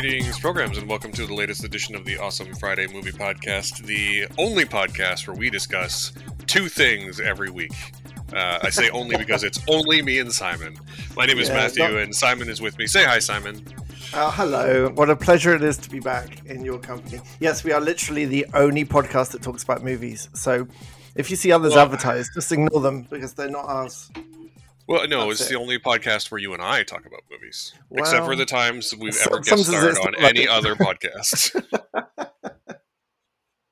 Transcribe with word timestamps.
Greetings, 0.00 0.38
programs, 0.40 0.78
and 0.78 0.88
welcome 0.88 1.12
to 1.12 1.26
the 1.26 1.34
latest 1.34 1.62
edition 1.62 1.94
of 1.94 2.06
the 2.06 2.16
Awesome 2.16 2.54
Friday 2.54 2.86
Movie 2.86 3.12
Podcast, 3.12 3.84
the 3.84 4.26
only 4.38 4.64
podcast 4.64 5.28
where 5.28 5.36
we 5.36 5.50
discuss 5.50 6.12
two 6.46 6.68
things 6.70 7.20
every 7.20 7.50
week. 7.50 7.74
Uh, 8.32 8.60
I 8.62 8.70
say 8.70 8.88
only 8.90 9.18
because 9.18 9.44
it's 9.44 9.60
only 9.68 10.00
me 10.00 10.18
and 10.18 10.32
Simon. 10.32 10.78
My 11.16 11.26
name 11.26 11.38
is 11.38 11.48
Yeah, 11.48 11.54
Matthew, 11.56 11.82
not- 11.82 11.92
and 11.98 12.14
Simon 12.16 12.48
is 12.48 12.62
with 12.62 12.78
me. 12.78 12.86
Say 12.86 13.04
hi, 13.04 13.18
Simon. 13.18 13.62
Uh, 14.14 14.30
hello. 14.30 14.88
What 14.94 15.10
a 15.10 15.16
pleasure 15.16 15.54
it 15.54 15.62
is 15.62 15.76
to 15.76 15.90
be 15.90 16.00
back 16.00 16.46
in 16.46 16.64
your 16.64 16.78
company. 16.78 17.20
Yes, 17.38 17.62
we 17.62 17.72
are 17.72 17.80
literally 17.80 18.24
the 18.24 18.46
only 18.54 18.86
podcast 18.86 19.32
that 19.32 19.42
talks 19.42 19.62
about 19.64 19.84
movies. 19.84 20.30
So 20.32 20.66
if 21.14 21.28
you 21.28 21.36
see 21.36 21.52
others 21.52 21.74
Well- 21.74 21.84
advertised, 21.84 22.30
just 22.32 22.50
ignore 22.50 22.80
them 22.80 23.02
because 23.10 23.34
they're 23.34 23.50
not 23.50 23.66
ours. 23.66 24.10
Well, 24.90 25.06
no, 25.06 25.28
That's 25.28 25.42
it's 25.42 25.50
it. 25.50 25.54
the 25.54 25.60
only 25.60 25.78
podcast 25.78 26.32
where 26.32 26.40
you 26.40 26.52
and 26.52 26.60
I 26.60 26.82
talk 26.82 27.06
about 27.06 27.20
movies, 27.30 27.72
except 27.92 28.26
for 28.26 28.34
the 28.34 28.44
times 28.44 28.92
we've 28.92 29.16
ever 29.24 29.38
guest 29.38 29.66
starred 29.66 29.96
on 29.98 30.16
any 30.16 30.48
other 30.48 30.74
podcast. 30.74 31.54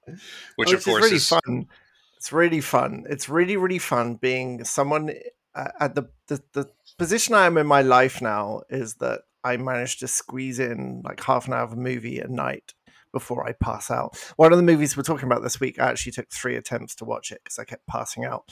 Which, 0.04 0.20
Which 0.56 0.72
of 0.74 0.84
course, 0.84 1.06
is 1.06 1.10
really 1.10 1.16
is 1.16 1.28
fun. 1.28 1.66
It's 2.16 2.32
really 2.32 2.60
fun. 2.60 3.04
It's 3.10 3.28
really, 3.28 3.56
really 3.56 3.80
fun 3.80 4.14
being 4.14 4.62
someone 4.62 5.12
uh, 5.56 5.70
at 5.80 5.96
the, 5.96 6.04
the 6.28 6.40
the 6.52 6.70
position 6.98 7.34
I 7.34 7.46
am 7.46 7.58
in 7.58 7.66
my 7.66 7.82
life 7.82 8.22
now 8.22 8.62
is 8.70 8.94
that 9.00 9.22
I 9.42 9.56
managed 9.56 9.98
to 10.00 10.06
squeeze 10.06 10.60
in 10.60 11.02
like 11.04 11.20
half 11.24 11.48
an 11.48 11.52
hour 11.52 11.64
of 11.64 11.72
a 11.72 11.76
movie 11.76 12.20
a 12.20 12.28
night 12.28 12.74
before 13.12 13.44
I 13.44 13.52
pass 13.52 13.90
out. 13.90 14.16
One 14.36 14.52
of 14.52 14.58
the 14.58 14.62
movies 14.62 14.96
we're 14.96 15.02
talking 15.02 15.26
about 15.26 15.42
this 15.42 15.58
week, 15.58 15.80
I 15.80 15.90
actually 15.90 16.12
took 16.12 16.30
three 16.30 16.54
attempts 16.54 16.94
to 16.96 17.04
watch 17.04 17.32
it 17.32 17.40
because 17.42 17.58
I 17.58 17.64
kept 17.64 17.88
passing 17.88 18.24
out. 18.24 18.44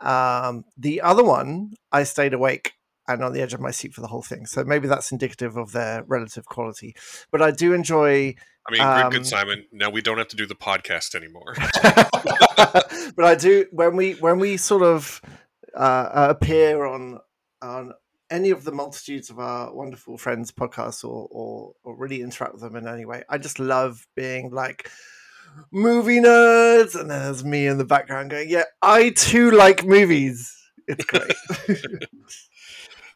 Um, 0.00 0.64
the 0.76 1.00
other 1.00 1.24
one, 1.24 1.74
I 1.92 2.04
stayed 2.04 2.34
awake 2.34 2.72
and 3.08 3.24
on 3.24 3.32
the 3.32 3.42
edge 3.42 3.54
of 3.54 3.60
my 3.60 3.70
seat 3.70 3.92
for 3.92 4.00
the 4.00 4.06
whole 4.06 4.22
thing. 4.22 4.46
So 4.46 4.64
maybe 4.64 4.86
that's 4.86 5.10
indicative 5.10 5.56
of 5.56 5.72
their 5.72 6.04
relative 6.04 6.46
quality. 6.46 6.94
But 7.30 7.42
I 7.42 7.50
do 7.50 7.72
enjoy 7.72 8.34
I 8.66 8.72
mean, 8.72 8.80
good, 8.80 9.04
um, 9.04 9.12
good, 9.12 9.26
Simon. 9.26 9.64
Now 9.72 9.90
we 9.90 10.00
don't 10.00 10.18
have 10.18 10.28
to 10.28 10.36
do 10.36 10.46
the 10.46 10.54
podcast 10.54 11.14
anymore. 11.14 11.54
but 13.16 13.24
I 13.24 13.34
do 13.34 13.66
when 13.72 13.96
we 13.96 14.12
when 14.14 14.38
we 14.38 14.56
sort 14.56 14.82
of 14.82 15.20
uh, 15.74 16.08
appear 16.30 16.84
on 16.84 17.18
on 17.62 17.92
any 18.30 18.50
of 18.50 18.64
the 18.64 18.72
multitudes 18.72 19.28
of 19.28 19.40
our 19.40 19.74
wonderful 19.74 20.16
friends' 20.16 20.52
podcasts 20.52 21.02
or, 21.04 21.26
or 21.30 21.72
or 21.82 21.96
really 21.96 22.22
interact 22.22 22.54
with 22.54 22.62
them 22.62 22.76
in 22.76 22.86
any 22.86 23.06
way. 23.06 23.24
I 23.28 23.38
just 23.38 23.58
love 23.58 24.06
being 24.14 24.50
like 24.50 24.88
movie 25.70 26.18
nerds, 26.20 26.98
and 26.98 27.10
then 27.10 27.22
there's 27.22 27.44
me 27.44 27.66
in 27.66 27.78
the 27.78 27.84
background 27.84 28.30
going, 28.30 28.48
"Yeah, 28.48 28.64
I 28.82 29.10
too 29.10 29.50
like 29.50 29.84
movies." 29.84 30.56
It's 30.88 31.04
great. 31.04 31.32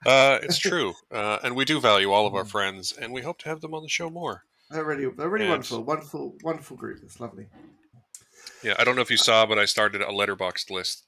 Uh, 0.07 0.39
it's 0.43 0.59
true, 0.59 0.93
uh, 1.11 1.39
and 1.43 1.57
we 1.57 1.65
do 1.65 1.81
value 1.81 2.13
all 2.13 2.25
Mm. 2.25 2.29
of 2.29 2.35
our 2.35 2.45
friends, 2.45 2.93
and 2.93 3.11
we 3.11 3.23
hope 3.23 3.39
to 3.39 3.49
have 3.49 3.63
them 3.63 3.73
on 3.73 3.83
the 3.83 3.89
show 3.89 4.11
more. 4.11 4.45
they're 4.71 4.85
really 4.85 5.07
they're 5.17 5.31
really 5.31 5.47
And- 5.47 5.53
wonderful, 5.53 5.83
wonderful, 5.83 6.37
wonderful 6.43 6.77
group. 6.77 7.01
It's 7.03 7.21
lovely. 7.21 7.47
Yeah, 8.63 8.75
I 8.79 8.85
don't 8.85 8.97
know 8.97 9.03
if 9.03 9.11
you 9.11 9.17
saw, 9.17 9.47
but 9.47 9.59
I 9.59 9.65
started 9.65 10.03
a 10.03 10.07
Letterboxd 10.09 10.69
list 10.71 11.05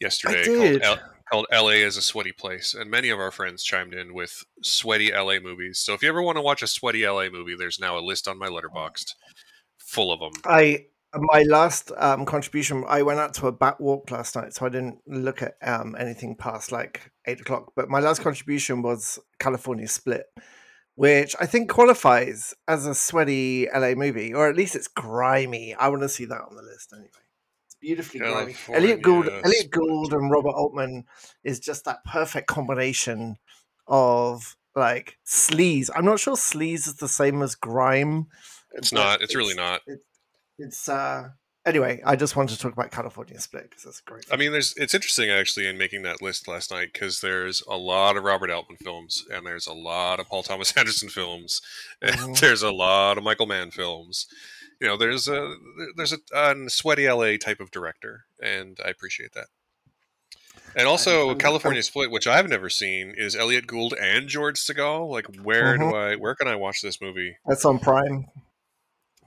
yesterday 0.00 0.44
called 0.44 0.82
L- 0.82 1.10
called 1.30 1.46
"LA 1.52 1.82
is 1.84 1.96
a 1.96 2.02
Sweaty 2.02 2.30
Place," 2.30 2.72
and 2.74 2.88
many 2.88 3.08
of 3.10 3.18
our 3.18 3.32
friends 3.32 3.64
chimed 3.64 3.94
in 3.94 4.14
with 4.14 4.44
sweaty 4.62 5.10
LA 5.12 5.40
movies. 5.40 5.80
So 5.80 5.94
if 5.94 6.02
you 6.02 6.08
ever 6.08 6.22
want 6.22 6.36
to 6.36 6.42
watch 6.42 6.62
a 6.62 6.68
sweaty 6.68 7.04
LA 7.04 7.30
movie, 7.30 7.56
there's 7.56 7.80
now 7.80 7.98
a 7.98 8.00
list 8.00 8.28
on 8.28 8.38
my 8.38 8.48
Letterboxd 8.48 9.14
full 9.90 10.12
of 10.12 10.20
them. 10.20 10.32
I 10.44 10.86
my 11.14 11.42
last 11.42 11.90
um, 11.96 12.24
contribution. 12.24 12.84
I 12.86 13.02
went 13.02 13.18
out 13.18 13.34
to 13.34 13.48
a 13.48 13.52
bat 13.52 13.80
walk 13.80 14.10
last 14.10 14.36
night, 14.36 14.54
so 14.54 14.64
I 14.64 14.68
didn't 14.68 15.00
look 15.06 15.42
at 15.42 15.56
um, 15.62 15.96
anything 15.98 16.36
past 16.36 16.70
like 16.70 17.10
eight 17.26 17.40
o'clock. 17.40 17.72
But 17.74 17.88
my 17.88 17.98
last 17.98 18.22
contribution 18.22 18.82
was 18.82 19.18
California 19.40 19.88
Split, 19.88 20.26
which 20.94 21.34
I 21.40 21.46
think 21.46 21.68
qualifies 21.68 22.54
as 22.68 22.86
a 22.86 22.94
sweaty 22.94 23.66
LA 23.74 23.94
movie, 23.94 24.32
or 24.32 24.48
at 24.48 24.56
least 24.56 24.76
it's 24.76 24.88
grimy. 24.88 25.74
I 25.74 25.88
want 25.88 26.02
to 26.02 26.08
see 26.08 26.26
that 26.26 26.40
on 26.40 26.54
the 26.54 26.62
list 26.62 26.92
anyway. 26.92 27.08
It's 27.66 27.76
beautifully 27.80 28.20
grimy. 28.20 28.54
Elliot 28.68 29.02
Gould, 29.02 29.24
California 29.24 29.42
Elliot 29.44 29.70
Gould, 29.72 30.12
and 30.12 30.30
Robert 30.30 30.54
Altman 30.54 31.04
is 31.42 31.58
just 31.58 31.84
that 31.86 32.04
perfect 32.04 32.46
combination 32.46 33.36
of 33.88 34.56
like 34.76 35.18
sleaze. 35.26 35.90
I'm 35.92 36.04
not 36.04 36.20
sure 36.20 36.36
sleaze 36.36 36.86
is 36.86 36.96
the 36.96 37.08
same 37.08 37.42
as 37.42 37.56
grime. 37.56 38.28
It's 38.72 38.90
but 38.90 38.98
not. 39.00 39.22
It's 39.22 39.34
really 39.34 39.54
not. 39.54 39.80
It's, 39.86 40.02
it's 40.58 40.88
uh. 40.88 41.28
Anyway, 41.66 42.00
I 42.06 42.16
just 42.16 42.36
wanted 42.36 42.54
to 42.56 42.58
talk 42.62 42.72
about 42.72 42.90
California 42.90 43.38
Split 43.38 43.68
because 43.68 43.84
that's 43.84 44.00
great. 44.00 44.24
I 44.32 44.36
mean, 44.36 44.50
there's 44.50 44.72
it's 44.78 44.94
interesting 44.94 45.28
actually 45.28 45.66
in 45.66 45.76
making 45.76 46.02
that 46.04 46.22
list 46.22 46.48
last 46.48 46.70
night 46.70 46.88
because 46.92 47.20
there's 47.20 47.62
a 47.68 47.76
lot 47.76 48.16
of 48.16 48.24
Robert 48.24 48.50
Altman 48.50 48.78
films 48.78 49.26
and 49.30 49.46
there's 49.46 49.66
a 49.66 49.74
lot 49.74 50.20
of 50.20 50.26
Paul 50.28 50.42
Thomas 50.42 50.72
Anderson 50.76 51.10
films 51.10 51.60
and 52.00 52.14
Mhm. 52.16 52.40
there's 52.40 52.62
a 52.62 52.70
lot 52.72 53.18
of 53.18 53.24
Michael 53.24 53.44
Mann 53.46 53.70
films. 53.70 54.26
You 54.80 54.88
know, 54.88 54.96
there's 54.96 55.28
a 55.28 55.54
there's 55.96 56.14
a, 56.14 56.18
a 56.34 56.70
sweaty 56.70 57.06
LA 57.10 57.36
type 57.36 57.60
of 57.60 57.70
director, 57.70 58.24
and 58.42 58.78
I 58.82 58.88
appreciate 58.88 59.34
that. 59.34 59.48
And 60.76 60.86
also, 60.88 61.34
California 61.34 61.82
Split, 61.82 62.10
which 62.10 62.26
I've 62.26 62.48
never 62.48 62.70
seen, 62.70 63.12
is 63.16 63.34
Elliot 63.36 63.66
Gould 63.66 63.92
and 64.00 64.28
George 64.28 64.58
Segal. 64.58 65.10
Like, 65.10 65.26
where 65.42 65.76
Mm-hmm. 65.76 65.90
do 65.90 65.94
I 65.96 66.16
where 66.16 66.34
can 66.34 66.48
I 66.48 66.54
watch 66.54 66.80
this 66.80 67.02
movie? 67.02 67.36
That's 67.44 67.66
on 67.66 67.78
Prime. 67.78 68.26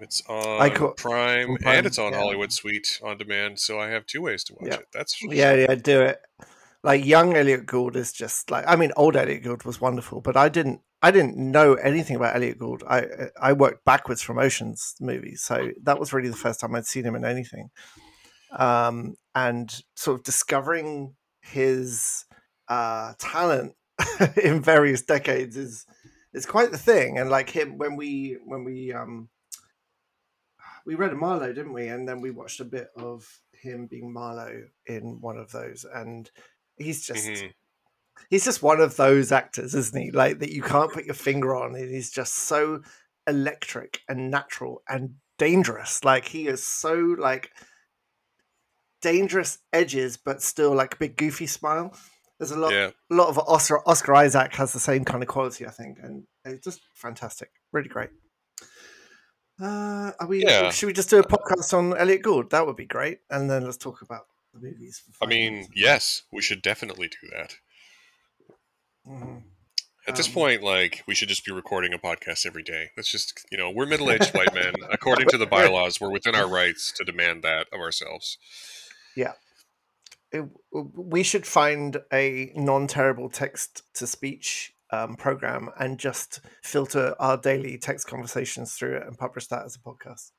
It's 0.03 0.22
on 0.28 0.69
co- 0.72 0.91
Prime, 0.94 1.58
Prime, 1.58 1.78
and 1.78 1.86
it's 1.86 1.97
on 1.97 2.12
yeah. 2.14 2.19
Hollywood 2.19 2.52
Suite 2.52 3.00
on 3.03 3.18
demand, 3.18 3.59
so 3.59 3.80
I 3.80 3.88
have 3.90 4.06
two 4.06 4.22
ways 4.22 4.44
to 4.46 4.53
watch 4.53 4.68
Yeah. 4.68 4.75
it. 4.80 4.88
That's 4.94 5.22
Yeah, 5.24 5.53
yeah, 5.53 5.75
do 5.75 6.02
it. 6.02 6.22
Like 6.84 7.06
young 7.06 7.36
Elliot 7.36 7.66
Gould 7.66 7.96
is 7.96 8.12
just 8.12 8.52
like 8.52 8.66
I 8.68 8.75
mean, 8.75 8.91
old 8.97 9.16
Elliot 9.16 9.44
Gould 9.44 9.64
was 9.64 9.80
wonderful, 9.81 10.22
but 10.22 10.36
I 10.38 10.50
didn't 10.50 10.81
I 11.02 11.12
didn't 11.12 11.38
know 11.38 11.74
anything 11.75 12.16
about 12.16 12.36
Elliot 12.36 12.59
Gould. 12.59 12.84
I 12.88 13.06
I 13.41 13.53
worked 13.53 13.86
backwards 13.86 14.22
from 14.22 14.38
Ocean's 14.38 14.96
movies, 15.00 15.41
so 15.41 15.72
that 15.84 16.00
was 16.00 16.14
really 16.14 16.30
the 16.30 16.35
first 16.35 16.59
time 16.59 16.75
I'd 16.75 16.85
seen 16.85 17.06
him 17.06 17.16
in 17.16 17.25
anything. 17.25 17.70
Um, 18.58 19.16
and 19.34 19.74
sort 19.96 20.20
of 20.20 20.24
discovering 20.24 21.16
his 21.41 22.25
uh, 22.68 23.14
talent 23.18 23.74
in 24.44 24.62
various 24.62 25.02
decades 25.02 25.58
is 25.58 25.85
is 26.34 26.46
quite 26.46 26.72
the 26.72 26.78
thing. 26.78 27.18
And 27.18 27.30
like 27.30 27.50
him, 27.50 27.78
when 27.78 27.96
we 27.96 28.38
when 28.46 28.64
we 28.64 28.94
um 28.94 29.30
we 30.85 30.95
read 30.95 31.11
a 31.13 31.16
Marlowe, 31.16 31.53
didn't 31.53 31.73
we? 31.73 31.88
And 31.88 32.07
then 32.07 32.21
we 32.21 32.31
watched 32.31 32.59
a 32.59 32.66
bit 32.66 32.89
of 32.95 33.27
him 33.53 33.88
being 33.88 34.11
Marlowe 34.11 34.63
in 34.85 35.21
one 35.21 35.38
of 35.38 35.51
those, 35.51 35.85
and 35.85 36.29
he's 36.77 37.05
just 37.05 37.25
Mhm. 37.27 37.53
he's 38.29 38.44
just 38.45 38.61
one 38.61 38.81
of 38.81 38.95
those 38.97 39.31
actors, 39.31 39.73
isn't 39.75 39.99
he? 40.01 40.11
Like 40.11 40.39
that 40.39 40.51
you 40.51 40.61
can't 40.61 40.91
put 40.91 41.05
your 41.05 41.16
finger 41.16 41.55
on. 41.55 41.75
and 41.75 41.89
He's 41.89 42.11
just 42.11 42.33
so 42.33 42.81
electric 43.27 44.01
and 44.09 44.29
natural 44.29 44.83
and 44.89 45.16
dangerous. 45.38 46.03
Like 46.03 46.25
he 46.27 46.47
is 46.47 46.66
so 46.66 46.93
like 47.17 47.51
dangerous 49.01 49.59
edges, 49.72 50.17
but 50.17 50.41
still 50.41 50.73
like 50.73 50.93
a 50.95 50.97
big 50.97 51.17
goofy 51.17 51.47
smile. 51.47 51.97
There's 52.39 52.51
a 52.51 52.57
lot, 52.59 52.73
yeah. 52.73 52.91
a 53.09 53.13
lot 53.16 53.29
of 53.29 53.38
Oscar 53.39 53.88
Oscar 53.88 54.13
Isaac 54.16 54.53
has 54.55 54.73
the 54.73 54.79
same 54.79 55.05
kind 55.05 55.23
of 55.23 55.29
quality, 55.29 55.66
I 55.66 55.72
think, 55.72 55.99
and 56.01 56.25
it's 56.45 56.63
just 56.63 56.81
fantastic, 56.95 57.51
really 57.72 57.89
great. 57.89 58.09
Uh, 59.63 60.12
are 60.19 60.28
we? 60.28 60.44
Yeah. 60.44 60.69
Should 60.72 60.88
we 60.88 60.94
just 60.94 61.09
do 61.09 61.19
a 61.19 61.24
podcast 61.24 61.74
on 61.74 61.96
Elliot 61.97 62.22
Gould? 62.22 62.50
That 62.51 62.66
would 62.68 62.75
be 62.75 62.85
great, 62.85 63.19
and 63.29 63.50
then 63.50 63.63
let's 63.63 63.78
talk 63.78 64.01
about 64.01 64.25
the 64.53 64.59
movies. 64.59 65.01
I 65.22 65.25
mean, 65.25 65.53
minutes. 65.53 65.72
yes, 65.75 66.24
we 66.34 66.41
should 66.41 66.62
definitely 66.62 67.07
do 67.07 67.29
that. 67.31 67.56
Mhm. 69.07 69.44
At 70.06 70.18
this 70.18 70.28
Um, 70.28 70.34
point, 70.34 70.63
like, 70.63 71.02
we 71.07 71.16
should 71.16 71.29
just 71.29 71.46
be 71.46 71.53
recording 71.53 71.94
a 71.94 71.97
podcast 71.97 72.46
every 72.46 72.63
day. 72.63 72.91
That's 72.97 73.09
just, 73.09 73.46
you 73.52 73.57
know, 73.57 73.72
we're 73.72 73.85
middle 73.85 74.12
aged 74.12 74.34
white 74.35 74.53
men. 74.53 74.73
According 74.91 75.29
to 75.29 75.38
the 75.38 75.46
bylaws, 75.46 76.02
we're 76.02 76.12
within 76.12 76.35
our 76.35 76.47
rights 76.47 76.91
to 76.94 77.06
demand 77.06 77.41
that 77.44 77.68
of 77.72 77.79
ourselves. 77.79 78.38
it- 79.16 80.50
we 80.72 81.22
should 81.22 81.46
find 81.46 82.02
a 82.12 82.52
non-terrible 82.56 83.29
text 83.29 83.84
to 83.93 84.08
speech 84.08 84.72
um, 84.93 85.16
program 85.16 85.69
and 85.79 85.97
just 85.99 86.40
filter 86.63 87.16
our 87.19 87.37
daily 87.37 87.78
text 87.78 88.07
conversations 88.07 88.73
through 88.73 88.95
it 88.97 89.03
and 89.07 89.17
publish 89.17 89.47
that 89.47 89.66
as 89.66 89.75
a 89.75 89.79
podcast 89.79 90.31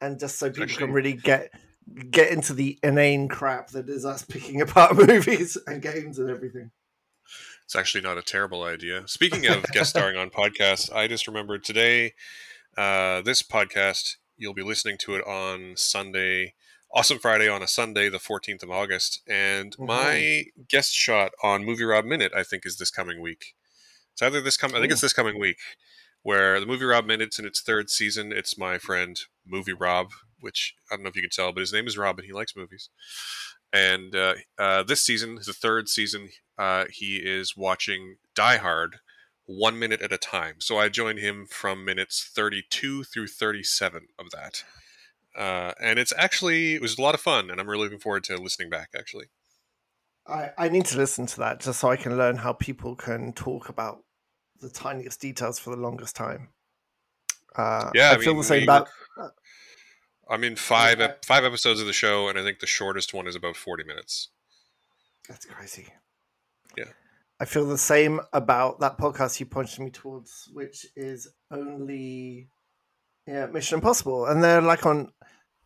and 0.00 0.18
just 0.20 0.38
so 0.38 0.48
people 0.48 0.64
Actually- 0.64 0.86
can 0.86 0.92
really 0.92 1.12
get 1.14 1.50
get 2.10 2.30
into 2.30 2.52
the 2.54 2.78
inane 2.82 3.28
crap 3.28 3.68
that 3.70 3.88
is 3.88 4.04
us 4.04 4.24
picking 4.24 4.60
apart 4.66 4.94
movies 4.96 5.56
and 5.66 5.82
games 5.82 6.18
and 6.18 6.30
everything 6.30 6.70
It's 7.64 7.74
actually 7.74 8.02
not 8.02 8.18
a 8.18 8.22
terrible 8.22 8.62
idea. 8.62 9.02
Speaking 9.08 9.46
of 9.46 9.62
guest 9.72 9.90
starring 9.94 10.16
on 10.16 10.30
podcasts, 10.30 10.92
I 10.94 11.08
just 11.08 11.26
remembered 11.26 11.64
today, 11.64 12.12
uh, 12.76 13.22
this 13.22 13.42
podcast, 13.42 14.16
you'll 14.36 14.54
be 14.54 14.62
listening 14.62 14.96
to 14.98 15.14
it 15.16 15.26
on 15.26 15.74
Sunday, 15.76 16.54
Awesome 16.94 17.18
Friday 17.18 17.48
on 17.48 17.62
a 17.62 17.68
Sunday, 17.68 18.08
the 18.10 18.18
14th 18.18 18.62
of 18.62 18.70
August. 18.70 19.22
And 19.26 19.74
Mhm. 19.76 19.86
my 19.86 20.44
guest 20.68 20.92
shot 20.92 21.32
on 21.42 21.64
Movie 21.64 21.84
Rob 21.84 22.04
Minute, 22.04 22.32
I 22.36 22.42
think, 22.42 22.66
is 22.66 22.76
this 22.76 22.90
coming 22.90 23.20
week. 23.22 23.54
It's 24.12 24.22
either 24.22 24.40
this 24.40 24.56
coming, 24.56 24.76
I 24.76 24.80
think 24.80 24.92
it's 24.92 25.00
this 25.00 25.12
coming 25.12 25.38
week, 25.38 25.58
where 26.22 26.60
the 26.60 26.66
Movie 26.66 26.84
Rob 26.84 27.06
Minute's 27.06 27.38
in 27.38 27.46
its 27.46 27.60
third 27.60 27.90
season. 27.90 28.32
It's 28.32 28.58
my 28.58 28.78
friend, 28.78 29.18
Movie 29.46 29.72
Rob, 29.72 30.10
which 30.40 30.74
I 30.90 30.96
don't 30.96 31.04
know 31.04 31.10
if 31.10 31.16
you 31.16 31.22
can 31.22 31.30
tell, 31.30 31.52
but 31.52 31.60
his 31.60 31.72
name 31.72 31.86
is 31.86 31.98
Rob 31.98 32.18
and 32.18 32.26
he 32.26 32.32
likes 32.32 32.56
movies. 32.56 32.90
And 33.72 34.14
uh, 34.14 34.34
uh, 34.58 34.82
this 34.82 35.00
season, 35.00 35.36
the 35.46 35.54
third 35.54 35.88
season, 35.88 36.28
uh, 36.58 36.84
he 36.90 37.16
is 37.16 37.56
watching 37.56 38.16
Die 38.34 38.58
Hard 38.58 38.96
one 39.46 39.78
minute 39.78 40.02
at 40.02 40.12
a 40.12 40.18
time. 40.18 40.56
So 40.58 40.78
I 40.78 40.88
joined 40.88 41.18
him 41.18 41.46
from 41.46 41.84
minutes 41.84 42.30
32 42.34 43.04
through 43.04 43.28
37 43.28 44.08
of 44.18 44.30
that. 44.30 44.64
Uh, 45.36 45.72
and 45.80 45.98
it's 45.98 46.12
actually 46.16 46.74
it 46.74 46.82
was 46.82 46.98
a 46.98 47.02
lot 47.02 47.14
of 47.14 47.20
fun, 47.20 47.50
and 47.50 47.58
I'm 47.58 47.68
really 47.68 47.84
looking 47.84 47.98
forward 47.98 48.24
to 48.24 48.36
listening 48.36 48.68
back. 48.68 48.90
Actually, 48.96 49.26
I, 50.26 50.50
I 50.56 50.68
need 50.68 50.86
to 50.86 50.96
listen 50.96 51.26
to 51.26 51.38
that 51.38 51.60
just 51.60 51.80
so 51.80 51.90
I 51.90 51.96
can 51.96 52.16
learn 52.16 52.36
how 52.36 52.52
people 52.52 52.94
can 52.94 53.32
talk 53.32 53.68
about 53.68 54.04
the 54.60 54.68
tiniest 54.70 55.20
details 55.20 55.58
for 55.58 55.70
the 55.70 55.82
longest 55.82 56.14
time. 56.14 56.48
Uh, 57.56 57.90
yeah, 57.94 58.10
I, 58.10 58.14
I 58.14 58.18
feel 58.18 58.32
mean, 58.32 58.38
the 58.38 58.44
same 58.44 58.62
about. 58.62 58.88
I'm 60.30 60.44
in 60.44 60.56
five 60.56 60.98
Yeah. 60.98 61.06
ep- 61.06 61.24
five 61.24 61.44
episodes 61.44 61.80
of 61.80 61.86
the 61.86 61.92
show, 61.92 62.28
and 62.28 62.38
I 62.38 62.42
think 62.42 62.60
the 62.60 62.66
shortest 62.66 63.12
one 63.12 63.26
is 63.26 63.34
about 63.36 63.56
40 63.56 63.84
minutes. 63.84 64.28
That's 65.28 65.44
crazy. 65.44 65.88
Yeah. 66.78 66.84
I 67.40 67.44
feel 67.44 67.66
the 67.66 67.76
same 67.76 68.20
about 68.32 68.80
that 68.80 68.98
podcast 68.98 69.40
you 69.40 69.46
pointed 69.46 69.80
me 69.80 69.90
towards, 69.90 70.48
which 70.52 70.86
is 70.96 71.28
only 71.50 72.48
yeah, 73.26 73.46
Mission 73.46 73.76
Impossible. 73.78 74.26
And 74.26 74.42
they're 74.42 74.62
like 74.62 74.86
on 74.86 75.12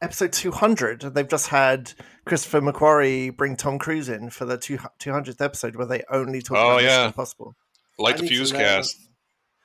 episode 0.03 0.33
200. 0.33 1.01
They've 1.15 1.29
just 1.29 1.49
had 1.49 1.93
Christopher 2.25 2.61
McQuarrie 2.61 3.37
bring 3.37 3.57
Tom 3.57 3.79
Cruise 3.79 4.09
in 4.09 4.31
for 4.31 4.45
the 4.45 4.59
two, 4.59 4.79
200th 5.01 5.41
episode 5.41 5.77
where 5.77 5.87
they 5.87 6.03
only 6.11 6.43
talk 6.43 6.59
Oh, 6.59 6.71
about 6.73 6.83
yeah. 6.83 7.07
Impossible. 7.07 7.55
Like 7.99 8.17
I 8.17 8.23
the 8.23 8.29
Fuse 8.29 8.53
cast. 8.53 8.97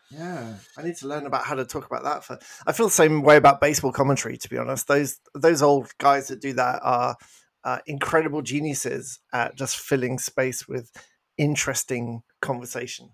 Yeah, 0.09 0.55
I 0.77 0.83
need 0.83 0.97
to 0.97 1.07
learn 1.07 1.25
about 1.25 1.45
how 1.45 1.55
to 1.55 1.63
talk 1.65 1.85
about 1.85 2.03
that. 2.03 2.25
For 2.25 2.37
I 2.67 2.73
feel 2.73 2.87
the 2.87 2.91
same 2.91 3.21
way 3.23 3.37
about 3.37 3.61
baseball 3.61 3.93
commentary. 3.93 4.37
To 4.37 4.49
be 4.49 4.57
honest, 4.57 4.87
those 4.87 5.19
those 5.33 5.61
old 5.61 5.89
guys 5.99 6.27
that 6.27 6.41
do 6.41 6.51
that 6.53 6.81
are 6.83 7.15
uh, 7.63 7.79
incredible 7.85 8.41
geniuses 8.41 9.19
at 9.31 9.55
just 9.55 9.77
filling 9.77 10.19
space 10.19 10.67
with 10.67 10.91
interesting 11.37 12.23
conversation. 12.41 13.11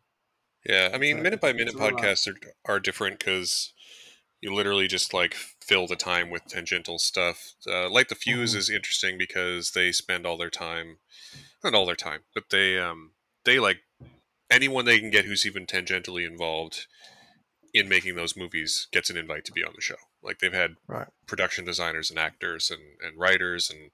Yeah, 0.68 0.90
I 0.92 0.98
mean, 0.98 1.18
So 1.18 1.24
minute 1.24 1.40
by 1.42 1.54
minute 1.54 1.76
podcasts 1.76 2.28
are, 2.28 2.36
are 2.66 2.80
different 2.80 3.20
because 3.20 3.74
you 4.42 4.54
literally 4.54 4.88
just 4.88 5.14
like 5.14 5.36
fill 5.68 5.86
the 5.86 5.96
time 5.98 6.30
with 6.30 6.46
tangential 6.46 6.98
stuff. 6.98 7.54
Uh, 7.68 7.90
Light 7.90 8.10
the 8.10 8.16
Fuse 8.16 8.54
Mhm. 8.54 8.58
is 8.58 8.70
interesting 8.70 9.18
because 9.18 9.72
they 9.72 9.92
spend 9.92 10.26
all 10.26 10.38
their 10.38 10.50
time, 10.50 11.00
not 11.64 11.76
all 11.76 11.86
their 11.86 11.96
time, 11.96 12.24
but 12.34 12.50
they 12.50 12.80
um 12.80 13.14
they 13.44 13.60
like 13.60 13.82
anyone 14.50 14.86
they 14.86 15.00
can 15.00 15.10
get 15.10 15.26
who's 15.26 15.46
even 15.46 15.66
tangentially 15.66 16.26
involved 16.26 16.88
in 17.74 17.90
making 17.90 18.16
those 18.16 18.36
movies 18.38 18.88
gets 18.92 19.10
an 19.10 19.18
invite 19.18 19.44
to 19.46 19.52
be 19.52 19.64
on 19.64 19.74
the 19.76 19.82
show. 19.82 19.98
Like 20.24 20.40
they've 20.40 20.54
had 20.54 20.78
Right. 20.88 21.08
production 21.28 21.66
designers 21.66 22.10
and 22.10 22.18
actors 22.18 22.72
and, 22.72 22.82
and 23.02 23.20
writers 23.20 23.70
and 23.70 23.92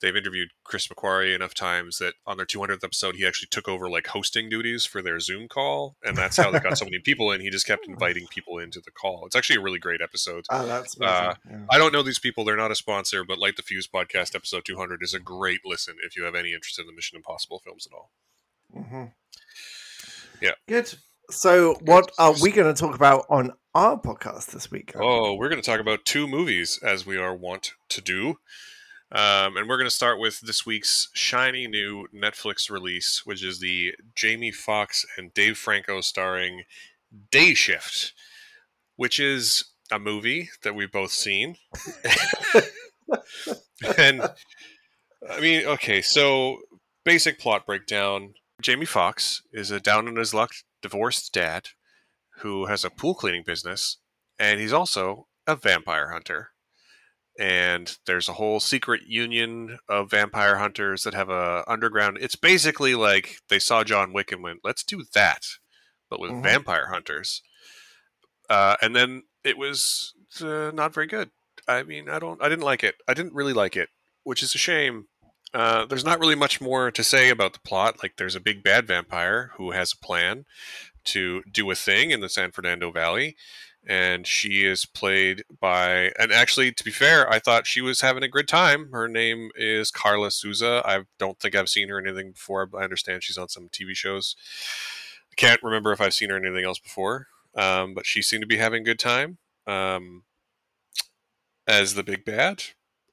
they've 0.00 0.16
interviewed 0.16 0.50
Chris 0.64 0.88
McQuarrie 0.88 1.34
enough 1.34 1.54
times 1.54 1.98
that 1.98 2.14
on 2.26 2.36
their 2.36 2.46
200th 2.46 2.84
episode 2.84 3.16
he 3.16 3.26
actually 3.26 3.48
took 3.50 3.68
over 3.68 3.88
like 3.88 4.08
hosting 4.08 4.48
duties 4.48 4.84
for 4.84 5.02
their 5.02 5.20
Zoom 5.20 5.48
call 5.48 5.96
and 6.04 6.16
that's 6.16 6.36
how 6.36 6.50
they 6.50 6.60
got 6.60 6.78
so 6.78 6.84
many 6.90 6.98
people 6.98 7.30
in. 7.32 7.40
He 7.40 7.50
just 7.50 7.66
kept 7.66 7.86
inviting 7.86 8.26
people 8.28 8.58
into 8.58 8.80
the 8.80 8.90
call. 8.90 9.24
It's 9.26 9.36
actually 9.36 9.56
a 9.56 9.62
really 9.62 9.78
great 9.78 10.00
episode. 10.00 10.44
Oh, 10.50 10.66
that's. 10.66 11.00
Uh, 11.00 11.34
yeah. 11.48 11.58
I 11.70 11.78
don't 11.78 11.92
know 11.92 12.02
these 12.02 12.18
people; 12.18 12.44
they're 12.44 12.56
not 12.56 12.70
a 12.70 12.76
sponsor, 12.76 13.24
but 13.24 13.38
Light 13.38 13.56
the 13.56 13.62
Fuse 13.62 13.86
podcast 13.86 14.34
episode 14.34 14.64
200 14.64 15.02
is 15.02 15.14
a 15.14 15.20
great 15.20 15.60
listen 15.64 15.96
if 16.02 16.16
you 16.16 16.24
have 16.24 16.34
any 16.34 16.52
interest 16.52 16.78
in 16.78 16.86
the 16.86 16.92
Mission 16.92 17.16
Impossible 17.16 17.60
films 17.64 17.86
at 17.86 17.96
all. 17.96 18.10
hmm 18.72 19.04
Yeah. 20.40 20.52
Good. 20.68 20.92
So, 21.30 21.74
what 21.82 22.10
are 22.18 22.34
we 22.42 22.50
going 22.50 22.72
to 22.72 22.78
talk 22.78 22.94
about 22.94 23.24
on 23.30 23.52
our 23.74 24.00
podcast 24.00 24.46
this 24.46 24.70
week? 24.70 24.92
Oh, 24.96 25.34
we're 25.34 25.48
going 25.48 25.62
to 25.62 25.70
talk 25.70 25.80
about 25.80 26.04
two 26.04 26.26
movies 26.26 26.80
as 26.82 27.06
we 27.06 27.16
are 27.16 27.34
wont 27.34 27.74
to 27.90 28.00
do. 28.00 28.38
Um, 29.12 29.56
and 29.56 29.68
we're 29.68 29.76
going 29.76 29.88
to 29.88 29.94
start 29.94 30.20
with 30.20 30.40
this 30.40 30.64
week's 30.64 31.08
shiny 31.14 31.66
new 31.66 32.06
Netflix 32.14 32.70
release, 32.70 33.22
which 33.24 33.44
is 33.44 33.58
the 33.58 33.92
Jamie 34.14 34.52
Foxx 34.52 35.04
and 35.16 35.34
Dave 35.34 35.58
Franco 35.58 36.00
starring 36.00 36.62
Day 37.30 37.54
Shift, 37.54 38.12
which 38.94 39.18
is 39.18 39.64
a 39.90 39.98
movie 39.98 40.50
that 40.62 40.76
we've 40.76 40.92
both 40.92 41.10
seen. 41.10 41.56
and 43.98 44.22
I 45.28 45.40
mean, 45.40 45.66
okay, 45.66 46.02
so 46.02 46.58
basic 47.04 47.40
plot 47.40 47.66
breakdown 47.66 48.34
Jamie 48.62 48.86
Foxx 48.86 49.42
is 49.52 49.70
a 49.70 49.80
down 49.80 50.06
on 50.06 50.16
his 50.16 50.34
luck 50.34 50.52
divorced 50.82 51.32
dad 51.32 51.68
who 52.38 52.66
has 52.66 52.84
a 52.84 52.90
pool 52.90 53.14
cleaning 53.14 53.42
business, 53.44 53.98
and 54.38 54.60
he's 54.60 54.72
also 54.72 55.26
a 55.46 55.56
vampire 55.56 56.10
hunter. 56.12 56.50
And 57.38 57.96
there's 58.06 58.28
a 58.28 58.34
whole 58.34 58.60
secret 58.60 59.02
union 59.06 59.78
of 59.88 60.10
vampire 60.10 60.56
hunters 60.58 61.04
that 61.04 61.14
have 61.14 61.30
a 61.30 61.64
underground. 61.66 62.18
It's 62.20 62.36
basically 62.36 62.94
like 62.94 63.36
they 63.48 63.58
saw 63.58 63.82
John 63.84 64.12
Wick 64.12 64.30
and 64.32 64.42
went, 64.42 64.60
"Let's 64.62 64.84
do 64.84 65.04
that," 65.14 65.42
but 66.10 66.20
with 66.20 66.32
Mhm. 66.32 66.42
vampire 66.42 66.88
hunters. 66.90 67.42
Uh, 68.50 68.76
and 68.82 68.94
then 68.94 69.22
it 69.44 69.56
was 69.56 70.12
uh, 70.40 70.70
not 70.74 70.92
very 70.92 71.06
good. 71.06 71.30
I 71.68 71.82
mean, 71.82 72.08
I 72.08 72.18
don't, 72.18 72.42
I 72.42 72.48
didn't 72.48 72.64
like 72.64 72.82
it. 72.84 72.96
I 73.06 73.14
didn't 73.14 73.34
really 73.34 73.52
like 73.52 73.76
it, 73.76 73.88
which 74.24 74.42
is 74.42 74.54
a 74.54 74.58
shame. 74.58 75.06
Uh, 75.54 75.84
there's 75.86 76.04
not 76.04 76.20
really 76.20 76.34
much 76.34 76.60
more 76.60 76.90
to 76.90 77.02
say 77.04 77.28
about 77.30 77.52
the 77.52 77.60
plot. 77.60 78.02
Like, 78.02 78.16
there's 78.16 78.36
a 78.36 78.40
big 78.40 78.62
bad 78.62 78.86
vampire 78.86 79.52
who 79.56 79.70
has 79.72 79.92
a 79.92 80.04
plan 80.04 80.44
to 81.04 81.42
do 81.50 81.70
a 81.70 81.74
thing 81.74 82.10
in 82.10 82.20
the 82.20 82.28
San 82.28 82.52
Fernando 82.52 82.90
Valley, 82.92 83.36
and 83.86 84.26
she 84.26 84.64
is 84.64 84.84
played 84.84 85.44
by. 85.60 86.12
And 86.18 86.32
actually, 86.32 86.72
to 86.72 86.84
be 86.84 86.90
fair, 86.90 87.30
I 87.30 87.38
thought 87.38 87.66
she 87.66 87.80
was 87.80 88.00
having 88.00 88.22
a 88.22 88.28
good 88.28 88.48
time. 88.48 88.90
Her 88.92 89.08
name 89.08 89.50
is 89.54 89.90
Karla 89.90 90.30
Souza. 90.30 90.82
I 90.84 91.04
don't 91.18 91.38
think 91.38 91.54
I've 91.54 91.68
seen 91.68 91.88
her 91.88 91.98
in 91.98 92.06
anything 92.06 92.32
before, 92.32 92.68
I 92.78 92.84
understand 92.84 93.22
she's 93.22 93.38
on 93.38 93.48
some 93.48 93.68
TV 93.68 93.94
shows. 93.94 94.36
I 95.32 95.34
can't 95.36 95.62
remember 95.62 95.92
if 95.92 96.00
I've 96.00 96.14
seen 96.14 96.30
her 96.30 96.36
in 96.36 96.44
anything 96.44 96.64
else 96.64 96.78
before, 96.78 97.28
um, 97.54 97.94
but 97.94 98.06
she 98.06 98.22
seemed 98.22 98.42
to 98.42 98.46
be 98.46 98.56
having 98.56 98.82
a 98.82 98.84
good 98.84 98.98
time 98.98 99.38
um, 99.66 100.24
as 101.66 101.94
the 101.94 102.02
big 102.02 102.24
bad. 102.24 102.64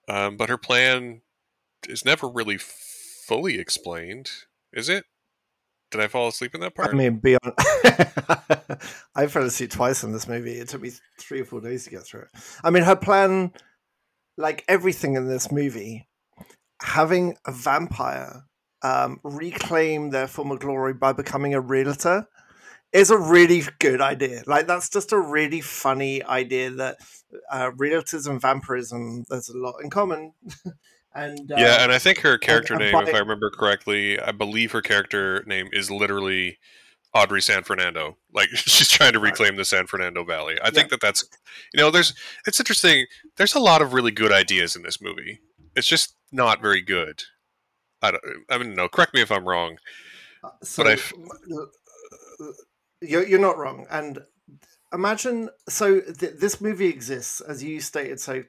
Um, 0.09 0.37
but 0.37 0.49
her 0.49 0.57
plan 0.57 1.21
is 1.87 2.05
never 2.05 2.27
really 2.27 2.57
fully 2.57 3.59
explained, 3.59 4.31
is 4.73 4.89
it? 4.89 5.05
Did 5.92 6.01
I 6.01 6.07
fall 6.07 6.28
asleep 6.28 6.54
in 6.54 6.62
that 6.62 6.75
part? 6.75 6.89
I 6.89 6.94
mean, 6.94 7.18
beyond. 7.18 7.54
I 9.16 9.28
fell 9.28 9.44
asleep 9.44 9.72
twice 9.72 10.04
in 10.04 10.12
this 10.12 10.28
movie. 10.28 10.60
It 10.60 10.68
took 10.68 10.81
me 10.81 10.92
three 11.18 11.42
or 11.42 11.45
four 11.45 11.62
days 11.62 11.86
to 11.86 11.89
get 11.89 12.04
through 12.04 12.22
it. 12.22 12.28
I 12.63 12.69
mean, 12.72 12.84
her 12.84 12.95
plan, 12.95 13.54
like 14.38 14.66
everything 14.68 15.16
in 15.16 15.28
this 15.28 15.51
movie, 15.51 16.07
having 16.81 17.38
a 17.45 17.51
vampire 17.51 18.44
um, 18.81 19.19
reclaim 19.24 20.10
their 20.10 20.28
former 20.28 20.57
glory 20.57 20.94
by 20.94 21.13
becoming 21.13 21.54
a 21.54 21.62
realtor 21.62 22.27
is 22.91 23.10
a 23.10 23.17
really 23.17 23.63
good 23.79 24.01
idea. 24.01 24.44
Like, 24.46 24.67
that's 24.67 24.89
just 24.89 25.12
a 25.12 25.20
really 25.20 25.62
funny 25.62 26.24
idea 26.24 26.70
that 26.72 26.98
uh, 27.50 27.72
realtors 27.72 28.27
and 28.27 28.41
vampirism, 28.41 29.25
there's 29.29 29.50
a 29.50 29.58
lot 29.58 29.75
in 29.84 29.89
common. 29.89 30.34
and 31.15 31.51
uh, 31.51 31.55
yeah, 31.57 31.83
and 31.83 31.91
I 31.91 31.99
think 31.99 32.19
her 32.19 32.37
character 32.37 32.73
and 32.73 32.81
name, 32.83 32.93
by- 32.93 33.03
if 33.03 33.13
I 33.15 33.19
remember 33.19 33.49
correctly, 33.49 34.19
I 34.19 34.31
believe 34.31 34.71
her 34.71 34.81
character 34.81 35.43
name 35.47 35.67
is 35.71 35.89
literally 35.89 36.57
Audrey 37.13 37.41
San 37.41 37.63
Fernando. 37.63 38.17
Like 38.33 38.49
she's 38.53 38.89
trying 38.89 39.13
to 39.13 39.19
reclaim 39.19 39.55
the 39.55 39.65
San 39.65 39.87
Fernando 39.87 40.23
Valley. 40.23 40.57
I 40.63 40.69
think 40.71 40.89
that 40.89 41.01
that's, 41.01 41.27
you 41.73 41.81
know, 41.81 41.89
there's. 41.91 42.13
It's 42.45 42.59
interesting. 42.59 43.05
There's 43.37 43.55
a 43.55 43.59
lot 43.59 43.81
of 43.81 43.93
really 43.93 44.11
good 44.11 44.31
ideas 44.31 44.75
in 44.75 44.83
this 44.83 45.01
movie. 45.01 45.39
It's 45.75 45.87
just 45.87 46.15
not 46.31 46.61
very 46.61 46.81
good. 46.81 47.23
I 48.01 48.11
don't. 48.11 48.23
I 48.49 48.57
mean, 48.57 48.73
no. 48.75 48.87
Correct 48.87 49.13
me 49.13 49.21
if 49.21 49.31
I'm 49.31 49.47
wrong. 49.47 49.77
so 50.61 50.83
But 50.83 50.89
I 50.89 50.93
f- 50.93 51.13
you're, 53.01 53.25
you're 53.25 53.39
not 53.39 53.57
wrong 53.57 53.85
and 53.89 54.19
imagine 54.93 55.49
so 55.69 55.99
th- 56.01 56.33
this 56.39 56.61
movie 56.61 56.87
exists 56.87 57.41
as 57.41 57.63
you 57.63 57.79
stated 57.79 58.19
so 58.19 58.43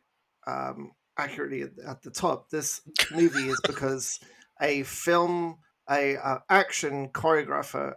um, 0.46 0.92
accurately 1.18 1.62
at, 1.62 2.02
the 2.02 2.10
top 2.10 2.48
this 2.50 2.80
movie 3.10 3.48
is 3.48 3.60
because 3.66 4.20
a 4.62 4.82
film 4.84 5.58
a 5.90 6.16
action 6.48 7.08
choreographer 7.08 7.94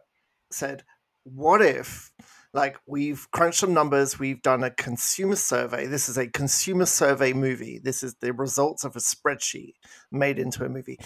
said 0.52 0.84
what 1.24 1.62
if 1.62 2.12
like 2.54 2.78
we've 2.88 3.30
crunched 3.32 3.60
some 3.60 3.74
numbers 3.74 4.20
we've 4.20 4.42
done 4.42 4.64
a 4.64 4.72
consumer 4.72 5.36
survey. 5.36 5.86
This 5.86 6.10
is 6.10 6.18
a 6.18 6.28
consumer 6.28 6.86
survey 6.86 7.32
movie. 7.32 7.80
This 7.82 8.04
is 8.04 8.16
the 8.16 8.34
results 8.34 8.84
of 8.84 8.96
a 8.96 9.00
spreadsheet 9.00 9.76
made 10.12 10.38
into 10.40 10.66
a 10.66 10.70
movie. 10.70 11.00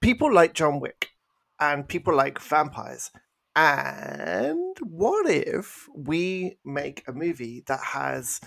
People 0.00 0.32
like 0.32 0.54
john 0.54 0.78
wick 0.78 1.08
and 1.58 1.88
people 1.88 2.14
like 2.14 2.40
vampires. 2.40 3.10
And 3.54 4.76
what 4.80 5.28
if 5.28 5.86
we 5.94 6.58
make 6.64 7.04
a 7.06 7.12
movie 7.12 7.64
that 7.66 7.80
has 7.80 8.40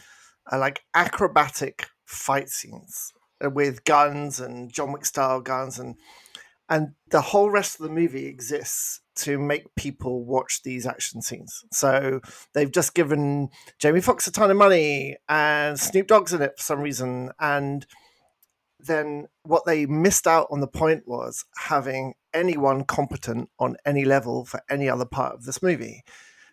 uh, 0.52 0.58
like 0.58 0.82
acrobatic 0.94 1.88
fight 2.06 2.50
scenes 2.50 3.14
uh, 3.44 3.50
with 3.50 3.84
guns 3.84 4.40
and 4.40 4.72
John 4.72 4.92
Wick 4.92 5.06
style 5.06 5.42
guns 5.42 5.80
and 5.80 5.96
and 6.68 6.94
the 7.12 7.22
whole 7.22 7.52
rest 7.52 7.80
of 7.80 7.84
the 7.84 7.94
movie 7.94 8.26
exists 8.26 9.02
to 9.16 9.38
make 9.38 9.76
people 9.76 10.26
watch 10.26 10.64
these 10.64 10.88
action 10.88 11.22
scenes. 11.22 11.64
So 11.72 12.22
they've 12.54 12.72
just 12.72 12.96
given 12.96 13.50
Jamie 13.78 14.02
Foxx 14.02 14.26
a 14.26 14.32
ton 14.32 14.50
of 14.50 14.58
money 14.58 15.16
and 15.30 15.80
Snoop 15.80 16.08
Dogg's 16.08 16.34
in 16.34 16.42
it 16.42 16.58
for 16.58 16.64
some 16.64 16.82
reason 16.82 17.32
and 17.40 17.86
then 18.80 19.28
what 19.44 19.66
they 19.66 19.86
missed 19.86 20.28
out 20.28 20.48
on 20.52 20.60
the 20.60 20.68
point 20.68 21.08
was 21.08 21.46
having 21.58 22.14
anyone 22.34 22.84
competent 22.84 23.50
on 23.60 23.78
any 23.86 24.06
level 24.06 24.46
for 24.46 24.62
any 24.70 24.90
other 24.90 25.06
part 25.06 25.34
of 25.34 25.46
this 25.46 25.62
movie. 25.62 26.04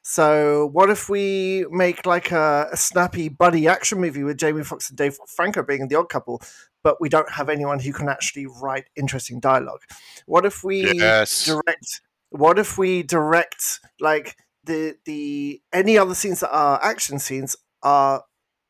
So 0.02 0.68
what 0.72 0.90
if 0.90 1.08
we 1.08 1.64
make 1.70 2.04
like 2.06 2.32
a, 2.32 2.68
a 2.72 2.76
snappy 2.76 3.28
buddy 3.28 3.68
action 3.68 4.00
movie 4.00 4.24
with 4.24 4.36
Jamie 4.36 4.64
Foxx 4.64 4.88
and 4.88 4.98
Dave 4.98 5.16
Franco 5.28 5.62
being 5.62 5.86
the 5.88 5.94
odd 5.94 6.08
couple, 6.08 6.42
but 6.82 7.00
we 7.00 7.08
don't 7.08 7.30
have 7.30 7.48
anyone 7.48 7.78
who 7.78 7.92
can 7.92 8.08
actually 8.08 8.46
write 8.46 8.86
interesting 8.96 9.38
dialogue? 9.38 9.82
What 10.26 10.44
if 10.44 10.64
we 10.64 10.98
Yes. 10.98 11.44
direct? 11.44 12.00
What 12.30 12.58
if 12.58 12.76
we 12.76 13.02
direct 13.04 13.80
like 14.00 14.36
the 14.64 14.96
the 15.04 15.62
any 15.72 15.96
other 15.96 16.14
scenes 16.14 16.40
that 16.40 16.50
are 16.50 16.82
action 16.82 17.18
scenes 17.20 17.54
are 17.82 18.24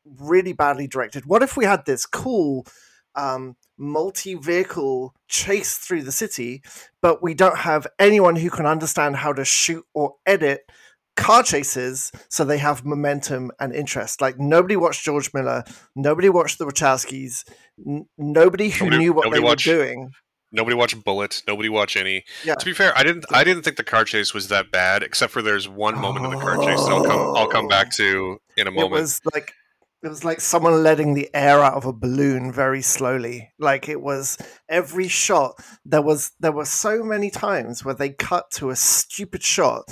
really 0.05 0.53
badly 0.53 0.87
directed? 0.87 1.25
What 1.25 1.41
if 1.41 1.57
we 1.57 1.65
had 1.65 1.85
this 1.85 2.05
cool 2.05 2.67
um, 3.15 3.55
multi-vehicle 3.77 5.13
chase 5.27 5.77
through 5.77 6.03
the 6.03 6.11
city, 6.11 6.63
but 7.01 7.21
we 7.21 7.33
don't 7.33 7.59
have 7.59 7.87
anyone 7.99 8.35
who 8.35 8.49
can 8.49 8.65
understand 8.65 9.17
how 9.17 9.33
to 9.33 9.45
shoot 9.45 9.85
or 9.93 10.15
edit 10.25 10.61
car 11.15 11.43
chases 11.43 12.11
so 12.29 12.43
they 12.43 12.57
have 12.57 12.85
momentum 12.85 13.51
and 13.59 13.73
interest. 13.73 14.21
Like 14.21 14.39
nobody 14.39 14.75
watched 14.75 15.03
George 15.03 15.31
Miller, 15.33 15.63
nobody 15.95 16.29
watched 16.29 16.59
the 16.59 16.65
Wachowskis, 16.65 17.43
n- 17.85 18.05
nobody 18.17 18.69
who 18.69 18.85
Nobody- 18.85 19.03
knew 19.03 19.13
what 19.13 19.31
they 19.31 19.39
watched- 19.39 19.67
were 19.67 19.73
doing. 19.73 20.11
Nobody 20.55 20.75
watched 20.75 21.03
Bullitt. 21.03 21.41
Nobody 21.47 21.67
watched 21.67 21.97
any. 21.97 22.23
Yeah. 22.45 22.53
To 22.53 22.63
be 22.63 22.73
fair, 22.73 22.95
I 22.95 23.01
didn't. 23.01 23.25
I 23.31 23.43
didn't 23.43 23.63
think 23.63 23.75
the 23.75 23.83
car 23.83 24.05
chase 24.05 24.35
was 24.35 24.49
that 24.49 24.69
bad, 24.71 25.01
except 25.01 25.33
for 25.33 25.41
there's 25.41 25.67
one 25.67 25.97
moment 25.97 26.25
in 26.25 26.31
the 26.31 26.37
car 26.37 26.57
chase 26.57 26.79
that 26.79 26.91
I'll 26.91 27.03
come. 27.03 27.35
I'll 27.35 27.47
come 27.47 27.67
back 27.67 27.89
to 27.95 28.37
oh. 28.39 28.61
in 28.61 28.67
a 28.67 28.71
moment. 28.71 28.99
It 28.99 29.01
was 29.01 29.19
like 29.33 29.51
it 30.03 30.09
was 30.09 30.23
like 30.23 30.41
someone 30.41 30.83
letting 30.83 31.15
the 31.15 31.29
air 31.33 31.63
out 31.63 31.73
of 31.73 31.85
a 31.85 31.93
balloon 31.93 32.51
very 32.51 32.81
slowly. 32.83 33.51
Like 33.57 33.89
it 33.89 34.01
was 34.01 34.37
every 34.69 35.07
shot. 35.07 35.55
There 35.85 36.01
was 36.01 36.31
there 36.39 36.51
were 36.51 36.65
so 36.65 37.03
many 37.03 37.31
times 37.31 37.83
where 37.83 37.95
they 37.95 38.09
cut 38.09 38.51
to 38.51 38.69
a 38.69 38.75
stupid 38.75 39.41
shot 39.41 39.83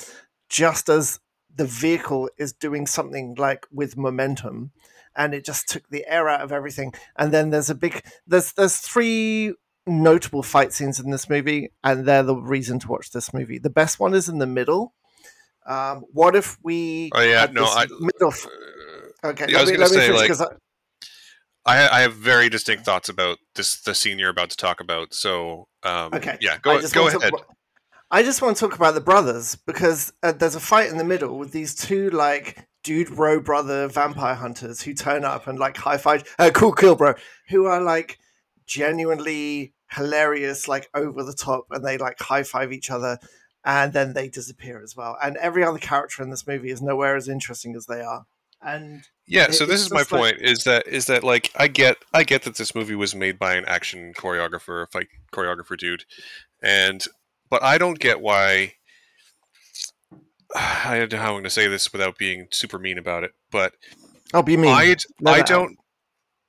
just 0.51 0.89
as 0.89 1.19
the 1.55 1.65
vehicle 1.65 2.29
is 2.37 2.51
doing 2.51 2.85
something 2.85 3.35
like 3.35 3.65
with 3.71 3.95
momentum 3.97 4.71
and 5.15 5.33
it 5.33 5.45
just 5.45 5.67
took 5.69 5.87
the 5.89 6.05
air 6.07 6.27
out 6.27 6.41
of 6.41 6.51
everything 6.51 6.93
and 7.15 7.31
then 7.33 7.49
there's 7.51 7.69
a 7.69 7.75
big 7.75 8.03
there's 8.27 8.51
there's 8.53 8.75
three 8.77 9.53
notable 9.87 10.43
fight 10.43 10.73
scenes 10.73 10.99
in 10.99 11.09
this 11.09 11.29
movie 11.29 11.71
and 11.85 12.05
they're 12.05 12.21
the 12.23 12.35
reason 12.35 12.79
to 12.79 12.87
watch 12.89 13.11
this 13.11 13.33
movie 13.33 13.57
the 13.59 13.69
best 13.69 13.99
one 13.99 14.13
is 14.13 14.27
in 14.29 14.39
the 14.39 14.45
middle 14.45 14.93
um, 15.65 16.03
what 16.11 16.35
if 16.35 16.57
we 16.63 17.09
Oh, 17.13 17.21
yeah, 17.21 17.47
no, 17.51 17.65
I- 17.65 17.85
middle 17.99 18.31
f- 18.31 18.47
okay 19.23 19.45
Yeah, 19.47 19.59
I 19.59 19.59
let 19.59 19.61
was 19.61 19.71
me, 19.71 19.77
let 19.77 19.91
me 19.91 19.97
say, 19.97 20.07
finish 20.11 20.39
like- 20.39 20.57
I, 21.65 21.97
I, 21.97 22.01
have 22.01 22.15
very 22.15 22.49
distinct 22.49 22.85
thoughts 22.85 23.07
about 23.07 23.37
this. 23.53 23.79
The 23.81 23.93
scene 23.93 24.17
you're 24.17 24.31
about 24.31 24.49
to 24.49 24.57
talk 24.57 24.81
about. 24.81 25.13
So, 25.13 25.67
um, 25.83 26.09
Okay. 26.15 26.35
yeah, 26.41 26.57
go 26.59 26.81
go 26.81 27.07
to 27.11 27.17
ahead. 27.17 27.33
about- 27.33 27.45
I 28.13 28.23
just 28.23 28.41
want 28.41 28.57
to 28.57 28.59
talk 28.67 28.75
about 28.75 28.93
the 28.93 29.01
brothers 29.01 29.55
because 29.55 30.11
uh, 30.21 30.33
there's 30.33 30.55
a 30.55 30.59
fight 30.59 30.89
in 30.89 30.97
the 30.97 31.03
middle 31.05 31.37
with 31.37 31.51
these 31.51 31.73
two 31.73 32.09
like 32.09 32.67
dude 32.83 33.15
bro 33.15 33.39
brother 33.39 33.87
vampire 33.87 34.35
hunters 34.35 34.81
who 34.81 34.93
turn 34.93 35.23
up 35.23 35.47
and 35.47 35.57
like 35.57 35.77
high 35.77 35.97
five, 35.97 36.23
uh, 36.37 36.51
cool 36.53 36.73
kill 36.73 36.95
bro, 36.95 37.13
who 37.49 37.65
are 37.65 37.81
like 37.81 38.19
genuinely 38.65 39.73
hilarious, 39.91 40.67
like 40.67 40.89
over 40.93 41.23
the 41.23 41.33
top, 41.33 41.65
and 41.71 41.85
they 41.85 41.97
like 41.97 42.19
high 42.19 42.43
five 42.43 42.71
each 42.73 42.89
other, 42.89 43.17
and 43.63 43.93
then 43.93 44.13
they 44.13 44.27
disappear 44.27 44.81
as 44.83 44.95
well. 44.95 45.17
And 45.21 45.37
every 45.37 45.63
other 45.63 45.77
character 45.79 46.23
in 46.23 46.29
this 46.31 46.47
movie 46.47 46.71
is 46.71 46.81
nowhere 46.81 47.15
as 47.15 47.27
interesting 47.29 47.75
as 47.75 47.85
they 47.85 48.01
are. 48.01 48.25
And 48.61 49.03
Yeah, 49.25 49.45
It- 49.45 49.53
so 49.53 49.65
this 49.65 49.81
is 49.81 49.91
my 49.91 49.99
like- 49.99 50.07
point: 50.09 50.37
is 50.41 50.63
that 50.65 50.85
is 50.87 51.05
that 51.05 51.23
like 51.23 51.51
I 51.55 51.67
get 51.67 51.97
I 52.13 52.23
get 52.23 52.43
that 52.43 52.55
this 52.55 52.75
movie 52.75 52.95
was 52.95 53.15
made 53.15 53.39
by 53.39 53.53
an 53.55 53.65
action 53.67 54.13
choreographer, 54.13 54.83
a 54.83 54.87
fight 54.87 55.07
choreographer 55.33 55.77
dude, 55.77 56.03
and 56.61 57.05
but 57.51 57.61
I 57.61 57.77
don't 57.77 57.99
get 57.99 58.19
why. 58.19 58.73
I 60.55 60.97
don't 60.97 61.11
know 61.11 61.19
how 61.19 61.27
I'm 61.27 61.33
going 61.33 61.43
to 61.43 61.49
say 61.51 61.67
this 61.67 61.93
without 61.93 62.17
being 62.17 62.47
super 62.51 62.79
mean 62.79 62.97
about 62.97 63.23
it, 63.23 63.31
but 63.51 63.73
I'll 64.33 64.41
be 64.43 64.57
mean. 64.57 64.73
I 64.73 64.95
Let 65.19 65.39
I 65.39 65.41
don't. 65.43 65.77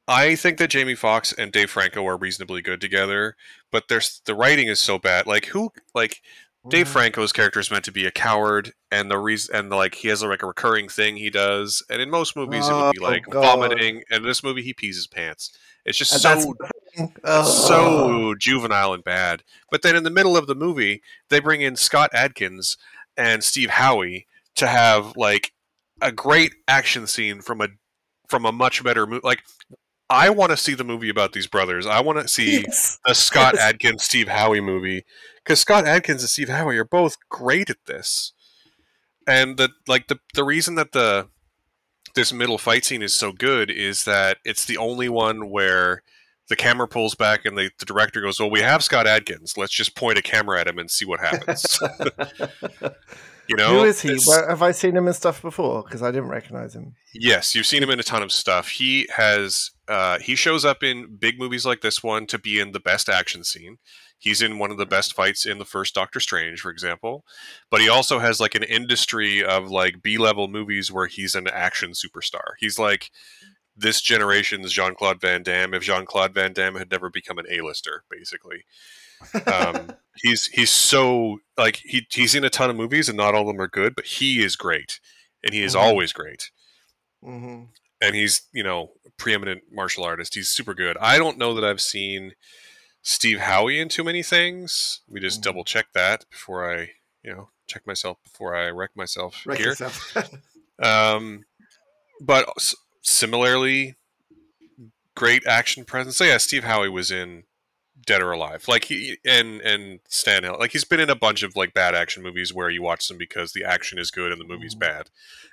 I 0.08 0.34
think 0.34 0.58
that 0.58 0.70
Jamie 0.70 0.94
Foxx 0.96 1.32
and 1.32 1.52
Dave 1.52 1.70
Franco 1.70 2.04
are 2.06 2.16
reasonably 2.16 2.60
good 2.62 2.80
together, 2.80 3.36
but 3.70 3.84
there's 3.88 4.20
the 4.24 4.34
writing 4.34 4.68
is 4.68 4.80
so 4.80 4.98
bad. 4.98 5.26
Like 5.26 5.46
who 5.46 5.70
like 5.94 6.22
Dave 6.68 6.86
Mhm. 6.88 6.90
Franco's 6.92 7.32
character 7.32 7.60
is 7.60 7.70
meant 7.70 7.84
to 7.84 7.92
be 7.92 8.04
a 8.06 8.10
coward, 8.10 8.72
and 8.90 9.10
the 9.10 9.18
reason 9.18 9.54
and 9.54 9.70
the, 9.70 9.76
like 9.76 9.94
he 9.94 10.08
has 10.08 10.22
like 10.24 10.42
a 10.42 10.46
recurring 10.46 10.88
thing 10.88 11.16
he 11.16 11.30
does, 11.30 11.84
and 11.88 12.02
in 12.02 12.10
most 12.10 12.34
movies 12.36 12.68
it 12.68 12.72
would 12.72 12.92
be 12.92 12.98
Oh, 13.00 13.02
like 13.04 13.24
God. 13.30 13.42
vomiting, 13.42 14.02
and 14.10 14.22
in 14.22 14.22
this 14.24 14.42
movie 14.42 14.62
he 14.62 14.72
pees 14.74 14.96
his 14.96 15.06
pants. 15.06 15.56
It's 15.84 15.98
just 15.98 16.12
And 16.12 16.20
so 16.22 16.54
that's 16.96 17.00
the 17.00 17.06
thing. 17.06 17.16
Ugh. 17.24 17.46
so 17.46 18.34
juvenile 18.38 18.92
and 18.94 19.04
bad. 19.04 19.42
But 19.70 19.82
then 19.82 19.96
in 19.96 20.02
the 20.04 20.10
middle 20.10 20.36
of 20.36 20.46
the 20.46 20.54
movie, 20.54 21.02
they 21.28 21.40
bring 21.40 21.60
in 21.60 21.76
Scott 21.76 22.10
Adkins 22.12 22.76
and 23.16 23.42
Steve 23.44 23.70
Howey 23.70 24.26
to 24.56 24.66
have 24.66 25.16
like 25.16 25.52
a 26.00 26.12
great 26.12 26.54
action 26.68 27.06
scene 27.06 27.40
from 27.40 27.60
a 27.60 27.68
from 28.28 28.44
a 28.44 28.52
much 28.52 28.82
better 28.82 29.06
movie. 29.06 29.20
Like 29.24 29.42
I 30.10 30.30
want 30.30 30.50
to 30.50 30.56
see 30.56 30.74
the 30.74 30.84
movie 30.84 31.08
about 31.08 31.32
these 31.32 31.46
brothers. 31.46 31.86
I 31.86 32.00
want 32.00 32.18
to 32.20 32.28
see 32.28 32.60
Yes. 32.62 32.98
the 33.06 33.14
Scott 33.14 33.54
Yes. 33.56 33.62
Adkins 33.62 34.02
Steve 34.04 34.26
Howey 34.26 34.62
movie 34.62 35.04
because 35.42 35.60
Scott 35.60 35.86
Adkins 35.86 36.22
and 36.22 36.28
Steve 36.30 36.48
Howey 36.48 36.76
are 36.76 36.84
both 36.84 37.16
great 37.30 37.70
at 37.70 37.78
this. 37.86 38.32
And 39.26 39.56
the 39.56 39.70
like 39.86 40.08
the 40.08 40.18
the 40.34 40.44
reason 40.44 40.74
that 40.74 40.92
the 40.92 41.28
this 42.14 42.32
middle 42.32 42.58
fight 42.58 42.84
scene 42.84 43.00
is 43.02 43.14
so 43.14 43.32
good 43.32 43.70
is 43.70 44.04
that 44.04 44.36
it's 44.44 44.66
the 44.66 44.76
only 44.76 45.08
one 45.08 45.48
where 45.48 46.02
the 46.52 46.56
camera 46.56 46.86
pulls 46.86 47.14
back 47.14 47.46
and 47.46 47.56
the, 47.56 47.70
the 47.78 47.86
director 47.86 48.20
goes, 48.20 48.38
"Well, 48.38 48.50
we 48.50 48.60
have 48.60 48.84
Scott 48.84 49.06
Adkins. 49.06 49.56
Let's 49.56 49.72
just 49.72 49.96
point 49.96 50.18
a 50.18 50.22
camera 50.22 50.60
at 50.60 50.68
him 50.68 50.78
and 50.78 50.90
see 50.90 51.06
what 51.06 51.18
happens." 51.18 51.80
you 53.48 53.56
know, 53.56 53.68
Who 53.68 53.84
is 53.84 54.02
he? 54.02 54.18
Where, 54.26 54.46
have 54.50 54.60
I 54.60 54.72
seen 54.72 54.94
him 54.94 55.08
in 55.08 55.14
stuff 55.14 55.40
before? 55.40 55.82
Because 55.82 56.02
I 56.02 56.10
didn't 56.10 56.28
recognize 56.28 56.76
him. 56.76 56.94
Yes, 57.14 57.54
you've 57.54 57.64
seen 57.64 57.82
him 57.82 57.88
in 57.88 57.98
a 57.98 58.02
ton 58.02 58.22
of 58.22 58.30
stuff. 58.30 58.68
He 58.68 59.08
has 59.16 59.70
uh, 59.88 60.18
he 60.18 60.34
shows 60.34 60.66
up 60.66 60.82
in 60.82 61.16
big 61.16 61.38
movies 61.38 61.64
like 61.64 61.80
this 61.80 62.02
one 62.02 62.26
to 62.26 62.38
be 62.38 62.60
in 62.60 62.72
the 62.72 62.80
best 62.80 63.08
action 63.08 63.44
scene. 63.44 63.78
He's 64.18 64.42
in 64.42 64.58
one 64.58 64.70
of 64.70 64.76
the 64.76 64.84
best 64.84 65.14
fights 65.14 65.46
in 65.46 65.58
the 65.58 65.64
first 65.64 65.94
Doctor 65.94 66.20
Strange, 66.20 66.60
for 66.60 66.70
example. 66.70 67.24
But 67.70 67.80
he 67.80 67.88
also 67.88 68.18
has 68.18 68.40
like 68.40 68.54
an 68.54 68.62
industry 68.62 69.42
of 69.42 69.70
like 69.70 70.02
B 70.02 70.18
level 70.18 70.48
movies 70.48 70.92
where 70.92 71.06
he's 71.06 71.34
an 71.34 71.48
action 71.48 71.92
superstar. 71.92 72.50
He's 72.58 72.78
like 72.78 73.10
this 73.76 74.00
generation's 74.00 74.72
Jean 74.72 74.94
Claude 74.94 75.20
Van 75.20 75.42
Damme. 75.42 75.74
If 75.74 75.82
Jean 75.82 76.04
Claude 76.06 76.34
Van 76.34 76.52
Damme 76.52 76.76
had 76.76 76.90
never 76.90 77.08
become 77.10 77.38
an 77.38 77.46
A 77.50 77.60
lister, 77.62 78.04
basically. 78.10 78.64
Um, 79.46 79.92
he's 80.22 80.46
he's 80.46 80.70
so 80.70 81.38
like 81.56 81.76
he 81.84 82.06
he's 82.10 82.34
in 82.34 82.44
a 82.44 82.50
ton 82.50 82.70
of 82.70 82.76
movies 82.76 83.08
and 83.08 83.16
not 83.16 83.34
all 83.34 83.42
of 83.42 83.46
them 83.46 83.60
are 83.60 83.68
good, 83.68 83.94
but 83.94 84.04
he 84.04 84.42
is 84.44 84.56
great, 84.56 85.00
and 85.44 85.54
he 85.54 85.62
is 85.62 85.74
Mhm. 85.74 85.80
always 85.80 86.12
great 86.12 86.50
hmm 87.22 87.62
and 88.00 88.16
he's 88.16 88.42
you 88.52 88.64
know 88.64 88.90
preeminent 89.16 89.62
martial 89.70 90.02
artist. 90.02 90.34
He's 90.34 90.48
super 90.48 90.74
good. 90.74 90.96
I 90.98 91.18
don't 91.18 91.38
know 91.38 91.54
that 91.54 91.62
I've 91.64 91.80
seen 91.80 92.34
Steve 93.02 93.38
Howey 93.38 93.80
in 93.80 93.88
too 93.88 94.02
many 94.02 94.24
things. 94.24 95.02
We 95.08 95.20
just 95.20 95.38
Mhm. 95.40 95.44
double 95.44 95.64
check 95.64 95.86
that 95.94 96.24
before 96.28 96.68
I 96.68 96.90
you 97.22 97.32
know 97.32 97.50
check 97.68 97.86
myself 97.86 98.18
before 98.24 98.56
I 98.56 98.70
wreck 98.70 98.90
myself 98.96 99.42
Wreck 99.46 99.58
here. 99.58 99.76
Um, 100.82 101.44
but 102.20 102.48
similarly, 103.02 103.96
great 105.14 105.46
action 105.46 105.84
presence. 105.84 106.16
So 106.16 106.24
yeah, 106.24 106.38
Steve 106.38 106.62
Howey 106.64 106.90
was 106.90 107.10
in 107.10 107.44
Dead 108.06 108.22
or 108.22 108.32
Alive, 108.32 108.64
like 108.66 108.84
he 108.84 109.18
and 109.24 109.60
and 109.60 110.00
Stan 110.08 110.42
Hill. 110.44 110.56
Like 110.58 110.72
he's 110.72 110.84
been 110.84 111.00
in 111.00 111.10
a 111.10 111.14
bunch 111.14 111.42
of 111.42 111.54
like 111.54 111.74
bad 111.74 111.94
action 111.94 112.22
movies 112.22 112.52
where 112.52 112.70
you 112.70 112.82
watch 112.82 113.06
them 113.06 113.18
because 113.18 113.52
the 113.52 113.64
action 113.64 113.98
is 113.98 114.10
good 114.10 114.32
and 114.32 114.40
the 114.40 114.46
movie's 114.46 114.74
Mhm. 114.74 114.80
bad. 114.80 115.10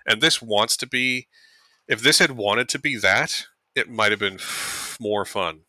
And 0.07 0.21
this 0.21 0.41
wants 0.41 0.77
to 0.77 0.87
be. 0.87 1.27
If 1.87 2.01
this 2.01 2.19
had 2.19 2.31
wanted 2.31 2.69
to 2.69 2.79
be 2.79 2.95
that, 2.97 3.47
it 3.75 3.89
might 3.89 4.11
have 4.11 4.19
been 4.19 4.35
f- 4.35 4.97
more 4.99 5.25
fun. 5.25 5.61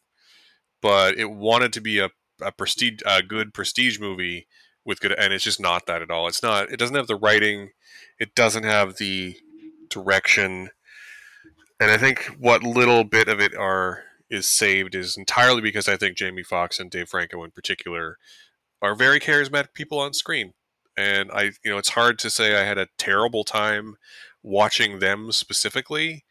But 0.83 1.19
it 1.19 1.31
wanted 1.31 1.73
to 1.75 1.81
be 1.81 1.99
a 1.99 2.11
a 2.43 2.53
prestige, 2.53 3.01
a 3.05 3.23
good 3.23 3.53
prestige 3.53 3.99
movie 3.99 4.47
with 4.83 5.01
good, 5.01 5.13
and 5.13 5.33
it's 5.35 5.45
just 5.45 5.61
not 5.61 5.85
that 5.87 6.01
at 6.01 6.11
all. 6.11 6.27
It's 6.27 6.43
not. 6.43 6.71
It 6.73 6.79
doesn't 6.79 6.97
have 6.97 7.07
the 7.07 7.17
writing. 7.17 7.73
It 8.19 8.35
doesn't 8.35 8.65
have 8.65 8.97
the 8.97 9.37
direction. 9.91 10.71
And 11.81 11.91
I 11.91 11.97
think 11.97 12.27
what 12.39 12.63
little 12.63 13.05
bit 13.05 13.29
of 13.29 13.41
it 13.41 13.55
are 13.55 14.05
is 14.29 14.47
saved 14.47 14.95
is 14.95 15.17
entirely 15.17 15.63
because 15.63 15.89
I 15.89 15.97
think 15.97 16.17
Jamie 16.17 16.43
Foxx 16.43 16.79
and 16.79 16.91
Dave 16.91 17.09
Franco 17.09 17.43
in 17.43 17.51
particular 17.51 18.19
are 18.83 18.95
very 18.95 19.19
charismatic 19.19 19.73
people 19.73 19.99
on 19.99 20.13
screen. 20.13 20.53
And 20.97 21.31
I 21.33 21.53
you 21.65 21.71
know, 21.71 21.79
it's 21.79 21.91
hard 21.91 22.19
to 22.21 22.31
say 22.31 22.55
I 22.55 22.65
had 22.65 22.79
a 22.79 22.89
terrible 22.99 23.45
time 23.45 23.97
watching 24.43 24.99
them 24.99 25.33
specifically, 25.33 26.25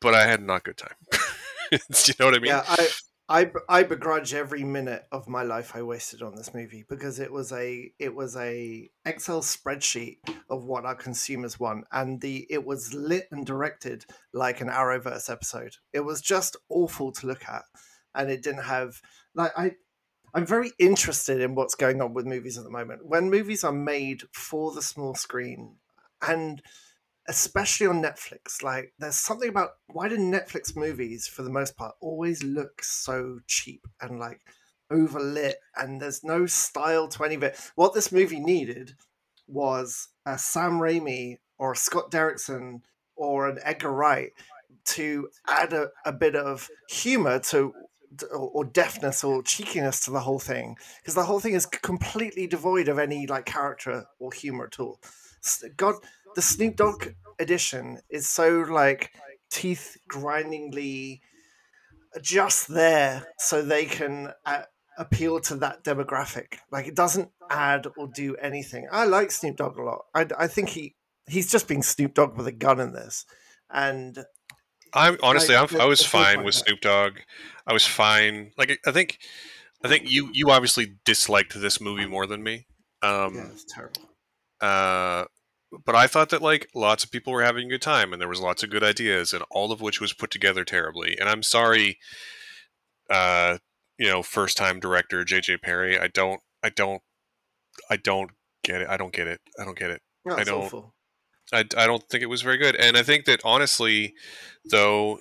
but 0.00 0.14
I 0.14 0.26
had 0.26 0.42
not 0.42 0.64
good 0.64 0.76
time. 0.76 0.94
you 1.72 2.14
know 2.20 2.26
what 2.26 2.34
I 2.34 2.38
mean? 2.38 2.48
yeah, 2.48 2.64
I, 2.68 2.88
I, 3.32 3.50
I 3.66 3.82
begrudge 3.82 4.34
every 4.34 4.62
minute 4.62 5.06
of 5.10 5.26
my 5.26 5.42
life 5.42 5.72
I 5.74 5.80
wasted 5.80 6.20
on 6.20 6.36
this 6.36 6.52
movie 6.52 6.84
because 6.86 7.18
it 7.18 7.32
was 7.32 7.50
a 7.50 7.90
it 7.98 8.14
was 8.14 8.36
a 8.36 8.90
Excel 9.06 9.40
spreadsheet 9.40 10.18
of 10.50 10.64
what 10.64 10.84
our 10.84 10.94
consumers 10.94 11.58
want, 11.58 11.86
and 11.92 12.20
the 12.20 12.46
it 12.50 12.66
was 12.66 12.92
lit 12.92 13.28
and 13.30 13.46
directed 13.46 14.04
like 14.34 14.60
an 14.60 14.68
Arrowverse 14.68 15.30
episode. 15.30 15.76
It 15.94 16.00
was 16.00 16.20
just 16.20 16.58
awful 16.68 17.10
to 17.12 17.26
look 17.26 17.48
at, 17.48 17.62
and 18.14 18.30
it 18.30 18.42
didn't 18.42 18.64
have 18.64 19.00
like 19.34 19.52
I. 19.56 19.76
I'm 20.34 20.44
very 20.44 20.72
interested 20.78 21.40
in 21.40 21.54
what's 21.54 21.74
going 21.74 22.02
on 22.02 22.12
with 22.12 22.26
movies 22.26 22.58
at 22.58 22.64
the 22.64 22.70
moment. 22.70 23.06
When 23.06 23.30
movies 23.30 23.64
are 23.64 23.72
made 23.72 24.24
for 24.34 24.74
the 24.74 24.82
small 24.82 25.14
screen, 25.14 25.76
and 26.20 26.60
especially 27.28 27.86
on 27.86 28.02
Netflix, 28.02 28.62
like 28.62 28.92
there's 28.98 29.16
something 29.16 29.48
about 29.48 29.70
why 29.88 30.08
do 30.08 30.16
Netflix 30.16 30.76
movies, 30.76 31.26
for 31.26 31.42
the 31.42 31.50
most 31.50 31.76
part, 31.76 31.94
always 32.00 32.42
look 32.42 32.82
so 32.82 33.38
cheap 33.46 33.86
and 34.00 34.18
like 34.18 34.40
overlit, 34.92 35.54
and 35.76 36.00
there's 36.00 36.24
no 36.24 36.46
style 36.46 37.08
to 37.08 37.24
any 37.24 37.36
of 37.36 37.42
it. 37.42 37.58
What 37.74 37.94
this 37.94 38.12
movie 38.12 38.40
needed 38.40 38.94
was 39.46 40.08
a 40.26 40.38
Sam 40.38 40.72
Raimi 40.72 41.38
or 41.58 41.72
a 41.72 41.76
Scott 41.76 42.10
Derrickson 42.10 42.82
or 43.16 43.48
an 43.48 43.58
Edgar 43.62 43.92
Wright 43.92 44.32
to 44.84 45.28
add 45.46 45.72
a, 45.72 45.88
a 46.04 46.12
bit 46.12 46.34
of 46.34 46.68
humor 46.88 47.38
to 47.38 47.72
or 48.30 48.64
deafness 48.64 49.24
or 49.24 49.42
cheekiness 49.42 50.00
to 50.00 50.10
the 50.10 50.20
whole 50.20 50.38
thing 50.38 50.76
because 51.00 51.14
the 51.14 51.24
whole 51.24 51.40
thing 51.40 51.54
is 51.54 51.64
completely 51.64 52.46
devoid 52.46 52.88
of 52.88 52.98
any 52.98 53.26
like 53.26 53.46
character 53.46 54.04
or 54.18 54.30
humor 54.32 54.66
at 54.66 54.78
all. 54.78 55.00
God, 55.76 55.94
the 56.34 56.42
Snoop 56.42 56.76
Dogg 56.76 57.08
edition 57.38 57.98
is 58.10 58.28
so 58.28 58.64
like 58.68 59.10
teeth 59.50 59.96
grindingly 60.08 61.20
just 62.20 62.68
there 62.68 63.26
so 63.38 63.62
they 63.62 63.84
can 63.84 64.32
uh, 64.44 64.62
appeal 64.98 65.40
to 65.40 65.56
that 65.56 65.84
demographic. 65.84 66.58
Like 66.70 66.86
it 66.86 66.94
doesn't 66.94 67.30
add 67.50 67.86
or 67.96 68.08
do 68.14 68.36
anything. 68.36 68.88
I 68.90 69.06
like 69.06 69.30
Snoop 69.30 69.56
Dogg 69.56 69.78
a 69.78 69.82
lot. 69.82 70.02
I, 70.14 70.26
I 70.38 70.46
think 70.46 70.70
he 70.70 70.94
he's 71.26 71.50
just 71.50 71.68
being 71.68 71.82
Snoop 71.82 72.14
Dogg 72.14 72.36
with 72.36 72.46
a 72.46 72.52
gun 72.52 72.80
in 72.80 72.92
this, 72.92 73.24
and 73.70 74.24
I'm 74.94 75.16
honestly, 75.22 75.54
like, 75.54 75.72
I'm, 75.72 75.80
I 75.80 75.84
was 75.86 76.04
fine 76.04 76.44
with 76.44 76.54
Snoop 76.54 76.80
Dogg. 76.80 77.18
I 77.66 77.72
was 77.72 77.86
fine. 77.86 78.52
Like, 78.58 78.78
I 78.86 78.92
think, 78.92 79.18
I 79.82 79.88
think 79.88 80.10
you 80.10 80.28
you 80.32 80.50
obviously 80.50 80.94
disliked 81.04 81.58
this 81.58 81.80
movie 81.80 82.06
more 82.06 82.26
than 82.26 82.42
me. 82.42 82.66
Um, 83.02 83.34
yeah, 83.34 83.46
it's 83.52 83.64
terrible. 83.64 84.02
Uh, 84.60 85.24
but 85.84 85.94
I 85.94 86.06
thought 86.06 86.30
that 86.30 86.42
like 86.42 86.68
lots 86.74 87.04
of 87.04 87.10
people 87.10 87.32
were 87.32 87.42
having 87.42 87.66
a 87.66 87.70
good 87.70 87.82
time, 87.82 88.12
and 88.12 88.20
there 88.20 88.28
was 88.28 88.40
lots 88.40 88.62
of 88.62 88.70
good 88.70 88.84
ideas, 88.84 89.32
and 89.32 89.44
all 89.50 89.72
of 89.72 89.80
which 89.80 90.00
was 90.00 90.12
put 90.12 90.30
together 90.30 90.64
terribly. 90.64 91.16
And 91.18 91.28
I'm 91.28 91.42
sorry, 91.42 91.98
uh, 93.10 93.58
you 93.98 94.08
know, 94.08 94.22
first 94.22 94.56
time 94.56 94.80
director 94.80 95.24
J.J. 95.24 95.58
Perry. 95.58 95.98
I 95.98 96.08
don't, 96.08 96.40
I 96.62 96.70
don't, 96.70 97.02
I 97.90 97.96
don't 97.96 98.32
get 98.62 98.82
it. 98.82 98.88
I 98.88 98.96
don't 98.96 99.12
get 99.12 99.26
it. 99.26 99.40
I 99.58 99.64
don't 99.64 99.78
get 99.78 99.90
it. 99.90 100.02
No, 100.24 100.36
I 100.36 100.44
don't. 100.44 100.64
Awful. 100.64 100.94
I, 101.52 101.64
I 101.76 101.86
don't 101.86 102.08
think 102.08 102.22
it 102.22 102.30
was 102.30 102.42
very 102.42 102.56
good. 102.56 102.76
And 102.76 102.96
I 102.96 103.02
think 103.02 103.24
that 103.26 103.40
honestly, 103.44 104.14
though, 104.70 105.20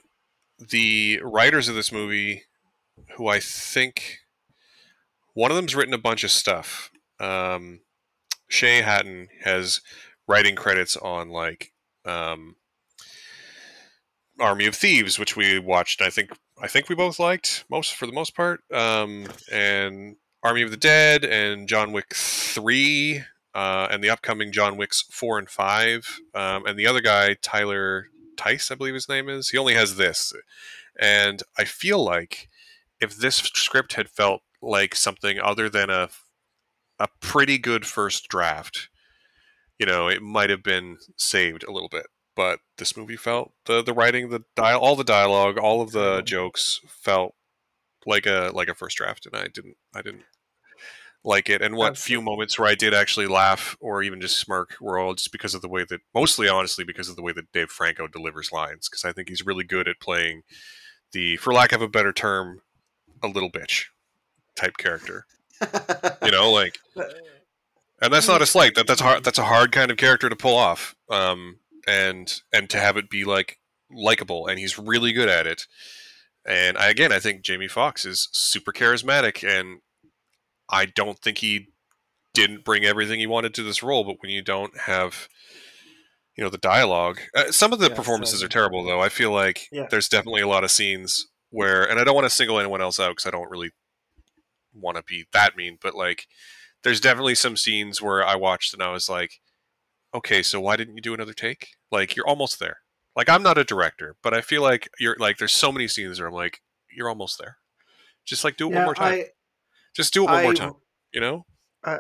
the 0.60 1.20
writers 1.24 1.68
of 1.68 1.76
this 1.76 1.92
movie, 1.92 2.44
who 3.18 3.28
I 3.28 3.40
think 3.40 4.20
one 5.34 5.52
of 5.52 5.58
them's 5.58 5.76
written 5.76 5.94
a 5.94 6.00
bunch 6.00 6.24
of 6.24 6.32
stuff. 6.32 6.92
Um, 7.20 7.82
Shay 8.48 8.82
Hatten 8.82 9.30
has 9.44 9.82
writing 10.32 10.56
credits 10.56 10.96
on 10.96 11.30
like 11.30 11.74
um, 12.06 12.56
Army 14.40 14.66
of 14.66 14.76
Thieves, 14.76 15.20
which 15.20 15.36
we 15.36 15.60
watched. 15.60 16.02
I 16.02 16.10
think 16.10 16.32
I 16.62 16.68
think 16.68 16.88
we 16.88 16.96
both 16.96 17.20
liked 17.20 17.66
most 17.70 17.94
for 17.94 18.06
the 18.06 18.14
most 18.14 18.34
part, 18.34 18.62
um, 18.74 19.28
and 19.52 20.16
Army 20.42 20.62
of 20.62 20.72
the 20.72 20.78
Dead 20.78 21.26
and 21.26 21.68
John 21.68 21.92
Wick 21.92 22.16
Three 22.16 23.24
uh, 23.54 23.90
and 23.92 24.02
the 24.02 24.10
upcoming 24.10 24.54
John 24.54 24.78
Wick's 24.78 25.04
four 25.12 25.38
and 25.38 25.50
five, 25.50 26.22
um, 26.34 26.66
and 26.66 26.80
the 26.80 26.88
other 26.88 27.02
guy 27.02 27.36
Tyler 27.42 28.08
Tice, 28.38 28.72
I 28.72 28.76
believe 28.76 28.94
his 28.94 29.10
name 29.10 29.28
is. 29.28 29.50
He 29.50 29.58
only 29.58 29.74
has 29.74 29.98
this, 29.98 30.34
and 30.98 31.44
I 31.58 31.66
feel 31.66 32.02
like 32.02 32.48
if 33.02 33.18
this 33.18 33.36
script 33.36 33.94
had 33.94 34.10
felt 34.10 34.44
like 34.62 34.96
something 34.96 35.40
other 35.40 35.70
than 35.70 35.90
a 35.90 36.10
a 37.00 37.10
pretty 37.20 37.58
good 37.58 37.86
first 37.86 38.30
draft, 38.30 38.88
you 39.82 39.88
know, 39.88 40.08
it 40.08 40.22
might 40.22 40.52
have 40.52 40.62
been 40.62 40.98
saved 41.18 41.64
a 41.64 41.72
little 41.72 41.90
bit. 41.90 42.06
But 42.36 42.60
this 42.78 42.96
movie 42.96 43.18
felt 43.18 43.52
the 43.66 43.82
the 43.82 43.94
writing, 43.94 44.30
the 44.30 44.44
dial, 44.56 44.80
all 44.80 44.96
the 44.96 45.04
dialogue, 45.04 45.58
all 45.58 45.82
of 45.82 45.92
the 45.92 46.22
jokes 46.22 46.80
felt 46.88 47.34
like 48.06 48.28
a 48.28 48.52
like 48.54 48.70
a 48.70 48.76
first 48.76 48.98
draft, 48.98 49.26
and 49.26 49.36
I 49.36 49.48
didn't 49.48 49.76
I 49.94 50.04
didn't 50.04 50.24
like 51.24 51.50
it. 51.50 51.64
And 51.64 51.76
what 51.76 51.92
Absolutely. 51.92 52.08
few 52.08 52.22
moments 52.22 52.60
where 52.60 52.70
I 52.70 52.76
did 52.76 52.94
actually 52.94 53.26
laugh 53.26 53.76
or 53.80 54.04
even 54.04 54.22
just 54.22 54.38
smirk 54.38 54.76
were 54.80 55.00
all 55.00 55.16
just 55.16 55.32
because 55.32 55.56
of 55.56 55.62
the 55.62 55.68
way 55.68 55.84
that, 55.90 56.02
mostly 56.14 56.48
honestly, 56.48 56.84
because 56.84 57.10
of 57.10 57.16
the 57.16 57.22
way 57.24 57.32
that 57.34 57.52
Dave 57.52 57.70
Franco 57.70 58.08
delivers 58.08 58.52
lines. 58.52 58.88
Because 58.88 59.04
I 59.04 59.12
think 59.12 59.30
he's 59.30 59.46
really 59.46 59.64
good 59.64 59.88
at 59.88 60.00
playing 60.00 60.44
the, 61.12 61.38
for 61.38 61.54
lack 61.54 61.74
of 61.74 61.82
a 61.82 61.88
better 61.88 62.14
term, 62.14 62.62
a 63.22 63.28
little 63.28 63.52
bitch 63.52 63.86
type 64.56 64.78
character. 64.78 65.26
you 66.24 66.32
know, 66.32 66.52
like, 66.52 66.80
and 68.02 68.12
that's 68.12 68.28
not 68.28 68.42
a 68.42 68.46
slight. 68.46 68.76
That 68.76 68.88
that's 68.88 69.02
hard. 69.02 69.24
That's 69.24 69.40
a 69.40 69.46
hard 69.46 69.72
kind 69.72 69.92
of 69.92 69.98
character 69.98 70.30
to 70.30 70.36
pull 70.36 70.58
off. 70.58 70.96
Um, 71.10 71.60
and 71.88 72.42
and 72.54 72.70
to 72.70 72.78
have 72.78 72.98
it 72.98 73.10
be 73.10 73.24
like 73.24 73.60
likable, 73.92 74.48
and 74.48 74.60
he's 74.60 74.78
really 74.78 75.14
good 75.14 75.30
at 75.30 75.48
it. 75.48 75.68
And 76.46 76.78
I, 76.78 76.90
again, 76.90 77.12
I 77.12 77.20
think 77.20 77.44
Jamie 77.44 77.68
Foxx 77.68 78.06
is 78.06 78.28
super 78.32 78.72
charismatic 78.72 79.48
and 79.48 79.82
I 80.70 80.86
don't 80.86 81.20
think 81.20 81.40
he 81.40 81.68
didn't 82.34 82.64
bring 82.64 82.84
everything 82.84 83.20
he 83.20 83.28
wanted 83.28 83.54
to 83.56 83.64
this 83.64 83.84
role, 83.84 84.04
but 84.04 84.16
when 84.22 84.32
you 84.32 84.42
don't 84.42 84.76
have 84.80 85.28
you 86.38 86.44
know 86.44 86.50
the 86.50 86.58
dialogue 86.58 87.20
uh, 87.36 87.52
some 87.52 87.74
of 87.74 87.80
the 87.80 87.90
yeah, 87.90 87.96
performances 87.96 88.40
so, 88.40 88.46
are 88.46 88.50
terrible 88.50 88.86
though 88.86 89.02
i 89.02 89.10
feel 89.10 89.32
like 89.32 89.68
yeah. 89.70 89.86
there's 89.92 90.08
definitely 90.08 90.42
a 90.42 90.48
lot 90.48 90.64
of 90.64 90.72
scenes 90.72 91.28
where 91.50 91.84
and 91.84 92.00
i 92.00 92.06
don't 92.06 92.16
want 92.16 92.26
to 92.26 92.30
single 92.30 92.58
anyone 92.58 92.82
else 92.82 93.02
out 93.02 93.10
because 93.10 93.26
i 93.26 93.30
don't 93.30 93.52
really 93.52 93.72
want 94.74 94.96
to 94.96 95.04
be 95.04 95.26
that 95.34 95.58
mean 95.58 95.78
but 95.82 95.94
like 95.94 96.26
there's 96.84 97.02
definitely 97.02 97.36
some 97.36 97.56
scenes 97.56 98.02
where 98.02 98.26
i 98.26 98.36
watched 98.36 98.74
and 98.74 98.84
i 98.84 98.92
was 98.92 99.10
like 99.10 99.40
okay 100.14 100.42
so 100.42 100.60
why 100.60 100.76
didn't 100.76 100.96
you 100.96 101.02
do 101.02 101.14
another 101.14 101.34
take 101.34 101.70
like 101.92 102.16
you're 102.16 102.28
almost 102.28 102.60
there 102.60 102.78
like 103.16 103.30
i'm 103.30 103.44
not 103.44 103.58
a 103.58 103.64
director 103.64 104.16
but 104.24 104.34
i 104.34 104.42
feel 104.42 104.62
like 104.62 104.90
you're 105.00 105.16
like 105.20 105.38
there's 105.38 105.54
so 105.54 105.72
many 105.72 105.88
scenes 105.88 106.20
where 106.20 106.28
i'm 106.28 106.34
like 106.34 106.60
you're 106.92 107.10
almost 107.10 107.40
there 107.40 107.58
just 108.26 108.44
like 108.44 108.58
do 108.58 108.68
it 108.68 108.72
yeah, 108.72 108.78
one 108.78 108.86
more 108.86 108.96
time 108.96 109.14
I, 109.14 109.26
just 109.96 110.14
do 110.14 110.24
it 110.24 110.28
one 110.28 110.36
I, 110.36 110.44
more 110.44 110.54
time. 110.54 110.74
You 111.14 111.22
know. 111.22 111.46
I, 111.84 111.98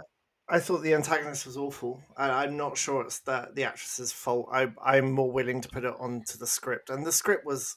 I 0.49 0.59
thought 0.59 0.83
the 0.83 0.93
antagonist 0.93 1.45
was 1.45 1.57
awful. 1.57 2.01
I, 2.17 2.45
am 2.45 2.57
not 2.57 2.77
sure 2.77 3.03
it's 3.03 3.19
that 3.21 3.55
the 3.55 3.63
actress's 3.63 4.11
fault. 4.11 4.49
I, 4.51 4.67
I'm 4.83 5.11
more 5.11 5.31
willing 5.31 5.61
to 5.61 5.69
put 5.69 5.85
it 5.85 5.93
onto 5.99 6.37
the 6.37 6.47
script, 6.47 6.89
and 6.89 7.05
the 7.05 7.11
script 7.11 7.45
was. 7.45 7.75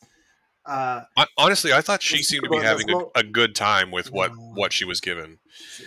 Uh, 0.66 1.02
honestly, 1.36 1.72
I 1.72 1.82
thought 1.82 2.02
she 2.02 2.22
seemed 2.22 2.44
to 2.44 2.50
be 2.50 2.58
having 2.58 2.90
a, 2.90 3.04
a, 3.16 3.22
good 3.22 3.54
time 3.54 3.90
with 3.90 4.10
what, 4.10 4.30
what 4.34 4.72
she 4.72 4.86
was 4.86 5.00
given. 5.00 5.38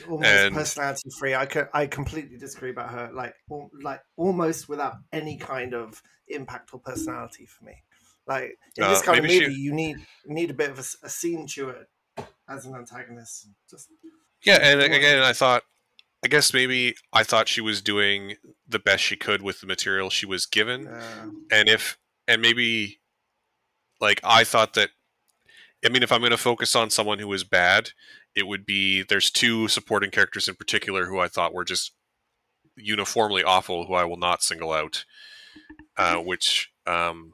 Almost 0.07 0.29
and... 0.29 0.55
personality 0.55 1.09
free. 1.17 1.33
I 1.33 1.47
could, 1.47 1.67
I 1.73 1.87
completely 1.87 2.37
disagree 2.37 2.69
about 2.69 2.91
her. 2.91 3.09
Like, 3.11 3.33
like 3.81 4.01
almost 4.17 4.69
without 4.69 4.97
any 5.11 5.37
kind 5.37 5.73
of 5.73 6.03
impact 6.27 6.73
or 6.73 6.79
personality 6.79 7.47
for 7.47 7.65
me. 7.65 7.83
Like 8.27 8.57
in 8.75 8.83
uh, 8.83 8.89
this 8.89 9.01
kind 9.01 9.19
of 9.19 9.23
movie, 9.23 9.45
she... 9.45 9.59
you 9.59 9.73
need 9.73 9.97
need 10.25 10.51
a 10.51 10.53
bit 10.53 10.69
of 10.69 10.77
a, 10.77 11.05
a 11.05 11.09
scene 11.09 11.47
to 11.47 11.69
it 11.69 11.87
as 12.49 12.65
an 12.65 12.75
antagonist. 12.75 13.47
Just 13.69 13.89
yeah, 14.43 14.59
and 14.61 14.81
again, 14.81 15.23
I 15.23 15.33
thought, 15.33 15.63
I 16.23 16.27
guess 16.27 16.53
maybe 16.53 16.95
I 17.13 17.23
thought 17.23 17.47
she 17.47 17.61
was 17.61 17.81
doing 17.81 18.35
the 18.67 18.79
best 18.79 19.03
she 19.03 19.15
could 19.15 19.41
with 19.41 19.61
the 19.61 19.67
material 19.67 20.09
she 20.09 20.25
was 20.25 20.45
given, 20.45 20.87
and 21.51 21.69
if 21.69 21.97
and 22.27 22.41
maybe 22.41 22.99
like 23.99 24.21
I 24.23 24.43
thought 24.43 24.73
that. 24.73 24.89
I 25.85 25.89
mean, 25.89 26.01
if 26.01 26.11
I'm 26.11 26.21
going 26.21 26.31
to 26.31 26.37
focus 26.37 26.75
on 26.75 26.89
someone 26.89 27.19
who 27.19 27.31
is 27.33 27.43
bad, 27.43 27.91
it 28.35 28.47
would 28.47 28.65
be 28.65 29.03
there's 29.03 29.29
two 29.29 29.67
supporting 29.67 30.09
characters 30.09 30.47
in 30.47 30.55
particular 30.55 31.05
who 31.05 31.19
I 31.19 31.27
thought 31.27 31.53
were 31.53 31.63
just 31.63 31.93
uniformly 32.75 33.43
awful, 33.43 33.85
who 33.85 33.93
I 33.93 34.05
will 34.05 34.17
not 34.17 34.41
single 34.41 34.73
out. 34.73 35.05
Uh, 35.97 36.17
which 36.17 36.71
um, 36.85 37.33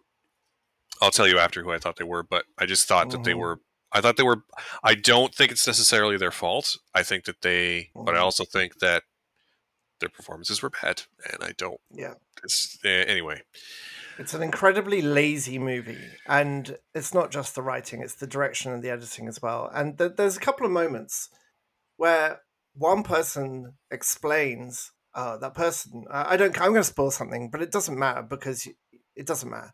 I'll 1.01 1.11
tell 1.11 1.27
you 1.27 1.37
after 1.37 1.63
who 1.63 1.71
I 1.71 1.79
thought 1.79 1.97
they 1.97 2.05
were, 2.05 2.23
but 2.23 2.45
I 2.57 2.65
just 2.65 2.87
thought 2.87 3.09
that 3.09 3.23
they 3.23 3.31
mm-hmm. 3.31 3.39
were 3.39 3.59
I 3.93 4.01
thought 4.01 4.17
they 4.17 4.23
were. 4.23 4.43
I 4.83 4.95
don't 4.95 5.33
think 5.33 5.51
it's 5.51 5.67
necessarily 5.67 6.17
their 6.17 6.31
fault. 6.31 6.77
I 6.95 7.03
think 7.03 7.25
that 7.25 7.41
they, 7.41 7.91
mm-hmm. 7.95 8.05
but 8.05 8.13
I 8.13 8.17
mm-hmm. 8.17 8.23
also 8.25 8.43
think 8.43 8.79
that 8.79 9.03
their 9.99 10.09
performances 10.09 10.61
were 10.61 10.69
bad, 10.69 11.03
and 11.31 11.43
I 11.43 11.53
don't. 11.57 11.79
Yeah. 11.91 12.15
It's 12.43 12.77
uh, 12.83 12.89
anyway. 12.89 13.41
It's 14.19 14.33
an 14.33 14.43
incredibly 14.43 15.01
lazy 15.01 15.57
movie, 15.57 16.05
and 16.27 16.77
it's 16.93 17.13
not 17.13 17.31
just 17.31 17.55
the 17.55 17.61
writing; 17.61 18.01
it's 18.01 18.15
the 18.15 18.27
direction 18.27 18.71
and 18.71 18.83
the 18.83 18.89
editing 18.89 19.27
as 19.27 19.41
well. 19.41 19.69
And 19.73 19.97
th- 19.97 20.13
there's 20.17 20.37
a 20.37 20.41
couple 20.41 20.65
of 20.65 20.71
moments 20.71 21.29
where 21.97 22.41
one 22.75 23.03
person 23.03 23.73
explains 23.91 24.91
uh, 25.15 25.37
that 25.37 25.53
person. 25.53 26.05
I 26.11 26.37
don't. 26.37 26.59
I'm 26.59 26.71
going 26.71 26.75
to 26.75 26.83
spoil 26.83 27.11
something, 27.11 27.49
but 27.49 27.61
it 27.61 27.71
doesn't 27.71 27.97
matter 27.97 28.21
because 28.21 28.67
it 29.15 29.25
doesn't 29.25 29.49
matter. 29.49 29.73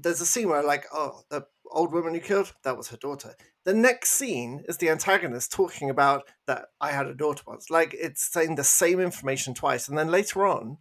There's 0.00 0.20
a 0.20 0.26
scene 0.26 0.48
where, 0.48 0.62
like, 0.62 0.86
oh, 0.92 1.22
the 1.28 1.44
old 1.70 1.92
woman 1.92 2.14
you 2.14 2.20
killed, 2.20 2.54
that 2.62 2.76
was 2.76 2.88
her 2.88 2.96
daughter. 2.96 3.34
The 3.64 3.74
next 3.74 4.10
scene 4.12 4.64
is 4.68 4.78
the 4.78 4.88
antagonist 4.90 5.52
talking 5.52 5.90
about 5.90 6.22
that 6.46 6.66
I 6.80 6.92
had 6.92 7.06
a 7.06 7.14
daughter 7.14 7.42
once. 7.46 7.68
Like 7.68 7.94
it's 7.94 8.22
saying 8.32 8.54
the 8.54 8.64
same 8.64 9.00
information 9.00 9.52
twice. 9.54 9.88
And 9.88 9.98
then 9.98 10.08
later 10.10 10.46
on, 10.46 10.78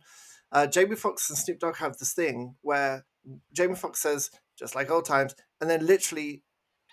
uh, 0.52 0.68
Jamie 0.68 0.96
Foxx 0.96 1.30
and 1.30 1.38
Snoop 1.38 1.60
Dogg 1.60 1.78
have 1.78 1.98
this 1.98 2.14
thing 2.14 2.56
where 2.62 3.06
Jamie 3.54 3.76
Foxx 3.76 4.00
says, 4.02 4.30
just 4.58 4.76
like 4.76 4.90
old 4.90 5.06
times, 5.06 5.36
and 5.60 5.70
then 5.70 5.86
literally 5.86 6.44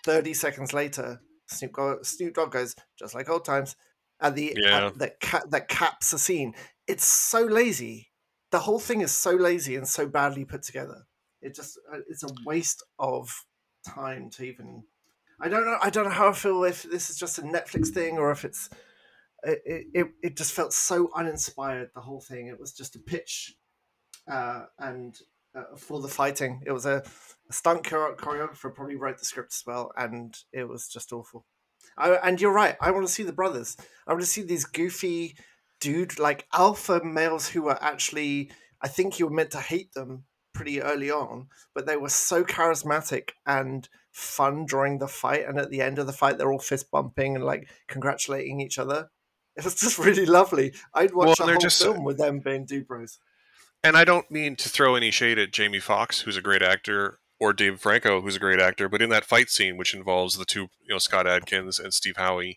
30 0.04 0.34
seconds 0.34 0.72
later, 0.72 1.20
Snoop, 1.46 1.74
Dogg, 1.74 2.04
Snoop 2.04 2.34
Dogg 2.34 2.50
goes, 2.52 2.74
just 2.98 3.14
like 3.14 3.28
old 3.28 3.44
times. 3.44 3.76
at 4.20 4.34
the 4.37 4.54
Yeah. 4.56 4.87
at, 4.87 4.98
that 4.98 5.20
ca- 5.20 5.42
that 5.50 5.68
caps 5.68 6.12
a 6.12 6.18
scene. 6.18 6.54
It's 6.87 7.04
so 7.04 7.42
lazy. 7.42 8.10
The 8.50 8.60
whole 8.60 8.78
thing 8.78 9.00
is 9.00 9.12
so 9.12 9.32
lazy 9.32 9.76
and 9.76 9.87
so 9.88 10.06
badly 10.06 10.44
put 10.44 10.62
together. 10.62 11.06
It 11.44 11.54
just 11.54 11.78
uh, 11.92 11.98
it's 12.09 12.24
a 12.24 12.35
waste 12.44 12.83
of 12.98 13.44
time 13.87 14.30
to 14.30 14.44
even. 14.44 14.83
I 15.40 15.48
don't 15.48 15.66
know. 15.66 15.78
I 15.83 15.90
don't 15.90 16.04
know 16.04 16.11
how 16.11 16.30
I 16.30 16.33
feel 16.33 16.64
if 16.64 16.85
this 16.85 17.11
is 17.11 17.18
just 17.18 17.38
a 17.38 17.42
Netflix 17.42 17.88
thing 17.88 18.18
or 18.18 18.30
if 18.30 18.44
it's. 18.44 18.70
It 19.42 19.87
it, 19.92 20.07
it 20.22 20.37
just 20.37 20.54
felt 20.54 20.72
so 20.72 21.11
uninspired. 21.14 21.90
The 21.94 22.00
whole 22.00 22.20
thing. 22.20 22.46
It 22.46 22.59
was 22.59 22.72
just 22.72 22.96
a 22.96 22.98
pitch, 22.98 23.54
uh, 24.30 24.64
and 24.78 25.14
uh, 25.54 25.76
for 25.76 26.00
the 26.00 26.09
fighting, 26.09 26.62
it 26.64 26.72
was 26.72 26.87
a, 26.87 27.02
a 27.50 27.52
stunt 27.52 27.83
choreographer 27.83 28.74
probably 28.74 28.96
wrote 28.96 29.18
the 29.18 29.24
script 29.26 29.52
as 29.52 29.62
well, 29.66 29.92
and 29.98 30.35
it 30.52 30.66
was 30.66 30.88
just 30.88 31.12
awful. 31.12 31.44
I, 31.98 32.14
and 32.14 32.40
you're 32.40 32.54
right. 32.54 32.76
I 32.80 32.90
want 32.90 33.07
to 33.07 33.12
see 33.12 33.22
the 33.22 33.33
brothers. 33.33 33.76
I 34.07 34.12
want 34.12 34.22
to 34.22 34.26
see 34.26 34.42
these 34.42 34.64
goofy 34.64 35.37
dude 35.78 36.18
like 36.18 36.46
alpha 36.54 37.04
males 37.04 37.48
who 37.48 37.68
are 37.68 37.78
actually. 37.83 38.50
I 38.80 38.88
think 38.88 39.18
you 39.18 39.26
were 39.26 39.35
meant 39.35 39.50
to 39.52 39.61
hate 39.61 39.92
them 39.92 40.24
pretty 40.55 40.81
early 40.81 41.11
on, 41.11 41.49
but 41.75 41.87
they 41.87 41.97
were 41.97 42.09
so 42.09 42.45
charismatic 42.45 43.31
and 43.47 43.88
fun 44.12 44.64
during 44.64 44.99
the 44.99 45.09
fight. 45.09 45.45
And 45.47 45.59
at 45.59 45.71
the 45.71 45.83
end 45.83 45.99
of 45.99 46.07
the 46.07 46.12
fight, 46.12 46.38
they're 46.38 46.53
all 46.53 46.59
fist 46.59 46.90
bumping 46.90 47.35
and 47.37 47.45
like 47.45 47.69
congratulating 47.88 48.61
each 48.61 48.79
other. 48.79 49.11
It 49.57 49.64
was 49.64 49.77
just 49.77 49.99
really 50.01 50.27
lovely. 50.27 50.73
I'd 50.95 51.14
watch 51.14 51.38
Well, 51.38 51.49
a 51.49 51.53
whole 51.53 51.61
just- 51.61 51.81
uh, 51.81 51.93
film 51.93 52.03
with 52.05 52.19
them 52.19 52.40
being 52.40 52.64
dude 52.64 52.88
bros. 52.88 53.21
And 53.85 53.97
I 53.97 54.03
don't 54.05 54.29
mean 54.29 54.57
to 54.57 54.69
throw 54.69 54.97
any 54.97 55.12
shade 55.12 55.38
at 55.38 55.53
Jamie 55.53 55.79
Foxx, 55.79 56.23
who's 56.23 56.37
a 56.37 56.43
great 56.43 56.62
actor, 56.62 57.21
or 57.38 57.53
Dave 57.53 57.79
Franco, 57.81 58.21
who's 58.21 58.35
a 58.35 58.40
great 58.40 58.61
actor, 58.61 58.88
but 58.88 59.01
in 59.03 59.11
that 59.11 59.25
fight 59.25 59.51
scene, 59.51 59.77
which 59.77 59.95
involves 59.95 60.37
the 60.37 60.45
two, 60.45 60.62
you 60.83 60.88
know, 60.88 60.99
Scott 60.99 61.29
Adkins 61.29 61.79
and 61.79 61.95
Steve 61.95 62.14
Howey, 62.17 62.57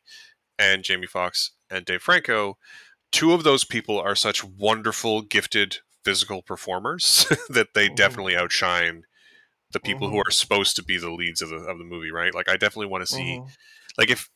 and 0.57 0.83
Jamie 0.83 1.05
Foxx 1.05 1.51
and 1.69 1.85
Dave 1.85 2.01
Franco, 2.01 2.57
two 3.11 3.31
of 3.33 3.43
those 3.43 3.63
people 3.63 3.99
are 3.99 4.15
such 4.15 4.43
wonderful, 4.43 5.21
gifted 5.21 5.79
physical 6.07 6.41
performers 6.41 7.25
that 7.49 7.73
they 7.73 7.89
Mhm. 7.89 7.95
definitely 7.95 8.35
outshine 8.35 9.03
the 9.71 9.79
people 9.79 10.09
who 10.09 10.15
Mhm. 10.17 10.27
are 10.27 10.31
supposed 10.31 10.75
to 10.77 10.83
be 10.83 10.97
the 10.97 11.11
leads 11.11 11.41
of 11.41 11.49
the 11.49 11.57
of 11.57 11.77
the 11.77 11.83
movie, 11.83 12.11
right? 12.11 12.33
Like, 12.33 12.47
I 12.49 12.55
definitely 12.57 12.87
want 12.87 13.01
to 13.05 13.13
see 13.13 13.39
Mhm. 13.39 13.49
like 13.97 14.09
if 14.09 14.29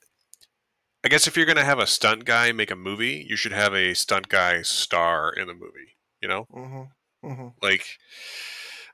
I 1.04 1.08
guess 1.10 1.26
if 1.28 1.36
you're 1.36 1.46
gonna 1.48 1.64
have 1.66 1.80
a 1.80 1.88
stunt 1.88 2.26
guy 2.26 2.52
make 2.52 2.70
a 2.72 2.76
movie, 2.76 3.26
you 3.30 3.36
should 3.36 3.54
have 3.54 3.74
a 3.74 3.94
stunt 3.96 4.28
guy 4.30 4.62
star 4.62 5.32
in 5.34 5.48
the 5.48 5.54
movie. 5.54 5.98
You 6.22 6.28
know, 6.28 6.46
Mm-hmm. 6.54 7.28
Mm-hmm. 7.32 7.48
like 7.62 7.86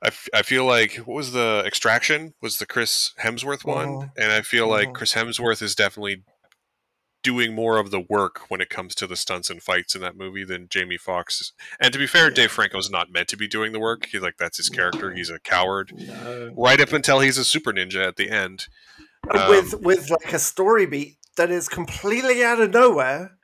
I, 0.02 0.08
f- 0.10 0.30
I 0.34 0.44
feel 0.44 0.64
like 0.64 0.94
what 0.98 1.16
was 1.16 1.32
the 1.32 1.64
Extraction 1.66 2.36
was 2.40 2.60
the 2.60 2.68
Chris 2.68 3.14
Hemsworth 3.20 3.66
one, 3.66 3.88
Mhm. 3.90 4.12
and 4.18 4.32
I 4.32 4.42
feel 4.44 4.68
like. 4.68 4.94
Chris 4.94 5.14
Hemsworth 5.16 5.62
is 5.64 5.74
definitely 5.74 6.24
doing 7.24 7.54
more 7.54 7.78
of 7.78 7.92
the 7.92 8.00
work 8.00 8.50
when 8.50 8.62
it 8.62 8.70
comes 8.70 8.96
to 8.96 9.08
the 9.08 9.16
stunts 9.16 9.50
and 9.50 9.62
fights 9.62 9.96
in 9.96 10.02
that 10.02 10.16
movie 10.16 10.44
than 10.44 10.68
Jamie 10.70 10.98
Foxx. 10.98 11.42
is. 11.42 11.54
And 11.80 11.92
to 11.94 12.00
be 12.00 12.08
fair, 12.08 12.30
Yeah. 12.30 12.36
Dave 12.36 12.52
Franco's 12.52 12.90
not 12.90 13.12
meant 13.12 13.28
to 13.30 13.38
be 13.38 13.48
doing 13.48 13.72
the 13.72 13.80
work. 13.80 14.06
He's 14.06 14.22
like 14.22 14.38
that's 14.38 14.58
his 14.58 14.70
character. 14.70 15.14
He's 15.14 15.30
a 15.30 15.40
coward. 15.40 15.92
No. 15.96 16.54
Right 16.56 16.80
up 16.80 16.94
until 16.94 17.20
he's 17.20 17.38
a 17.38 17.44
super 17.46 17.74
ninja 17.74 18.08
at 18.08 18.16
the 18.16 18.30
end. 18.30 18.68
Um, 19.30 19.50
with 19.50 19.82
with 19.82 20.10
like 20.10 20.32
a 20.34 20.40
story 20.40 20.86
beat 20.86 21.18
that 21.36 21.52
is 21.52 21.68
completely 21.68 22.44
out 22.44 22.62
of 22.62 22.72
nowhere 22.72 23.38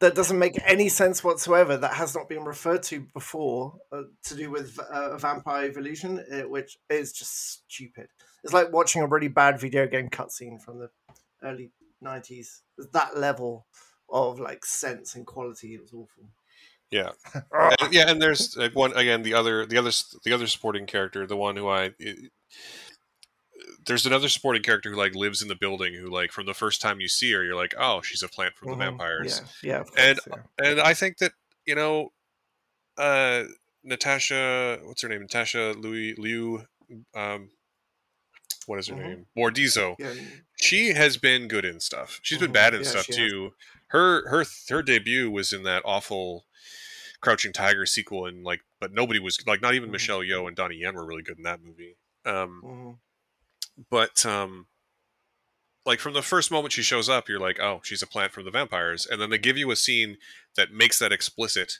that 0.00 0.14
doesn't 0.14 0.38
make 0.38 0.58
any 0.66 0.88
sense 0.88 1.22
whatsoever 1.22 1.76
that 1.76 1.94
has 1.94 2.14
not 2.14 2.28
been 2.28 2.44
referred 2.44 2.82
to 2.84 3.06
before 3.14 3.74
uh, 3.92 4.02
to 4.24 4.34
do 4.34 4.50
with 4.50 4.78
uh, 4.78 5.16
vampire 5.18 5.66
evolution 5.66 6.24
uh, 6.32 6.40
which 6.48 6.76
is 6.88 7.12
just 7.12 7.62
stupid 7.70 8.08
it's 8.42 8.52
like 8.52 8.72
watching 8.72 9.02
a 9.02 9.06
really 9.06 9.28
bad 9.28 9.60
video 9.60 9.86
game 9.86 10.08
cutscene 10.08 10.60
from 10.60 10.78
the 10.78 10.90
early 11.42 11.70
90s 12.02 12.60
that 12.92 13.16
level 13.16 13.66
of 14.08 14.40
like 14.40 14.64
sense 14.64 15.14
and 15.14 15.26
quality 15.26 15.74
it 15.74 15.80
was 15.80 15.92
awful 15.92 16.24
Yeah. 16.90 17.10
And- 17.52 17.92
yeah, 17.92 18.10
and 18.10 18.20
there's 18.20 18.56
like 18.56 18.74
one 18.74 18.92
again. 18.96 19.22
The 19.22 19.34
other, 19.34 19.64
the 19.66 19.76
other, 19.78 19.90
the 20.24 20.32
other 20.32 20.46
supporting 20.48 20.86
character, 20.86 21.26
the 21.26 21.36
one 21.36 21.56
who 21.56 21.68
I, 21.68 21.90
it- 21.98 22.32
there's 23.86 24.06
another 24.06 24.28
supporting 24.28 24.62
character 24.62 24.90
who 24.90 24.96
like 24.96 25.14
lives 25.14 25.42
in 25.42 25.48
the 25.48 25.54
building. 25.54 25.94
Who 25.94 26.10
like 26.10 26.32
from 26.32 26.46
the 26.46 26.54
first 26.54 26.80
time 26.80 27.00
you 27.00 27.08
see 27.08 27.32
her, 27.32 27.44
you're 27.44 27.54
like, 27.56 27.74
oh, 27.78 28.00
she's 28.02 28.22
a 28.22 28.28
plant 28.28 28.54
from 28.56 28.68
Mhm. 28.68 28.72
the 28.72 28.84
vampires. 28.84 29.42
yeah 29.62 29.70
yeah 29.70 29.80
of 29.80 29.90
And- 29.96 30.18
yeah. 30.26 30.66
And 30.70 30.80
I 30.80 30.94
think 30.94 31.18
that 31.18 31.32
you 31.66 31.74
know, 31.74 32.12
uh, 32.98 33.44
Natasha, 33.84 34.80
what's 34.84 35.02
her 35.02 35.08
name? 35.08 35.20
Natasha 35.22 35.74
Louis 35.78 36.14
Liu, 36.16 36.64
um, 37.14 37.50
what 38.66 38.78
is 38.78 38.88
her 38.88 38.94
Mhm. 38.96 39.02
name? 39.02 39.26
Bordizzo. 39.36 39.96
yeah 39.98 40.14
She 40.56 40.88
has 40.88 41.16
been 41.16 41.48
good 41.48 41.64
in 41.64 41.80
stuff. 41.80 42.20
She's 42.22 42.38
been 42.38 42.50
Mhm. 42.50 42.54
bad 42.54 42.74
in 42.74 42.82
Yeah, 42.82 42.88
stuff 42.90 43.04
she 43.06 43.12
has. 43.20 43.30
too. 43.30 43.54
Her 43.88 44.28
her 44.28 44.44
her 44.68 44.82
debut 44.82 45.30
was 45.30 45.52
in 45.52 45.62
that 45.64 45.82
awful 45.84 46.46
Crouching 47.20 47.52
Tiger 47.52 47.84
sequel, 47.84 48.24
and 48.26 48.44
like, 48.44 48.62
but 48.78 48.92
nobody 48.92 49.18
was 49.18 49.44
like, 49.46 49.60
not 49.60 49.74
even 49.74 49.88
Mhm. 49.90 49.92
Michelle 49.92 50.20
Yeoh 50.20 50.46
and 50.48 50.56
Donnie 50.56 50.76
Yen 50.76 50.94
were 50.94 51.04
really 51.04 51.22
good 51.22 51.36
in 51.36 51.42
that 51.44 51.60
movie. 51.62 51.96
Um, 52.24 52.62
mhm. 52.64 53.86
but 53.90 54.24
um, 54.24 54.66
like 55.86 56.00
from 56.00 56.12
the 56.14 56.22
first 56.22 56.50
moment 56.50 56.72
she 56.72 56.82
shows 56.82 57.08
up, 57.08 57.28
you're 57.28 57.40
like, 57.40 57.58
oh, 57.58 57.80
she's 57.84 58.02
a 58.02 58.06
plant 58.06 58.32
from 58.32 58.44
the 58.44 58.50
vampires, 58.50 59.06
and 59.06 59.20
then 59.20 59.30
they 59.30 59.38
give 59.38 59.56
you 59.58 59.70
a 59.70 59.76
scene 59.76 60.18
that 60.56 60.72
makes 60.72 60.98
that 60.98 61.12
explicit, 61.12 61.78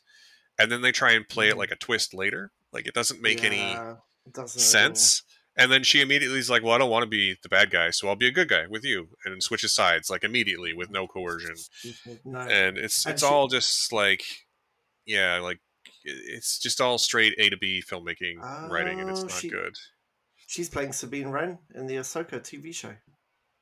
and 0.58 0.70
then 0.72 0.80
they 0.82 0.92
try 0.92 1.12
and 1.12 1.28
play 1.28 1.48
it 1.48 1.54
Mhm. 1.54 1.58
like 1.58 1.70
a 1.70 1.76
twist 1.76 2.12
later. 2.14 2.50
Like 2.72 2.86
it 2.86 2.94
doesn't 2.94 3.20
make 3.22 3.42
any 3.44 3.56
Yeah, 3.72 3.96
it 4.26 4.32
doesn't 4.32 4.60
all. 4.60 5.22
And 5.56 5.70
then 5.70 5.82
she 5.82 6.00
immediately 6.00 6.38
is 6.38 6.48
like, 6.48 6.62
"Well, 6.62 6.72
I 6.72 6.78
don't 6.78 6.90
want 6.90 7.02
to 7.02 7.08
be 7.08 7.36
the 7.42 7.48
bad 7.48 7.70
guy, 7.70 7.90
so 7.90 8.08
I'll 8.08 8.16
be 8.16 8.28
a 8.28 8.32
good 8.32 8.48
guy 8.48 8.66
with 8.68 8.84
you," 8.84 9.08
and 9.24 9.42
switches 9.42 9.74
sides 9.74 10.08
like 10.08 10.24
immediately 10.24 10.72
with 10.72 10.90
no 10.90 11.06
coercion. 11.06 11.56
No. 12.24 12.38
And 12.40 12.78
it's 12.78 13.04
it's 13.06 13.22
all 13.22 13.48
just 13.48 13.92
like, 13.92 14.22
yeah, 15.06 15.38
like 15.40 15.58
it's 16.04 16.58
just 16.58 16.80
all 16.80 16.98
straight 16.98 17.34
A 17.38 17.50
to 17.50 17.56
B 17.56 17.82
filmmaking 17.86 18.40
writing, 18.70 19.00
and 19.00 19.10
it's 19.10 19.20
Oh, 19.20 19.24
not 19.24 19.32
she- 19.32 19.48
good. 19.48 19.76
She's 20.46 20.68
playing 20.68 20.92
Sabine 20.92 21.28
Wren 21.28 21.58
in 21.74 21.86
the 21.86 21.94
Ahsoka 21.96 22.40
TV 22.40 22.74
show. 22.74 22.96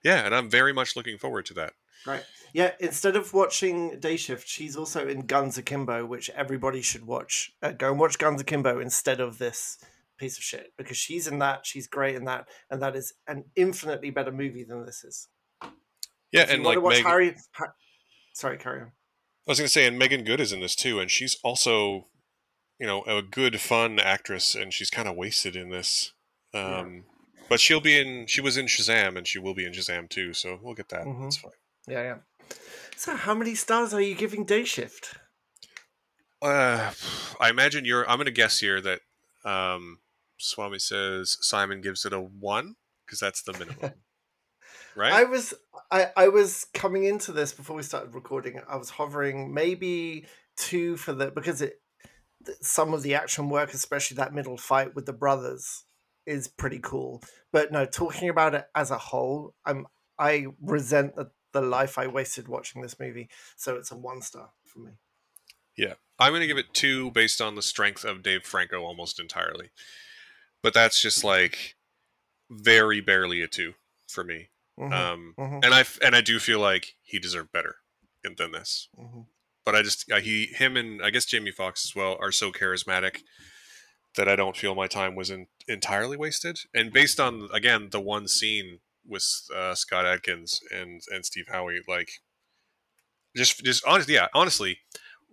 Yeah, 0.03 0.24
and 0.24 0.35
I'm 0.35 0.48
very 0.48 0.72
much 0.72 0.94
looking 0.96 1.18
forward 1.18 1.44
to 1.46 1.55
that. 1.55 1.72
Right. 2.07 2.24
Yeah, 2.55 2.72
instead 2.81 3.16
of 3.16 3.35
watching 3.35 3.98
Day 4.01 4.16
Shift, 4.16 4.48
she's 4.48 4.77
also 4.77 5.07
in 5.07 5.27
Guns 5.27 5.59
Akimbo, 5.59 6.07
which 6.07 6.31
everybody 6.31 6.81
should 6.81 7.05
watch. 7.07 7.53
Uh, 7.61 7.72
go 7.72 7.90
and 7.90 7.98
watch 8.01 8.18
Guns 8.18 8.40
Akimbo 8.40 8.79
instead 8.81 9.20
of 9.20 9.38
this 9.38 9.79
piece 10.18 10.37
of 10.38 10.44
shit 10.44 10.72
because 10.76 10.96
she's 10.96 11.26
in 11.26 11.38
that, 11.38 11.64
she's 11.64 11.87
great 11.87 12.14
in 12.16 12.24
that, 12.24 12.48
and 12.70 12.83
that 12.83 12.96
is 12.96 13.14
an 13.26 13.44
infinitely 13.57 14.11
better 14.11 14.33
movie 14.33 14.64
than 14.64 14.85
this 14.85 15.04
is. 15.04 15.28
Yeah, 16.33 16.42
If 16.42 16.48
you 16.48 16.54
and 16.57 16.64
want 16.64 16.64
like 16.64 16.76
to 16.76 16.81
watch 16.81 16.94
Meg, 16.96 17.04
Harry, 17.07 17.37
Har- 17.52 17.74
sorry, 18.35 18.59
carry 18.59 18.81
on. 18.83 18.87
I 18.88 19.50
was 19.50 19.59
gonna 19.59 19.68
say, 19.68 19.87
and 19.87 19.98
Meagan 19.98 20.24
Good 20.24 20.40
is 20.40 20.52
in 20.52 20.61
this 20.61 20.76
too, 20.76 21.00
and 21.00 21.11
she's 21.11 21.38
also, 21.42 22.09
you 22.78 22.87
know, 22.87 23.02
a 23.04 23.22
good, 23.22 23.61
fun 23.61 23.98
actress, 23.98 24.54
and 24.54 24.74
she's 24.74 24.90
kind 24.90 25.09
of 25.09 25.16
wasted 25.16 25.57
in 25.57 25.70
this. 25.70 26.12
Yeah. 26.52 26.81
Um, 26.81 27.04
But 27.48 27.61
she'll 27.61 27.81
be 27.81 27.98
in. 27.98 28.26
She 28.26 28.42
was 28.42 28.59
in 28.59 28.66
Shazam, 28.66 29.16
and 29.16 29.26
she 29.26 29.38
will 29.38 29.54
be 29.54 29.64
in 29.64 29.72
Shazam 29.72 30.11
too. 30.11 30.35
So 30.35 30.59
we'll 30.62 30.74
get 30.74 30.90
that. 30.90 31.04
Mhm. 31.07 31.22
That's 31.22 31.38
fine. 31.38 31.52
Yeah, 31.87 32.02
yeah. 32.02 32.46
So, 32.94 33.16
how 33.16 33.33
many 33.35 33.54
stars 33.54 33.94
are 33.94 34.02
you 34.02 34.14
giving 34.14 34.44
Day 34.44 34.64
Shift? 34.64 35.14
Uh, 36.42 36.92
I 37.40 37.48
imagine 37.48 37.85
you're. 37.87 38.09
I'm 38.09 38.18
gonna 38.18 38.31
guess 38.31 38.59
here 38.61 38.81
that 38.83 39.00
um, 39.44 40.00
Swami 40.38 40.79
says 40.79 41.37
Simon 41.40 41.81
gives 41.81 42.05
it 42.05 42.12
a 42.12 42.20
one 42.20 42.77
because 43.07 43.20
that's 43.20 43.42
the 43.42 43.53
minimum, 43.53 43.92
right? 44.96 45.12
I 45.12 45.24
was 45.24 45.55
I, 45.90 46.09
I 46.16 46.29
was 46.29 46.66
coming 46.74 47.05
into 47.05 47.33
this 47.33 47.53
before 47.53 47.77
we 47.77 47.83
started 47.83 48.14
recording. 48.14 48.61
I 48.68 48.77
was 48.77 48.90
hovering 48.90 49.53
maybe 49.53 50.27
two 50.57 50.96
for 50.96 51.12
the 51.12 51.31
because 51.31 51.62
it 51.62 51.81
some 52.61 52.94
of 52.94 53.03
the 53.03 53.14
action 53.14 53.51
work, 53.51 53.74
especially 53.74 54.16
that 54.16 54.35
middle 54.35 54.57
fight 54.57 54.94
with 54.94 55.07
the 55.07 55.12
brothers, 55.12 55.85
is 56.27 56.48
pretty 56.48 56.79
cool. 56.81 57.22
But 57.53 57.72
no, 57.72 57.85
talking 57.85 58.29
about 58.29 58.55
it 58.55 58.66
as 58.74 58.90
a 58.90 58.98
whole, 58.98 59.55
I'm 59.64 59.87
I 60.18 60.46
resent 60.61 61.16
the, 61.16 61.31
the 61.53 61.61
life 61.61 61.98
I 61.98 62.07
wasted 62.07 62.48
watching 62.48 62.83
this 62.83 62.98
movie. 62.98 63.29
So 63.57 63.77
it's 63.77 63.90
a 63.90 63.96
one 63.96 64.22
star 64.22 64.51
for 64.64 64.81
me. 64.81 64.92
Yeah. 65.77 65.94
I'm 66.18 66.33
going 66.33 66.40
to 66.40 66.46
give 66.48 66.59
it 66.59 66.74
two 66.74 67.12
based 67.12 67.40
on 67.40 67.55
the 67.55 67.62
strength 67.62 68.05
of 68.05 68.22
Dave 68.22 68.42
Franco 68.44 68.83
almost 68.83 69.20
entirely. 69.20 69.70
But 70.68 70.74
that's 70.74 71.00
just 71.00 71.24
like 71.24 71.76
very 72.50 73.00
barely 73.00 73.40
a 73.40 73.48
two 73.48 73.72
for 74.07 74.22
me. 74.22 74.50
Mhm, 74.78 74.92
Um, 74.92 75.35
mhm, 75.38 75.64
and 75.64 75.72
I 75.72 75.87
and 76.04 76.14
I 76.14 76.20
do 76.20 76.38
feel 76.38 76.59
like 76.61 76.94
he 77.02 77.18
deserved 77.18 77.52
better 77.52 77.76
than 78.22 78.52
this. 78.52 78.90
mhm. 78.94 79.28
But 79.64 79.74
I 79.74 79.81
just 79.81 80.12
uh, 80.12 80.20
he 80.20 80.44
him 80.44 80.76
and 80.76 81.02
I 81.02 81.09
guess 81.09 81.24
Jamie 81.24 81.52
Foxx 81.52 81.87
as 81.87 81.96
well 81.96 82.18
are 82.20 82.31
so 82.31 82.52
charismatic 82.52 83.22
that 84.16 84.28
I 84.28 84.37
don't 84.37 84.59
feel 84.59 84.74
my 84.74 84.88
time 84.88 85.14
was 85.14 85.31
in, 85.31 85.46
entirely 85.66 86.18
wasted. 86.18 86.59
And 86.74 86.92
based 86.92 87.18
on 87.18 87.48
again 87.50 87.88
the 87.88 88.00
one 88.02 88.28
scene 88.28 88.81
with 89.07 89.24
uh, 89.54 89.74
Scott 89.74 90.04
Adkins 90.04 90.61
and 90.70 91.00
and 91.11 91.24
Steve 91.24 91.46
Howey, 91.50 91.78
like 91.88 92.11
just 93.35 93.64
just 93.64 93.83
honestly, 93.87 94.14
yeah, 94.16 94.28
honestly, 94.35 94.81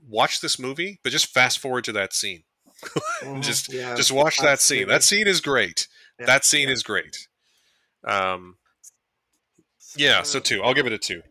watch 0.01 0.39
this 0.39 0.57
movie, 0.57 1.01
but 1.03 1.11
just 1.11 1.27
fast 1.33 1.59
forward 1.59 1.83
to 1.83 1.91
that 1.91 2.13
scene. 2.13 2.45
Just- 3.41 3.71
yeah, 3.73 3.95
just 3.95 4.11
watch 4.11 4.37
that 4.39 4.59
scene. 4.59 4.89
absolutely. 4.89 4.93
That 4.93 5.03
scene 5.03 5.27
is 5.27 5.41
great. 5.41 5.87
Yeah, 6.19 6.25
that 6.27 6.45
scene 6.45 6.67
yeah. 6.67 6.73
is 6.73 6.83
great. 6.83 7.27
Um, 8.03 8.57
yeah, 9.95 10.21
so 10.23 10.39
two. 10.39 10.61
I'll 10.61 10.73
give 10.73 10.85
it 10.87 10.93
a 10.93 10.97
two. 10.97 11.21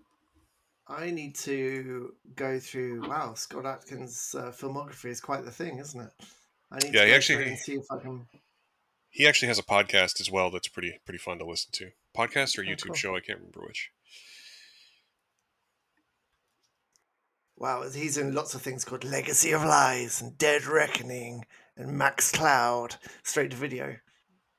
I 0.88 1.10
need 1.10 1.34
to 1.36 2.14
go 2.34 2.58
through. 2.58 3.08
Wow, 3.08 3.34
Scott 3.34 3.64
Adkins' 3.66 4.34
uh, 4.38 4.50
filmography 4.50 5.06
is 5.10 5.20
quite 5.20 5.44
the 5.44 5.50
thing, 5.50 5.78
isn't 5.78 6.00
it? 6.00 6.10
I 6.70 6.78
need 6.78 6.94
Yeah, 6.94 7.02
to 7.02 7.06
he 7.08 7.14
actually- 7.14 7.44
and 7.48 7.58
see 7.58 7.74
if 7.74 7.84
I 7.90 7.98
can. 7.98 8.26
He 9.10 9.28
actually 9.28 9.48
has 9.48 9.60
a 9.60 9.62
podcast 9.62 10.20
as 10.20 10.28
well 10.30 10.50
that's 10.50 10.66
pretty 10.66 10.98
pretty 11.04 11.18
fun 11.18 11.38
to 11.38 11.44
listen 11.46 11.70
to. 11.74 11.90
Podcast 12.16 12.58
or 12.58 12.62
Oh, 12.62 12.64
YouTube 12.66 12.86
cool. 12.88 12.94
show, 12.96 13.16
I 13.16 13.20
can't 13.20 13.38
remember 13.38 13.60
which. 13.66 13.90
Wow, 17.56 17.88
he's 17.88 18.18
in 18.18 18.34
lots 18.34 18.54
of 18.54 18.62
things 18.62 18.84
called 18.84 19.04
Legacy 19.04 19.52
of 19.52 19.62
Lies 19.62 20.20
and 20.20 20.36
Dead 20.36 20.64
Reckoning 20.64 21.44
and 21.76 21.96
Max 21.96 22.32
Cloud 22.32 22.96
straight 23.22 23.50
to 23.52 23.56
video. 23.56 23.96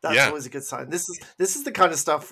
That's 0.02 0.16
Yeah. 0.16 0.28
always 0.28 0.46
a 0.46 0.50
good 0.50 0.64
sign. 0.64 0.90
This 0.90 1.10
is 1.10 1.20
this 1.38 1.56
is 1.56 1.64
the 1.64 1.72
kind 1.72 1.92
of 1.92 2.00
stuff. 2.00 2.32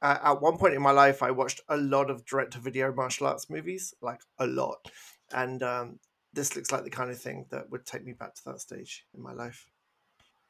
Uh, 0.00 0.18
at 0.22 0.40
one 0.40 0.56
point 0.56 0.74
in 0.74 0.82
my 0.82 0.92
life, 0.92 1.22
I 1.22 1.30
watched 1.30 1.60
a 1.68 1.76
lot 1.76 2.10
of 2.10 2.24
direct 2.24 2.52
to 2.52 2.58
video 2.58 2.92
martial 2.92 3.26
arts 3.26 3.50
movies, 3.50 3.94
like 4.00 4.20
a 4.38 4.46
lot, 4.46 4.90
and 5.32 5.62
um, 5.62 6.00
this 6.32 6.56
looks 6.56 6.70
like 6.70 6.84
the 6.84 6.90
kind 6.90 7.10
of 7.10 7.20
thing 7.20 7.46
that 7.50 7.70
would 7.70 7.84
take 7.84 8.04
me 8.04 8.12
back 8.12 8.34
to 8.36 8.44
that 8.46 8.60
stage 8.60 9.04
in 9.14 9.22
my 9.22 9.32
life. 9.32 9.68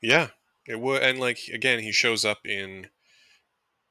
Yeah, 0.00 0.28
it 0.66 0.78
would, 0.80 1.02
and 1.02 1.18
like 1.18 1.48
again, 1.52 1.80
he 1.80 1.92
shows 1.92 2.24
up 2.24 2.46
in 2.46 2.88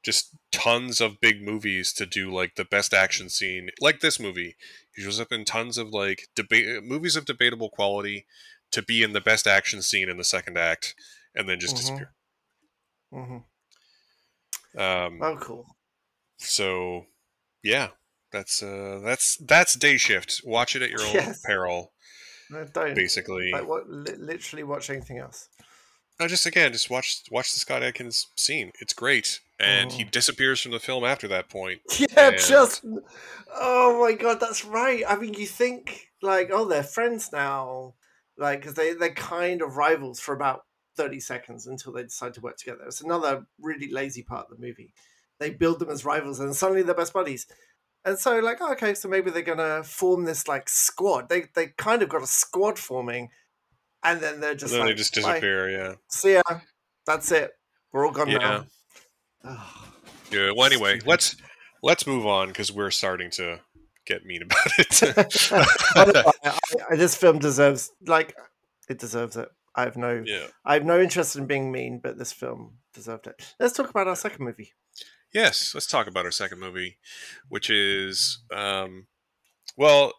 just 0.02 0.30
tons 0.50 1.00
of 1.00 1.20
big 1.20 1.40
movies 1.42 1.92
to 1.94 2.06
do 2.06 2.30
like 2.32 2.54
the 2.56 2.64
best 2.64 2.92
action 2.92 3.28
scene, 3.28 3.70
like 3.80 4.00
this 4.00 4.18
movie. 4.18 4.56
He 4.94 5.02
shows 5.02 5.20
up 5.20 5.30
in 5.32 5.44
tons 5.44 5.78
of 5.78 5.90
like 5.90 6.28
debate 6.34 6.82
movies 6.84 7.16
of 7.16 7.24
debatable 7.24 7.70
quality 7.70 8.26
to 8.72 8.82
be 8.82 9.02
in 9.02 9.12
the 9.12 9.20
best 9.20 9.46
action 9.46 9.80
scene 9.82 10.08
in 10.08 10.16
the 10.16 10.24
second 10.24 10.56
act, 10.58 10.94
and 11.34 11.48
then 11.48 11.60
just 11.60 11.74
Mhm. 11.74 11.78
disappear. 11.78 12.14
hmm 13.12 13.38
Um, 14.74 15.22
Oh, 15.22 15.36
cool. 15.40 15.76
so 16.38 17.06
yeah, 17.62 17.90
that's 18.30 18.62
uh, 18.62 19.00
that's 19.04 19.36
that's 19.36 19.74
day 19.74 19.98
shift. 19.98 20.40
Watch 20.44 20.74
it 20.74 20.82
at 20.82 20.90
your 20.90 21.02
own 21.02 21.14
Yes. 21.14 21.42
peril, 21.44 21.92
No, 22.50 22.64
don't 22.64 22.94
basically. 22.94 23.50
like 23.52 23.66
what. 23.66 23.88
Li- 23.88 24.14
literally 24.16 24.62
watch 24.64 24.88
anything 24.90 25.18
else. 25.18 25.48
No, 26.18 26.26
just 26.28 26.46
again, 26.46 26.72
just 26.72 26.88
watch 26.90 27.22
watch 27.30 27.52
the 27.52 27.60
Scott 27.60 27.82
Adkins 27.82 28.28
scene. 28.36 28.72
It's 28.80 28.94
great, 28.94 29.40
and 29.62 29.92
he 29.92 30.04
Mhm. 30.04 30.10
disappears 30.10 30.60
from 30.60 30.72
the 30.72 30.80
film 30.80 31.04
after 31.04 31.28
that 31.28 31.48
point. 31.48 31.80
Yeah, 31.98 32.28
And- 32.30 32.38
just 32.38 32.84
oh 33.54 34.00
my 34.00 34.12
god, 34.12 34.40
that's 34.40 34.64
right. 34.64 35.02
I 35.06 35.16
mean, 35.16 35.34
you 35.34 35.46
think 35.46 36.08
like, 36.22 36.50
oh, 36.52 36.64
they're 36.66 36.82
friends 36.82 37.30
now, 37.32 37.94
like 38.36 38.60
because 38.60 38.74
they 38.74 38.94
they're 38.94 39.14
kind 39.14 39.62
of 39.62 39.76
rivals 39.76 40.20
for 40.20 40.34
about 40.34 40.64
thirty 40.96 41.20
seconds 41.20 41.66
until 41.66 41.92
they 41.92 42.02
decide 42.02 42.34
to 42.34 42.40
work 42.40 42.56
together. 42.58 42.84
It's 42.86 43.00
another 43.00 43.46
really 43.60 43.90
lazy 43.90 44.22
part 44.22 44.46
of 44.50 44.56
the 44.58 44.66
movie. 44.66 44.92
They 45.38 45.50
build 45.50 45.78
them 45.80 45.90
as 45.90 46.04
rivals, 46.04 46.38
and 46.40 46.54
suddenly 46.54 46.82
they're 46.82 46.94
best 46.94 47.12
buddies. 47.12 47.46
And 48.04 48.18
so, 48.18 48.38
like, 48.40 48.58
oh, 48.60 48.72
okay, 48.72 48.94
so 48.94 49.08
maybe 49.08 49.30
they're 49.30 49.42
gonna 49.42 49.84
form 49.84 50.24
this 50.24 50.48
like 50.48 50.68
squad. 50.68 51.28
They 51.28 51.46
they 51.54 51.68
kind 51.78 52.02
of 52.02 52.08
got 52.08 52.22
a 52.22 52.26
squad 52.26 52.78
forming, 52.78 53.30
and 54.02 54.20
then 54.20 54.40
they're 54.40 54.54
just 54.54 54.72
then 54.72 54.80
like, 54.80 54.90
they 54.90 54.94
just 54.94 55.14
"Bye. 55.14 55.20
disappear. 55.34 55.70
Yeah. 55.70 55.94
See 56.10 56.34
ya. 56.34 56.42
That's 57.06 57.30
it. 57.32 57.52
We're 57.92 58.06
all 58.06 58.12
gone 58.12 58.28
Yeah. 58.28 58.38
now. 58.38 58.66
Oh. 59.44 59.88
Yeah. 60.30 60.52
Well, 60.56 60.64
anyway, 60.66 60.92
Stupid. 60.94 61.08
let's 61.08 61.36
let's 61.82 62.06
move 62.06 62.26
on 62.26 62.48
because 62.48 62.72
we're 62.72 62.90
starting 62.90 63.30
to 63.32 63.60
get 64.06 64.24
mean 64.24 64.42
about 64.42 64.66
it. 64.78 65.02
I, 65.94 66.22
I, 66.44 66.58
I- 66.90 66.96
this 66.96 67.16
film 67.16 67.38
deserves 67.38 67.90
like 68.06 68.34
it 68.88 68.98
deserves 68.98 69.36
it. 69.36 69.48
I 69.74 69.82
have 69.82 69.96
no 69.96 70.22
yeah. 70.24 70.46
I 70.64 70.74
have 70.74 70.84
no 70.84 71.00
interest 71.00 71.36
in 71.36 71.46
being 71.46 71.70
mean, 71.72 72.00
but 72.02 72.18
this 72.18 72.32
film 72.32 72.78
deserved 72.94 73.26
it. 73.26 73.54
Let's 73.58 73.76
talk 73.76 73.90
about 73.90 74.08
our 74.08 74.16
second 74.16 74.44
movie. 74.44 74.72
Yes. 75.32 75.72
Let's 75.74 75.86
talk 75.86 76.06
about 76.06 76.24
our 76.26 76.30
second 76.30 76.60
movie, 76.60 76.98
which 77.48 77.70
is 77.70 78.42
um, 78.54 79.06
well, 79.76 80.12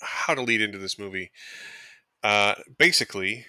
how 0.00 0.34
to 0.34 0.42
lead 0.42 0.60
into 0.60 0.78
this 0.78 0.98
movie. 0.98 1.30
Uh, 2.24 2.54
basically, 2.76 3.46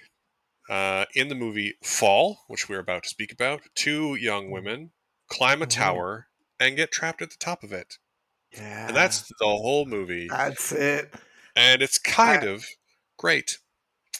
uh, 0.68 1.06
in 1.14 1.28
the 1.28 1.34
movie 1.34 1.74
Fall, 1.82 2.44
which 2.48 2.68
we're 2.68 2.80
about 2.80 3.04
to 3.04 3.08
speak 3.08 3.32
about, 3.32 3.62
two 3.74 4.14
young 4.16 4.50
women 4.50 4.92
climb 5.28 5.62
a 5.62 5.66
Mhm. 5.66 5.68
tower 5.68 6.28
and 6.60 6.76
get 6.76 6.92
trapped 6.92 7.22
at 7.22 7.30
the 7.30 7.36
top 7.38 7.62
of 7.62 7.72
it. 7.72 7.98
Yeah, 8.52 8.88
And 8.88 8.96
that's 8.96 9.22
the 9.40 9.46
whole 9.46 9.86
movie. 9.86 10.36
that's 10.36 10.72
it. 10.72 11.14
And 11.54 11.82
it's 11.82 11.98
kind 11.98 12.42
of 12.42 12.64
great. 13.18 13.58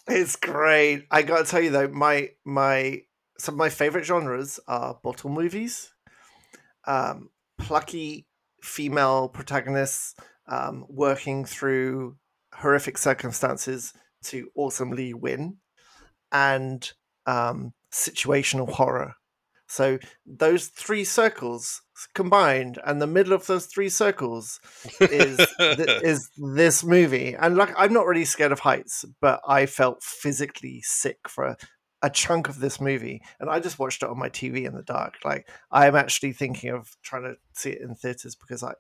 It's 0.07 0.37
great. 0.37 1.07
I 1.11 1.23
gotta 1.23 1.45
tell 1.45 1.61
you 1.61 1.71
though, 1.71 1.89
my 1.89 2.31
my 2.45 3.03
some 3.39 3.55
of 3.55 3.59
my 3.59 3.69
favorite 3.71 4.05
genres 4.05 4.59
are 4.67 4.95
bottle 5.03 5.31
movies, 5.31 5.95
um, 6.87 7.31
plucky 7.59 8.29
female 8.63 9.29
protagonists 9.29 10.15
um, 10.49 10.87
working 10.89 11.45
through 11.45 12.19
horrific 12.55 12.99
circumstances 12.99 13.95
to 14.25 14.51
awesomely 14.57 15.15
win, 15.15 15.59
and 16.33 16.91
um, 17.27 17.73
situational 17.93 18.71
horror. 18.71 19.15
So 19.69 19.99
those 20.25 20.69
three 20.69 21.05
circles 21.05 21.83
combined, 22.15 22.79
and 22.87 23.01
the 23.01 23.07
middle 23.07 23.35
of 23.35 23.47
those 23.47 23.67
three 23.67 23.91
circles 23.91 24.61
is 25.11 25.37
th- 25.59 25.91
is 26.03 26.31
this 26.39 26.83
movie. 26.83 27.37
And 27.39 27.57
like, 27.57 27.75
I'm 27.77 27.93
not 27.93 28.07
really 28.07 28.25
scared 28.25 28.53
of 28.53 28.61
heights, 28.61 29.05
but 29.21 29.41
I 29.47 29.67
felt 29.67 30.03
physically 30.03 30.81
sick 30.83 31.19
for 31.29 31.45
a, 31.45 31.57
a 32.01 32.09
chunk 32.09 32.49
of 32.49 32.61
this 32.61 32.81
movie, 32.81 33.21
and 33.41 33.51
I 33.51 33.61
just 33.61 33.79
watched 33.79 34.03
it 34.03 34.09
on 34.09 34.19
my 34.19 34.31
TV 34.31 34.65
in 34.65 34.75
the 34.75 34.83
dark. 34.83 35.17
Like, 35.23 35.49
I'm 35.71 35.97
actually 35.97 36.33
thinking 36.33 36.71
of 36.71 36.97
trying 37.03 37.25
to 37.25 37.35
see 37.53 37.71
it 37.71 37.83
in 37.83 37.95
theaters 37.95 38.37
because 38.37 38.63
I, 38.63 38.73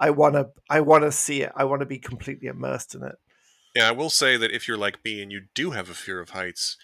I 0.00 0.10
wanna, 0.10 0.46
I 0.68 0.80
wanna 0.80 1.12
see 1.12 1.42
it. 1.42 1.52
I 1.54 1.64
want 1.64 1.80
to 1.80 1.86
be 1.86 1.98
completely 1.98 2.48
immersed 2.48 2.96
in 2.96 3.04
it. 3.04 3.14
Yeah, 3.74 3.88
I 3.88 3.92
will 3.92 4.10
say 4.10 4.36
that 4.36 4.52
if 4.52 4.68
you're 4.68 4.76
like 4.76 5.04
me 5.04 5.22
and 5.22 5.32
you 5.32 5.42
do 5.54 5.72
have 5.72 5.90
a 5.90 5.94
fear 5.94 6.20
of 6.20 6.30
heights, 6.30 6.76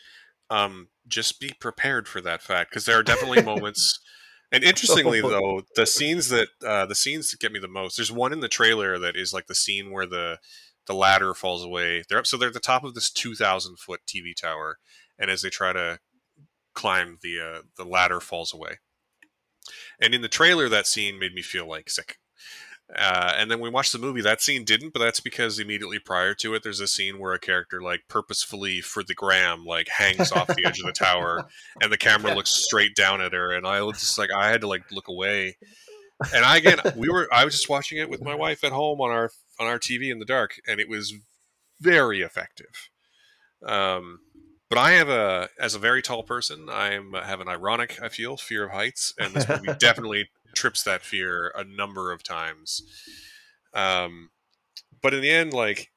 um, 0.50 0.88
just 1.06 1.40
be 1.40 1.52
prepared 1.60 2.08
for 2.08 2.20
that 2.20 2.42
fact 2.42 2.70
because 2.70 2.84
there 2.84 2.98
are 2.98 3.02
definitely 3.02 3.42
moments. 3.42 3.98
And 4.52 4.64
interestingly, 4.64 5.20
though, 5.20 5.62
the 5.76 5.86
scenes 5.86 6.28
that 6.30 6.48
uh, 6.66 6.84
the 6.84 6.96
scenes 6.96 7.30
that 7.30 7.38
get 7.38 7.52
me 7.52 7.60
the 7.60 7.68
most. 7.68 7.94
There's 7.96 8.10
one 8.10 8.32
in 8.32 8.40
the 8.40 8.48
trailer 8.48 8.98
that 8.98 9.14
is 9.14 9.32
like 9.32 9.46
the 9.46 9.54
scene 9.54 9.92
where 9.92 10.06
the 10.06 10.38
the 10.86 10.92
ladder 10.92 11.34
falls 11.34 11.62
away. 11.64 12.02
They're 12.08 12.18
up, 12.18 12.26
so 12.26 12.36
they're 12.36 12.48
at 12.48 12.54
the 12.54 12.58
top 12.58 12.82
of 12.82 12.94
this 12.94 13.12
2,000 13.12 13.78
foot 13.78 14.00
TV 14.08 14.34
tower, 14.34 14.78
and 15.16 15.30
as 15.30 15.42
they 15.42 15.50
try 15.50 15.72
to 15.72 16.00
climb, 16.74 17.18
the 17.22 17.40
uh, 17.40 17.62
the 17.76 17.84
ladder 17.84 18.18
falls 18.18 18.52
away. 18.52 18.78
And 20.00 20.14
in 20.14 20.22
the 20.22 20.28
trailer, 20.28 20.68
that 20.68 20.88
scene 20.88 21.18
made 21.20 21.32
me 21.32 21.42
feel 21.42 21.68
like 21.68 21.88
sick. 21.88 22.18
Uh, 22.96 23.34
and 23.36 23.50
then 23.50 23.60
we 23.60 23.70
watched 23.70 23.92
the 23.92 23.98
movie. 23.98 24.20
That 24.20 24.40
scene 24.40 24.64
didn't, 24.64 24.92
but 24.92 24.98
that's 24.98 25.20
because 25.20 25.58
immediately 25.58 25.98
prior 25.98 26.34
to 26.34 26.54
it, 26.54 26.62
there's 26.62 26.80
a 26.80 26.88
scene 26.88 27.18
where 27.18 27.32
a 27.32 27.38
character 27.38 27.80
like 27.80 28.02
purposefully 28.08 28.80
for 28.80 29.02
the 29.02 29.14
gram 29.14 29.64
like 29.64 29.88
hangs 29.88 30.32
off 30.32 30.48
the 30.48 30.64
edge 30.64 30.80
of 30.80 30.86
the 30.86 30.92
tower, 30.92 31.46
and 31.82 31.92
the 31.92 31.98
camera 31.98 32.34
looks 32.34 32.50
straight 32.50 32.96
down 32.96 33.20
at 33.20 33.32
her, 33.32 33.52
and 33.52 33.66
I 33.66 33.82
was 33.82 34.00
just 34.00 34.18
like 34.18 34.30
I 34.34 34.48
had 34.48 34.62
to 34.62 34.68
like 34.68 34.90
look 34.90 35.08
away. 35.08 35.56
And 36.34 36.44
I 36.44 36.58
again, 36.58 36.78
we 36.96 37.08
were 37.08 37.26
I 37.32 37.46
was 37.46 37.54
just 37.54 37.70
watching 37.70 37.96
it 37.96 38.10
with 38.10 38.20
my 38.20 38.34
wife 38.34 38.62
at 38.62 38.72
home 38.72 39.00
on 39.00 39.10
our 39.10 39.30
on 39.58 39.66
our 39.66 39.78
TV 39.78 40.12
in 40.12 40.18
the 40.18 40.26
dark, 40.26 40.60
and 40.68 40.78
it 40.78 40.86
was 40.86 41.14
very 41.80 42.20
effective. 42.20 42.90
Um, 43.66 44.18
but 44.68 44.78
I 44.78 44.90
have 44.92 45.08
a 45.08 45.48
as 45.58 45.74
a 45.74 45.78
very 45.78 46.02
tall 46.02 46.22
person, 46.22 46.68
I 46.70 46.92
am 46.92 47.14
have 47.14 47.40
an 47.40 47.48
ironic 47.48 47.98
I 48.02 48.10
feel 48.10 48.36
fear 48.36 48.66
of 48.66 48.72
heights, 48.72 49.14
and 49.18 49.32
this 49.32 49.48
movie 49.48 49.72
definitely 49.78 50.28
trips 50.54 50.82
that 50.84 51.02
fear 51.02 51.52
a 51.56 51.64
number 51.64 52.12
of 52.12 52.22
times. 52.22 52.82
Um, 53.74 54.30
but 55.02 55.14
in 55.14 55.22
the 55.22 55.30
end, 55.30 55.52
like 55.52 55.90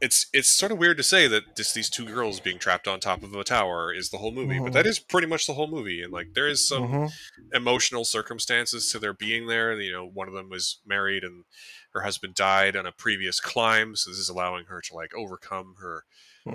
it's 0.00 0.26
it's 0.34 0.48
sort 0.50 0.72
of 0.72 0.78
weird 0.78 0.98
to 0.98 1.02
say 1.02 1.26
that 1.28 1.56
just 1.56 1.74
these 1.74 1.88
two 1.88 2.04
girls 2.06 2.38
being 2.40 2.58
trapped 2.58 2.86
on 2.86 3.00
top 3.00 3.22
of 3.22 3.34
a 3.34 3.44
tower 3.44 3.92
is 3.94 4.10
the 4.10 4.18
whole 4.18 4.32
movie, 4.32 4.60
but 4.60 4.72
Mhm. 4.72 4.72
that 4.74 4.86
is 4.86 4.98
pretty 4.98 5.26
much 5.26 5.46
the 5.46 5.54
whole 5.54 5.68
movie. 5.68 6.02
And 6.02 6.12
like 6.12 6.34
there 6.34 6.48
is 6.48 6.66
some 6.68 6.82
Mhm. 6.82 7.12
emotional 7.52 8.04
circumstances 8.04 8.90
to 8.92 8.98
their 8.98 9.14
being 9.14 9.46
there. 9.46 9.78
You 9.80 9.92
know, 9.92 10.06
one 10.06 10.28
of 10.28 10.34
them 10.34 10.50
was 10.50 10.80
married 10.86 11.24
and 11.24 11.44
her 11.92 12.02
husband 12.02 12.34
died 12.34 12.76
on 12.76 12.86
a 12.86 12.92
previous 12.92 13.40
climb, 13.40 13.96
so 13.96 14.10
this 14.10 14.18
is 14.18 14.28
allowing 14.28 14.66
her 14.66 14.80
to 14.82 14.94
like 14.94 15.14
overcome 15.14 15.76
her 15.80 16.04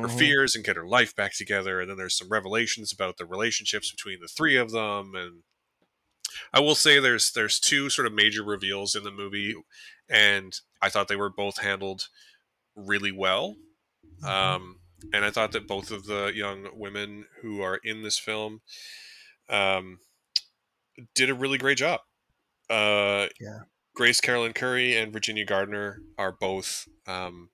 her 0.01 0.07
Mhm. 0.07 0.17
fears 0.19 0.55
and 0.55 0.63
get 0.65 0.75
her 0.77 0.87
life 0.87 1.15
back 1.15 1.33
together. 1.35 1.81
And 1.81 1.89
then 1.89 1.97
there's 1.97 2.17
some 2.17 2.29
revelations 2.29 2.91
about 2.93 3.17
the 3.17 3.25
relationships 3.25 3.91
between 3.91 4.19
the 4.21 4.27
three 4.27 4.55
of 4.57 4.71
them. 4.71 5.15
And 5.15 5.43
I 6.53 6.59
will 6.59 6.75
say 6.75 6.99
there's 6.99 7.31
there's 7.31 7.59
two 7.59 7.89
sort 7.89 8.07
of 8.07 8.13
major 8.13 8.43
reveals 8.43 8.95
in 8.95 9.03
the 9.03 9.11
movie, 9.11 9.55
and 10.09 10.53
I 10.81 10.89
thought 10.89 11.07
they 11.07 11.15
were 11.15 11.29
both 11.29 11.59
handled 11.59 12.07
really 12.75 13.11
well. 13.11 13.55
Mhm. 14.23 14.27
Um, 14.27 14.79
and 15.13 15.25
I 15.25 15.31
thought 15.31 15.51
that 15.53 15.67
both 15.67 15.91
of 15.91 16.05
the 16.05 16.31
young 16.33 16.69
women 16.73 17.25
who 17.41 17.61
are 17.61 17.79
in 17.83 18.03
this 18.03 18.19
film 18.19 18.61
um, 19.49 19.99
did 21.15 21.29
a 21.29 21.33
really 21.33 21.57
great 21.57 21.77
job. 21.77 22.01
Uh, 22.69 23.27
Yeah. 23.39 23.59
Grace 23.93 24.21
Caroline 24.21 24.53
Currey 24.53 24.93
and 25.01 25.11
Virginia 25.11 25.43
Gardner 25.43 26.01
are 26.17 26.31
both 26.31 26.87
um, 27.07 27.49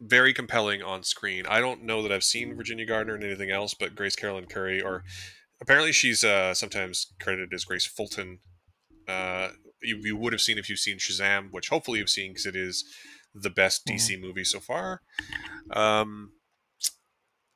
very 0.00 0.32
compelling 0.32 0.82
on 0.82 1.02
screen. 1.02 1.44
I 1.46 1.60
don't 1.60 1.82
know 1.82 2.02
that 2.02 2.12
I've 2.12 2.24
seen 2.24 2.56
Virginia 2.56 2.86
Gardner 2.86 3.16
in 3.16 3.22
anything 3.22 3.50
else, 3.50 3.74
but 3.74 3.94
Grace 3.94 4.16
Caroline 4.16 4.46
Currey, 4.46 4.82
or 4.82 5.04
apparently 5.60 5.92
she's 5.92 6.24
uh, 6.24 6.54
sometimes 6.54 7.12
credited 7.20 7.52
as 7.52 7.64
Grace 7.64 7.86
Fulton, 7.86 8.40
uh, 9.08 9.48
you, 9.82 9.98
you 10.02 10.16
would 10.16 10.32
have 10.32 10.42
seen 10.42 10.58
if 10.58 10.68
you've 10.68 10.78
seen 10.78 10.98
Shazam, 10.98 11.48
which 11.50 11.68
hopefully 11.68 11.98
you've 11.98 12.10
seen 12.10 12.32
because 12.32 12.46
it 12.46 12.56
is 12.56 12.84
the 13.34 13.50
best 13.50 13.86
DC 13.86 14.10
mm-hmm. 14.10 14.22
movie 14.22 14.44
so 14.44 14.60
far. 14.60 15.02
Um, 15.72 16.32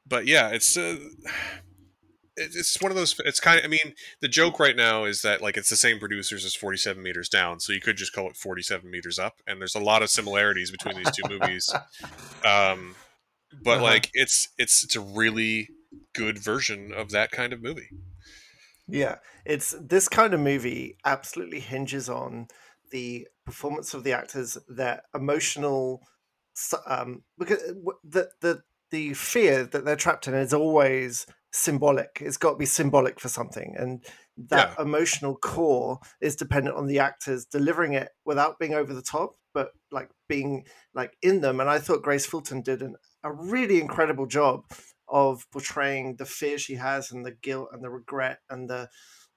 but 0.07 0.27
yeah, 0.27 0.49
it's 0.49 0.77
uh, 0.77 0.99
it's 2.37 2.81
one 2.81 2.91
of 2.91 2.97
those. 2.97 3.15
It's 3.25 3.41
kind 3.41 3.59
of. 3.59 3.65
I 3.65 3.69
mean, 3.69 3.95
the 4.21 4.29
joke 4.29 4.59
right 4.59 4.77
now 4.77 5.05
is 5.05 5.23
that 5.23 5.43
like 5.43 5.57
it's 5.57 5.71
the 5.71 5.77
same 5.77 5.99
producers 5.99 6.45
as 6.45 6.55
Forty 6.55 6.79
Seven 6.79 7.03
Meters 7.03 7.29
Down, 7.29 7.61
so 7.61 7.73
you 7.73 7.81
could 7.81 7.97
just 7.97 8.13
call 8.13 8.29
it 8.29 8.37
Forty 8.37 8.63
Seven 8.63 8.91
Meters 8.91 9.19
Up. 9.19 9.37
And 9.47 9.61
there's 9.61 9.75
a 9.75 9.81
lot 9.81 10.03
of 10.03 10.11
similarities 10.11 10.71
between 10.71 10.97
these 10.97 11.13
two 11.13 11.29
movies. 11.29 11.73
Um, 12.45 12.97
but 13.63 13.77
uh-huh. 13.77 13.85
like 13.85 14.11
it's 14.15 14.49
it's 14.59 14.83
it's 14.83 14.97
a 14.97 15.01
really 15.01 15.69
good 16.15 16.39
version 16.39 16.93
of 16.93 17.11
that 17.11 17.31
kind 17.31 17.53
of 17.53 17.63
movie. 17.63 17.89
Yeah, 18.89 19.17
it's 19.45 19.75
this 19.81 20.09
kind 20.09 20.35
of 20.35 20.41
movie 20.41 20.99
absolutely 21.05 21.61
hinges 21.61 22.09
on 22.09 22.49
the 22.91 23.27
performance 23.47 23.95
of 23.95 24.05
the 24.05 24.13
actors, 24.13 24.59
their 24.69 25.03
emotional, 25.15 26.03
um, 26.87 27.23
because 27.39 27.63
uh, 27.63 27.93
the 28.05 28.29
the 28.41 28.63
the 28.91 29.15
fear 29.15 29.65
that 29.65 29.85
they're 29.85 29.97
trapped 29.97 30.29
in 30.29 30.35
is 30.35 30.53
always 30.53 31.27
symbolic. 31.53 32.19
It's 32.21 32.37
got 32.37 32.53
to 32.53 32.57
be 32.57 32.67
symbolic 32.67 33.21
for 33.21 33.29
something, 33.29 33.75
and 33.79 34.05
that 34.49 34.75
yeah. 34.77 34.83
emotional 34.85 35.37
core 35.37 35.99
is 36.21 36.37
dependent 36.37 36.77
on 36.77 36.87
the 36.87 36.99
actors 36.99 37.47
delivering 37.47 37.95
it 37.95 38.11
without 38.25 38.59
being 38.59 38.75
over 38.75 38.93
the 38.93 39.03
top, 39.03 39.35
but 39.55 39.71
like 39.91 40.11
being 40.29 40.65
like 40.95 41.17
in 41.23 41.41
them. 41.41 41.61
And 41.61 41.69
I 41.69 41.79
thought 41.79 42.03
Grace 42.03 42.27
Fulton 42.27 42.63
did 42.63 42.83
an, 42.83 42.97
a 43.23 43.33
really 43.33 43.81
incredible 43.81 44.27
job 44.27 44.65
of 45.13 45.49
portraying 45.53 46.17
the 46.17 46.25
fear 46.25 46.59
she 46.59 46.75
has 46.75 47.13
and 47.13 47.25
the 47.25 47.31
guilt 47.31 47.69
and 47.73 47.85
the 47.85 47.91
regret 47.91 48.41
and 48.51 48.69
the 48.69 48.89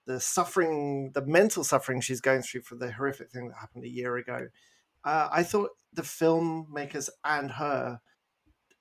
the 0.08 0.20
suffering, 0.20 1.12
the 1.14 1.26
mental 1.26 1.64
suffering 1.64 2.00
she's 2.00 2.22
going 2.22 2.44
through 2.44 2.62
for 2.62 2.76
the 2.76 2.92
horrific 2.92 3.32
thing 3.32 3.48
that 3.48 3.58
happened 3.58 3.84
a 3.84 3.90
year 3.90 4.18
ago. 4.18 4.48
Uh, 5.04 5.30
I 5.32 5.44
thought 5.44 5.72
the 5.94 6.04
filmmakers 6.04 7.10
and 7.24 7.52
her 7.52 8.00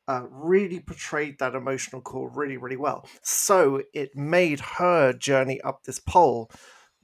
uh, 0.07 0.23
really 0.29 0.81
portrayed 0.81 1.39
that 1.39 1.55
emotional 1.55 2.03
core 2.03 2.29
really, 2.29 2.57
really 2.59 2.77
well. 2.77 3.09
So 3.23 3.83
it 3.95 4.15
made 4.15 4.61
her 4.61 5.13
journey 5.15 5.61
up 5.63 5.85
this 5.85 5.99
pole 5.99 6.51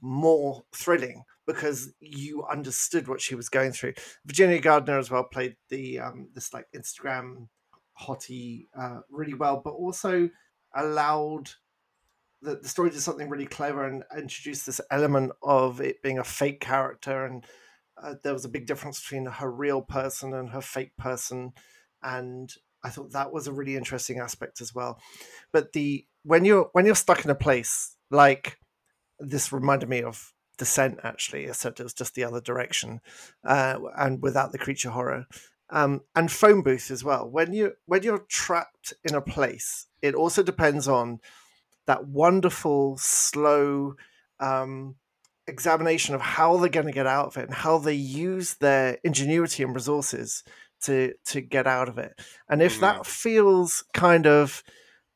more 0.01 0.63
thrilling 0.73 1.23
because 1.47 1.93
you 1.99 2.43
understood 2.45 3.07
what 3.07 3.21
she 3.21 3.35
was 3.35 3.49
going 3.49 3.71
through. 3.71 3.93
Virginia 4.25 4.59
Gardner 4.59 4.99
as 4.99 5.09
well 5.09 5.23
played 5.23 5.55
the 5.69 5.99
um, 5.99 6.29
this 6.33 6.53
like 6.53 6.67
Instagram 6.75 7.47
hottie 8.01 8.67
uh, 8.77 8.99
really 9.09 9.33
well, 9.33 9.61
but 9.63 9.71
also 9.71 10.29
allowed 10.75 11.51
the, 12.41 12.55
the 12.55 12.67
story 12.67 12.89
did 12.89 13.01
something 13.01 13.29
really 13.29 13.45
clever 13.45 13.85
and 13.85 14.03
introduced 14.17 14.65
this 14.65 14.81
element 14.89 15.31
of 15.43 15.79
it 15.79 16.01
being 16.01 16.17
a 16.17 16.23
fake 16.23 16.59
character 16.59 17.25
and 17.25 17.45
uh, 18.01 18.15
there 18.23 18.33
was 18.33 18.45
a 18.45 18.49
big 18.49 18.65
difference 18.65 18.99
between 18.99 19.25
her 19.25 19.51
real 19.51 19.81
person 19.81 20.33
and 20.33 20.49
her 20.49 20.61
fake 20.61 20.95
person 20.97 21.51
and 22.01 22.55
I 22.83 22.89
thought 22.89 23.11
that 23.11 23.31
was 23.31 23.47
a 23.47 23.53
really 23.53 23.75
interesting 23.75 24.19
aspect 24.19 24.59
as 24.61 24.73
well. 24.73 24.99
But 25.51 25.73
the 25.73 26.05
when 26.23 26.45
you're 26.45 26.69
when 26.73 26.85
you're 26.85 26.95
stuck 26.95 27.23
in 27.23 27.31
a 27.31 27.35
place 27.35 27.95
like 28.09 28.57
this 29.19 29.51
reminded 29.51 29.89
me 29.89 30.01
of 30.01 30.33
Descent 30.57 30.99
actually, 31.03 31.45
except 31.45 31.79
it 31.79 31.83
was 31.83 31.93
just 31.93 32.15
the 32.15 32.23
other 32.23 32.41
direction, 32.41 33.01
uh, 33.43 33.77
and 33.97 34.21
without 34.21 34.51
the 34.51 34.57
creature 34.57 34.89
horror. 34.89 35.27
Um, 35.73 36.01
and 36.15 36.29
phone 36.29 36.63
booth 36.63 36.91
as 36.91 37.03
well. 37.03 37.29
When 37.29 37.53
you 37.53 37.73
when 37.85 38.03
you're 38.03 38.25
trapped 38.27 38.93
in 39.05 39.15
a 39.15 39.21
place, 39.21 39.87
it 40.01 40.15
also 40.15 40.43
depends 40.43 40.87
on 40.87 41.19
that 41.87 42.05
wonderful 42.07 42.97
slow 42.97 43.95
um, 44.39 44.95
examination 45.47 46.13
of 46.13 46.21
how 46.21 46.57
they're 46.57 46.69
going 46.69 46.87
to 46.87 46.91
get 46.91 47.07
out 47.07 47.27
of 47.27 47.37
it 47.37 47.45
and 47.45 47.53
how 47.53 47.77
they 47.77 47.93
use 47.93 48.55
their 48.55 48.97
ingenuity 49.03 49.63
and 49.63 49.73
resources 49.73 50.43
to 50.81 51.13
to 51.25 51.41
get 51.41 51.67
out 51.67 51.87
of 51.87 51.97
it. 51.97 52.19
And 52.49 52.61
if 52.61 52.77
mm. 52.77 52.81
that 52.81 53.05
feels 53.05 53.83
kind 53.93 54.27
of 54.27 54.63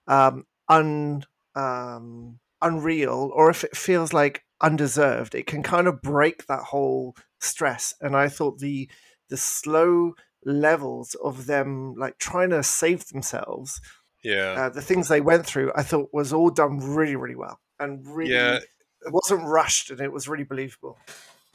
um, 0.08 0.46
un 0.70 1.26
um, 1.56 2.40
unreal, 2.62 3.32
or 3.34 3.50
if 3.50 3.64
it 3.64 3.76
feels 3.76 4.14
like 4.14 4.44
undeserved, 4.62 5.36
it 5.36 5.48
can 5.48 5.64
kind 5.64 5.88
of 5.88 6.02
break 6.02 6.46
that 6.48 6.64
whole 6.64 7.16
stress. 7.40 7.94
And 8.02 8.16
I 8.16 8.30
thought 8.30 8.60
the 8.60 8.90
the 9.30 9.38
slow 9.38 10.14
levels 10.46 11.16
of 11.16 11.48
them 11.48 11.96
like 11.96 12.18
trying 12.18 12.50
to 12.50 12.62
save 12.64 13.08
themselves 13.08 13.82
yeah 14.24 14.54
uh, 14.58 14.70
the 14.70 14.82
things 14.82 15.08
they 15.08 15.22
went 15.22 15.46
through 15.46 15.72
i 15.76 15.84
thought 15.84 16.10
was 16.14 16.32
all 16.32 16.50
done 16.50 16.80
really 16.80 17.16
really 17.16 17.36
well 17.36 17.60
and 17.80 18.06
really 18.08 18.34
yeah. 18.34 18.58
it 18.58 19.12
wasn't 19.12 19.44
rushed 19.44 19.90
and 19.90 20.00
it 20.00 20.12
was 20.12 20.28
really 20.28 20.44
believable 20.44 20.98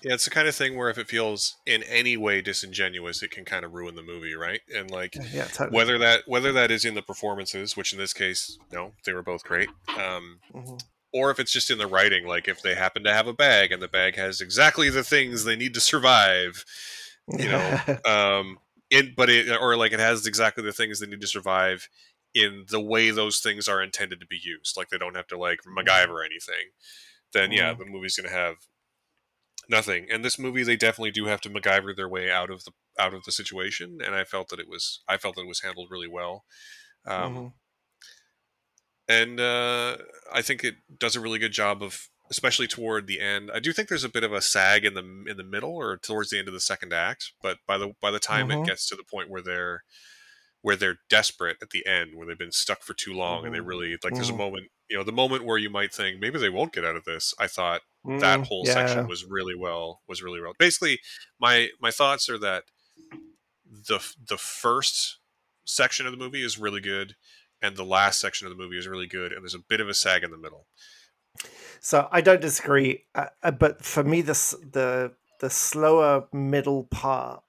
yeah, 0.02 0.14
it's 0.14 0.24
the 0.24 0.30
kind 0.30 0.48
of 0.48 0.54
thing 0.54 0.76
where 0.76 0.88
if 0.88 0.98
it 0.98 1.08
feels 1.08 1.56
in 1.66 1.82
any 1.82 2.16
way 2.16 2.40
disingenuous, 2.40 3.22
it 3.22 3.30
can 3.30 3.44
kind 3.44 3.64
of 3.64 3.74
ruin 3.74 3.96
the 3.96 4.02
movie, 4.02 4.34
right? 4.34 4.60
And 4.74 4.90
like, 4.90 5.14
yeah, 5.32 5.44
totally. 5.44 5.76
whether 5.76 5.98
that 5.98 6.22
whether 6.26 6.52
that 6.52 6.70
is 6.70 6.84
in 6.84 6.94
the 6.94 7.02
performances, 7.02 7.76
which 7.76 7.92
in 7.92 7.98
this 7.98 8.14
case, 8.14 8.58
no, 8.72 8.92
they 9.04 9.12
were 9.12 9.22
both 9.22 9.44
great, 9.44 9.68
um, 9.88 10.38
mm-hmm. 10.54 10.76
or 11.12 11.30
if 11.30 11.38
it's 11.38 11.52
just 11.52 11.70
in 11.70 11.78
the 11.78 11.86
writing, 11.86 12.26
like 12.26 12.48
if 12.48 12.62
they 12.62 12.74
happen 12.74 13.04
to 13.04 13.12
have 13.12 13.26
a 13.26 13.34
bag 13.34 13.72
and 13.72 13.82
the 13.82 13.88
bag 13.88 14.16
has 14.16 14.40
exactly 14.40 14.88
the 14.88 15.04
things 15.04 15.44
they 15.44 15.56
need 15.56 15.74
to 15.74 15.80
survive, 15.80 16.64
you 17.28 17.48
know, 17.50 17.80
um, 18.06 18.58
in 18.90 19.14
but 19.16 19.30
it 19.30 19.48
or 19.60 19.76
like 19.76 19.92
it 19.92 20.00
has 20.00 20.26
exactly 20.26 20.64
the 20.64 20.72
things 20.72 21.00
they 21.00 21.06
need 21.06 21.20
to 21.20 21.26
survive 21.26 21.88
in 22.34 22.64
the 22.68 22.80
way 22.80 23.10
those 23.10 23.40
things 23.40 23.68
are 23.68 23.82
intended 23.82 24.20
to 24.20 24.26
be 24.26 24.38
used, 24.42 24.76
like 24.76 24.88
they 24.88 24.98
don't 24.98 25.16
have 25.16 25.26
to 25.28 25.38
like 25.38 25.60
mm-hmm. 25.60 25.78
MacGyver 25.78 26.24
anything. 26.24 26.70
Then 27.32 27.52
yeah, 27.52 27.72
mm-hmm. 27.72 27.80
the 27.80 27.86
movie's 27.86 28.16
gonna 28.16 28.34
have 28.34 28.56
nothing. 29.68 30.06
And 30.10 30.24
this 30.24 30.38
movie, 30.38 30.62
they 30.62 30.76
definitely 30.76 31.12
do 31.12 31.26
have 31.26 31.40
to 31.42 31.50
MacGyver 31.50 31.94
their 31.94 32.08
way 32.08 32.30
out 32.30 32.50
of 32.50 32.64
the 32.64 32.72
out 32.98 33.14
of 33.14 33.24
the 33.24 33.32
situation, 33.32 33.98
and 34.04 34.14
I 34.14 34.24
felt 34.24 34.48
that 34.48 34.60
it 34.60 34.68
was 34.68 35.02
I 35.08 35.16
felt 35.16 35.36
that 35.36 35.42
it 35.42 35.48
was 35.48 35.60
handled 35.60 35.88
really 35.90 36.08
well. 36.08 36.44
Um, 37.06 37.34
mm-hmm. 37.34 37.46
And 39.08 39.40
uh, 39.40 39.96
I 40.32 40.40
think 40.40 40.62
it 40.62 40.76
does 40.96 41.16
a 41.16 41.20
really 41.20 41.40
good 41.40 41.50
job 41.50 41.82
of, 41.82 42.08
especially 42.30 42.66
toward 42.66 43.06
the 43.06 43.20
end. 43.20 43.50
I 43.52 43.58
do 43.58 43.72
think 43.72 43.88
there's 43.88 44.04
a 44.04 44.08
bit 44.08 44.24
of 44.24 44.32
a 44.32 44.40
sag 44.40 44.84
in 44.84 44.94
the 44.94 45.24
in 45.28 45.36
the 45.36 45.44
middle 45.44 45.74
or 45.74 45.96
towards 45.96 46.30
the 46.30 46.38
end 46.38 46.48
of 46.48 46.54
the 46.54 46.60
second 46.60 46.92
act, 46.92 47.32
but 47.42 47.58
by 47.66 47.76
the 47.76 47.92
by 48.00 48.10
the 48.10 48.20
time 48.20 48.48
mm-hmm. 48.48 48.62
it 48.62 48.66
gets 48.66 48.88
to 48.88 48.96
the 48.96 49.04
point 49.04 49.28
where 49.28 49.42
they're 49.42 49.82
where 50.62 50.76
they're 50.76 50.98
desperate 51.08 51.56
at 51.62 51.70
the 51.70 51.86
end, 51.86 52.14
where 52.14 52.26
they've 52.26 52.38
been 52.38 52.52
stuck 52.52 52.82
for 52.82 52.94
too 52.94 53.14
long, 53.14 53.38
mm-hmm. 53.38 53.46
and 53.46 53.54
they 53.54 53.58
mm-hmm. 53.58 53.68
really 53.68 53.98
like. 54.04 54.14
There's 54.14 54.28
a 54.28 54.32
mm-hmm. 54.32 54.38
moment, 54.38 54.66
you 54.88 54.96
know, 54.96 55.04
the 55.04 55.12
moment 55.12 55.44
where 55.44 55.58
you 55.58 55.70
might 55.70 55.92
think 55.92 56.20
maybe 56.20 56.38
they 56.38 56.50
won't 56.50 56.72
get 56.72 56.84
out 56.84 56.96
of 56.96 57.04
this. 57.04 57.34
I 57.38 57.46
thought 57.46 57.80
that 58.04 58.46
whole 58.46 58.62
yeah. 58.66 58.72
section 58.72 59.06
was 59.08 59.24
really 59.24 59.54
well 59.54 60.00
was 60.08 60.22
really 60.22 60.40
well. 60.40 60.52
Basically, 60.58 61.00
my 61.40 61.68
my 61.80 61.90
thoughts 61.90 62.28
are 62.28 62.38
that 62.38 62.64
the 63.70 64.00
the 64.28 64.38
first 64.38 65.18
section 65.64 66.06
of 66.06 66.12
the 66.12 66.18
movie 66.18 66.44
is 66.44 66.58
really 66.58 66.80
good, 66.80 67.14
and 67.60 67.76
the 67.76 67.84
last 67.84 68.20
section 68.20 68.46
of 68.46 68.56
the 68.56 68.62
movie 68.62 68.78
is 68.78 68.88
really 68.88 69.06
good, 69.06 69.32
and 69.32 69.42
there's 69.42 69.54
a 69.54 69.60
bit 69.68 69.80
of 69.80 69.88
a 69.88 69.94
sag 69.94 70.22
in 70.22 70.30
the 70.30 70.38
middle. 70.38 70.66
So 71.80 72.08
I 72.12 72.20
don't 72.20 72.40
disagree, 72.40 73.04
uh, 73.14 73.26
uh 73.42 73.52
but 73.52 73.84
for 73.84 74.04
me, 74.04 74.22
this 74.22 74.50
the 74.72 75.12
the 75.40 75.50
slower 75.50 76.26
middle 76.32 76.84
part 76.84 77.42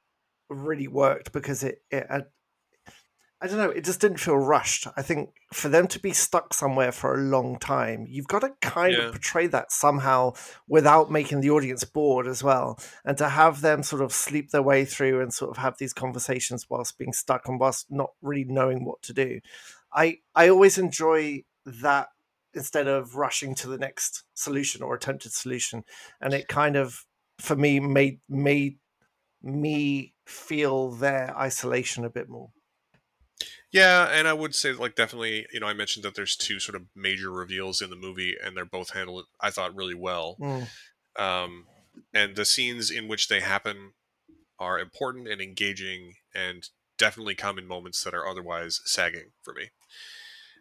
really 0.49 0.87
worked 0.87 1.31
because 1.31 1.63
it 1.63 1.83
it 1.91 2.07
I 3.43 3.47
don't 3.47 3.57
know, 3.57 3.71
it 3.71 3.83
just 3.83 3.99
didn't 3.99 4.19
feel 4.19 4.37
rushed. 4.37 4.85
I 4.95 5.01
think 5.01 5.31
for 5.51 5.67
them 5.67 5.87
to 5.87 5.99
be 5.99 6.13
stuck 6.13 6.53
somewhere 6.53 6.91
for 6.91 7.15
a 7.15 7.23
long 7.23 7.57
time, 7.57 8.05
you've 8.07 8.27
got 8.27 8.41
to 8.41 8.51
kind 8.61 8.93
yeah. 8.93 9.05
of 9.05 9.13
portray 9.13 9.47
that 9.47 9.71
somehow 9.71 10.33
without 10.67 11.11
making 11.11 11.41
the 11.41 11.49
audience 11.49 11.83
bored 11.83 12.27
as 12.27 12.43
well. 12.43 12.79
And 13.03 13.17
to 13.17 13.29
have 13.29 13.61
them 13.61 13.81
sort 13.81 14.03
of 14.03 14.13
sleep 14.13 14.51
their 14.51 14.61
way 14.61 14.85
through 14.85 15.21
and 15.21 15.33
sort 15.33 15.49
of 15.49 15.57
have 15.57 15.79
these 15.79 15.91
conversations 15.91 16.69
whilst 16.69 16.99
being 16.99 17.13
stuck 17.13 17.47
and 17.47 17.59
whilst 17.59 17.89
not 17.89 18.11
really 18.21 18.43
knowing 18.43 18.85
what 18.85 19.01
to 19.03 19.13
do. 19.13 19.39
I 19.91 20.19
I 20.35 20.49
always 20.49 20.77
enjoy 20.77 21.43
that 21.65 22.09
instead 22.53 22.87
of 22.87 23.15
rushing 23.15 23.55
to 23.55 23.67
the 23.67 23.77
next 23.77 24.23
solution 24.33 24.81
or 24.81 24.95
attempted 24.95 25.33
solution. 25.33 25.83
And 26.19 26.33
it 26.33 26.47
kind 26.47 26.75
of 26.75 27.05
for 27.39 27.55
me 27.55 27.79
made 27.79 28.19
made 28.29 28.77
me 29.41 30.13
feel 30.25 30.91
their 30.91 31.35
isolation 31.37 32.05
a 32.05 32.09
bit 32.09 32.29
more. 32.29 32.51
Yeah, 33.71 34.09
and 34.11 34.27
I 34.27 34.33
would 34.33 34.53
say 34.53 34.73
like 34.73 34.95
definitely, 34.95 35.47
you 35.53 35.59
know, 35.59 35.67
I 35.67 35.73
mentioned 35.73 36.03
that 36.03 36.15
there's 36.15 36.35
two 36.35 36.59
sort 36.59 36.75
of 36.75 36.83
major 36.95 37.31
reveals 37.31 37.81
in 37.81 37.89
the 37.89 37.95
movie, 37.95 38.35
and 38.41 38.55
they're 38.55 38.65
both 38.65 38.91
handled, 38.91 39.25
I 39.39 39.49
thought, 39.49 39.75
really 39.75 39.95
well. 39.95 40.35
Mm. 40.39 40.67
Um, 41.17 41.65
and 42.13 42.35
the 42.35 42.45
scenes 42.45 42.91
in 42.91 43.07
which 43.07 43.29
they 43.29 43.39
happen 43.39 43.93
are 44.59 44.77
important 44.77 45.27
and 45.27 45.41
engaging, 45.41 46.15
and 46.35 46.67
definitely 46.97 47.33
come 47.33 47.57
in 47.57 47.65
moments 47.65 48.03
that 48.03 48.13
are 48.13 48.27
otherwise 48.27 48.81
sagging 48.83 49.31
for 49.41 49.53
me. 49.53 49.69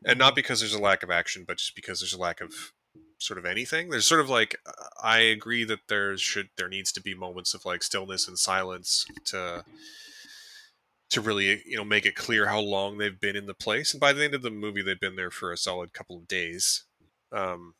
And 0.04 0.18
not 0.18 0.34
because 0.34 0.60
there's 0.60 0.74
a 0.74 0.80
lack 0.80 1.02
of 1.02 1.10
action, 1.10 1.44
but 1.46 1.58
just 1.58 1.76
because 1.76 2.00
there's 2.00 2.14
a 2.14 2.20
lack 2.20 2.40
of 2.40 2.72
sort 3.18 3.38
of 3.38 3.44
anything. 3.44 3.90
There's 3.90 4.06
sort 4.06 4.20
of 4.20 4.30
like 4.30 4.56
I 5.02 5.18
agree 5.18 5.64
that 5.64 5.80
there 5.88 6.16
should 6.16 6.48
there 6.56 6.68
needs 6.68 6.90
to 6.92 7.02
be 7.02 7.14
moments 7.14 7.54
of 7.54 7.64
like 7.64 7.82
stillness 7.82 8.26
and 8.26 8.38
silence 8.38 9.04
to 9.26 9.64
to 11.10 11.20
really 11.20 11.62
you 11.66 11.76
know 11.76 11.84
make 11.84 12.06
it 12.06 12.14
clear 12.14 12.46
how 12.46 12.60
long 12.60 12.98
they've 12.98 13.20
been 13.20 13.36
in 13.36 13.46
the 13.46 13.54
place. 13.54 13.92
And 13.92 14.00
by 14.00 14.12
the 14.12 14.24
end 14.24 14.34
of 14.34 14.42
the 14.42 14.50
movie, 14.50 14.82
they've 14.82 14.98
been 14.98 15.16
there 15.16 15.30
for 15.30 15.52
a 15.52 15.56
solid 15.56 15.92
couple 15.92 16.16
of 16.16 16.28
days. 16.28 16.84
Um, 17.32 17.74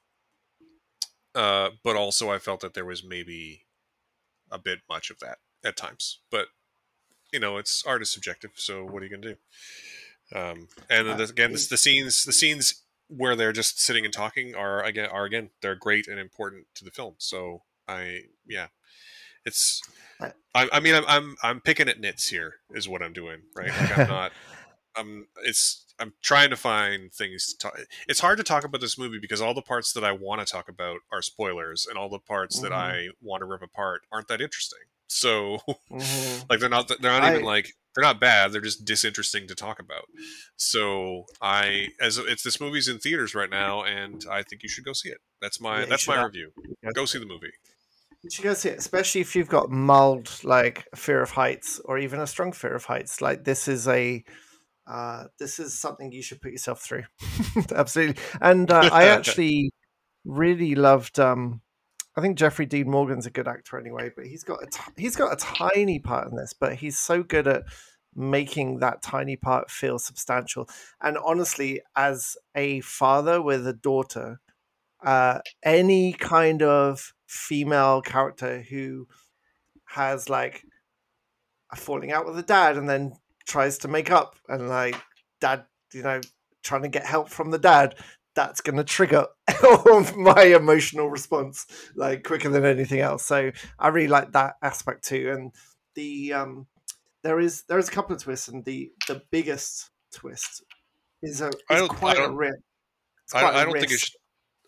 uh, 1.34 1.70
but 1.82 1.96
also, 1.96 2.30
I 2.30 2.38
felt 2.38 2.60
that 2.60 2.74
there 2.74 2.84
was 2.84 3.04
maybe 3.04 3.66
a 4.50 4.58
bit 4.58 4.80
much 4.88 5.10
of 5.10 5.18
that 5.20 5.38
at 5.64 5.76
times. 5.76 6.20
But 6.30 6.48
you 7.32 7.40
know, 7.40 7.56
it's 7.56 7.84
art 7.86 8.02
is 8.02 8.12
subjective. 8.12 8.52
So 8.56 8.84
what 8.84 9.02
are 9.02 9.06
you 9.06 9.10
gonna 9.10 9.34
do? 9.34 9.36
Um, 10.34 10.68
and 10.88 11.08
Uh, 11.08 11.16
the, 11.16 11.24
again, 11.24 11.52
it- 11.52 11.68
the 11.70 11.76
scenes 11.76 12.24
the 12.24 12.32
scenes 12.32 12.82
where 13.08 13.34
they're 13.34 13.52
just 13.52 13.80
sitting 13.80 14.04
and 14.04 14.14
talking 14.14 14.54
are 14.54 14.82
again 14.84 15.08
are 15.10 15.24
again 15.24 15.50
they're 15.62 15.74
great 15.74 16.06
and 16.06 16.18
important 16.20 16.66
to 16.76 16.84
the 16.84 16.90
film. 16.90 17.14
So 17.18 17.62
I 17.88 18.20
yeah, 18.46 18.68
it's. 19.44 19.80
I- 20.20 20.32
I, 20.54 20.68
I 20.72 20.80
mean, 20.80 20.94
I'm, 20.94 21.04
I'm 21.06 21.36
I'm 21.42 21.60
picking 21.60 21.88
at 21.88 22.00
nits 22.00 22.28
here, 22.28 22.54
is 22.74 22.88
what 22.88 23.02
I'm 23.02 23.12
doing, 23.12 23.42
right? 23.54 23.68
Like 23.68 23.98
I'm 23.98 24.08
not. 24.08 24.32
I'm. 24.96 25.26
It's. 25.44 25.84
I'm 26.00 26.12
trying 26.22 26.50
to 26.50 26.56
find 26.56 27.12
things. 27.12 27.52
To 27.54 27.58
talk, 27.58 27.80
it's 28.08 28.18
hard 28.20 28.38
to 28.38 28.42
talk 28.44 28.64
about 28.64 28.80
this 28.80 28.98
movie 28.98 29.18
because 29.20 29.40
all 29.40 29.54
the 29.54 29.62
parts 29.62 29.92
that 29.92 30.02
I 30.02 30.10
want 30.12 30.44
to 30.44 30.52
talk 30.52 30.68
about 30.68 30.98
are 31.12 31.22
spoilers, 31.22 31.86
and 31.86 31.96
all 31.96 32.08
the 32.08 32.18
parts 32.18 32.58
that 32.60 32.72
Mhm. 32.72 32.74
I 32.74 33.08
want 33.22 33.42
to 33.42 33.44
rip 33.46 33.62
apart 33.62 34.02
aren't 34.10 34.26
that 34.28 34.40
interesting. 34.40 34.80
So, 35.06 35.58
Mhm. 35.90 36.50
like, 36.50 36.58
they're 36.60 36.68
not. 36.68 36.88
They're 37.00 37.20
not 37.20 37.32
even 37.32 37.44
like. 37.44 37.74
They're 37.94 38.04
not 38.04 38.20
bad. 38.20 38.52
They're 38.52 38.60
just 38.60 38.84
disinteresting 38.84 39.48
to 39.48 39.54
talk 39.54 39.80
about. 39.80 40.04
So 40.56 41.24
I, 41.42 41.88
as 42.00 42.18
it's 42.18 42.42
this 42.42 42.60
movie's 42.60 42.88
in 42.88 42.98
theaters 42.98 43.34
right 43.34 43.50
now, 43.50 43.82
and 43.82 44.24
I 44.30 44.42
think 44.42 44.62
you 44.62 44.68
should 44.68 44.84
go 44.84 44.92
see 44.92 45.08
it. 45.08 45.18
That's 45.40 45.60
my. 45.60 45.80
Yeah, 45.80 45.86
that's 45.86 46.06
my 46.06 46.16
have- 46.16 46.26
review. 46.26 46.52
Go 46.94 47.04
see 47.04 47.18
the 47.18 47.26
movie. 47.26 47.52
You 48.22 48.30
should 48.30 48.44
go 48.44 48.54
see 48.54 48.68
it, 48.68 48.78
especially 48.78 49.22
if 49.22 49.34
you've 49.34 49.48
got 49.48 49.70
mild 49.70 50.30
like 50.44 50.86
fear 50.94 51.22
of 51.22 51.30
heights 51.30 51.80
or 51.86 51.98
even 51.98 52.20
a 52.20 52.26
strong 52.26 52.52
fear 52.52 52.74
of 52.74 52.84
heights. 52.84 53.22
Like 53.22 53.44
this 53.44 53.66
is 53.66 53.88
a 53.88 54.22
uh, 54.86 55.24
this 55.38 55.58
is 55.58 55.78
something 55.78 56.12
you 56.12 56.22
should 56.22 56.40
put 56.40 56.52
yourself 56.52 56.82
through. 56.82 57.04
Absolutely. 57.74 58.22
And 58.40 58.70
uh, 58.70 58.90
I 58.92 59.04
actually 59.08 59.72
really 60.24 60.74
loved. 60.74 61.18
Um, 61.18 61.62
I 62.20 62.22
think 62.22 62.36
Jeffrey 62.36 62.66
Dean 62.66 62.90
Morgan's 62.90 63.24
a 63.24 63.30
good 63.30 63.48
actor 63.48 63.78
anyway, 63.78 64.10
but 64.14 64.26
he's 64.26 64.44
got 64.44 64.62
a 64.62 64.66
t- 64.66 64.92
he's 64.98 65.16
got 65.16 65.32
a 65.32 65.36
tiny 65.36 65.98
part 65.98 66.30
in 66.30 66.36
this, 66.36 66.52
but 66.52 66.74
he's 66.74 66.98
so 66.98 67.22
good 67.22 67.48
at 67.48 67.62
making 68.14 68.80
that 68.80 69.00
tiny 69.00 69.36
part 69.36 69.70
feel 69.70 69.98
substantial. 69.98 70.68
And 71.00 71.16
honestly, 71.16 71.80
as 71.96 72.36
a 72.54 72.80
father 72.80 73.40
with 73.40 73.66
a 73.66 73.72
daughter, 73.72 74.38
uh, 75.02 75.38
any 75.62 76.12
kind 76.12 76.62
of 76.62 77.14
female 77.26 78.02
character 78.02 78.66
who 78.68 79.08
has 79.86 80.28
like 80.28 80.62
a 81.72 81.76
falling 81.76 82.12
out 82.12 82.26
with 82.26 82.38
a 82.38 82.42
dad 82.42 82.76
and 82.76 82.86
then 82.86 83.14
tries 83.46 83.78
to 83.78 83.88
make 83.88 84.10
up 84.10 84.36
and 84.46 84.68
like 84.68 84.96
dad, 85.40 85.64
you 85.94 86.02
know, 86.02 86.20
trying 86.62 86.82
to 86.82 86.88
get 86.90 87.06
help 87.06 87.30
from 87.30 87.50
the 87.50 87.58
dad, 87.58 87.94
that's 88.34 88.60
going 88.60 88.76
to 88.76 88.84
trigger 88.84 89.26
my 90.16 90.42
emotional 90.44 91.10
response 91.10 91.66
like 91.96 92.22
quicker 92.24 92.48
than 92.48 92.64
anything 92.64 93.00
else. 93.00 93.24
So 93.24 93.50
I 93.78 93.88
really 93.88 94.08
like 94.08 94.32
that 94.32 94.54
aspect 94.62 95.04
too. 95.04 95.30
And 95.36 95.52
the 95.94 96.32
um, 96.32 96.66
there 97.22 97.40
is 97.40 97.64
there 97.68 97.78
is 97.78 97.88
a 97.88 97.92
couple 97.92 98.14
of 98.14 98.22
twists, 98.22 98.48
and 98.48 98.64
the 98.64 98.90
the 99.08 99.22
biggest 99.30 99.90
twist 100.12 100.62
is 101.22 101.40
a 101.40 101.48
is 101.48 101.54
don't- 101.68 101.88
quite 101.88 102.16
a 102.16 102.20
don't- 102.20 102.36
rip. 102.36 102.54
It's 103.24 103.34
I, 103.34 103.42
a 103.42 103.46
I 103.60 103.64
don't 103.64 103.74
think 103.78 103.90
you 103.90 103.98
should. 103.98 104.12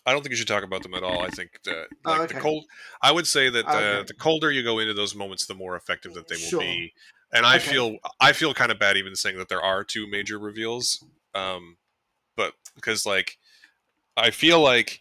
I 0.04 0.12
don't 0.12 0.22
think 0.22 0.30
you 0.30 0.36
should 0.36 0.48
talk 0.48 0.64
about 0.64 0.82
them 0.82 0.94
at 0.94 1.04
all. 1.04 1.20
I 1.22 1.28
think 1.28 1.60
that 1.64 1.86
Oh, 2.04 2.22
okay. 2.22 2.34
the 2.34 2.40
cold. 2.40 2.64
I 3.00 3.12
would 3.12 3.26
say 3.28 3.48
that 3.50 3.66
uh, 3.68 3.70
Okay. 3.70 4.04
the 4.08 4.14
colder 4.14 4.50
you 4.50 4.64
go 4.64 4.80
into 4.80 4.94
those 4.94 5.14
moments, 5.14 5.46
the 5.46 5.54
more 5.54 5.76
effective 5.76 6.14
that 6.14 6.26
they 6.26 6.34
will 6.34 6.42
Sure. 6.50 6.60
be. 6.60 6.92
And 7.32 7.46
I 7.46 7.56
Okay. 7.56 7.70
feel 7.70 7.96
I 8.20 8.32
feel 8.32 8.52
kind 8.52 8.72
of 8.72 8.80
bad 8.80 8.96
even 8.96 9.14
saying 9.14 9.38
that 9.38 9.48
there 9.48 9.62
are 9.62 9.84
two 9.84 10.08
major 10.08 10.38
reveals, 10.40 11.04
um, 11.36 11.76
but 12.36 12.54
because 12.74 13.06
like 13.06 13.38
I 14.16 14.30
feel 14.30 14.60
like 14.60 15.00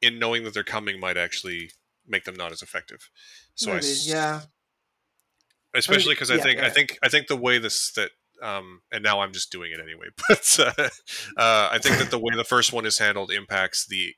in 0.00 0.18
knowing 0.18 0.44
that 0.44 0.54
they're 0.54 0.64
coming 0.64 1.00
might 1.00 1.16
actually 1.16 1.70
make 2.06 2.24
them 2.24 2.36
not 2.36 2.52
as 2.52 2.62
effective. 2.62 3.10
So 3.54 3.70
I, 3.72 3.74
Maybe, 3.74 3.86
s- 3.86 4.08
yeah. 4.08 4.40
especially 5.74 6.14
because 6.14 6.30
I 6.30 6.36
yeah, 6.36 6.42
think 6.42 6.60
I 6.60 6.64
yeah. 6.64 6.70
think 6.70 6.98
I 7.02 7.08
think 7.08 7.26
the 7.26 7.36
way 7.36 7.58
this 7.58 7.92
that 7.92 8.10
um 8.42 8.80
and 8.92 9.02
now 9.02 9.20
I'm 9.20 9.32
just 9.32 9.50
doing 9.52 9.72
it 9.72 9.80
anyway, 9.80 10.06
but 10.28 10.58
uh, 10.60 10.88
uh, 11.40 11.68
I 11.72 11.78
think 11.78 11.98
that 11.98 12.10
the 12.10 12.18
way 12.18 12.34
the 12.34 12.44
first 12.44 12.72
one 12.72 12.86
is 12.86 12.98
handled 12.98 13.30
impacts 13.30 13.86
the 13.86 14.14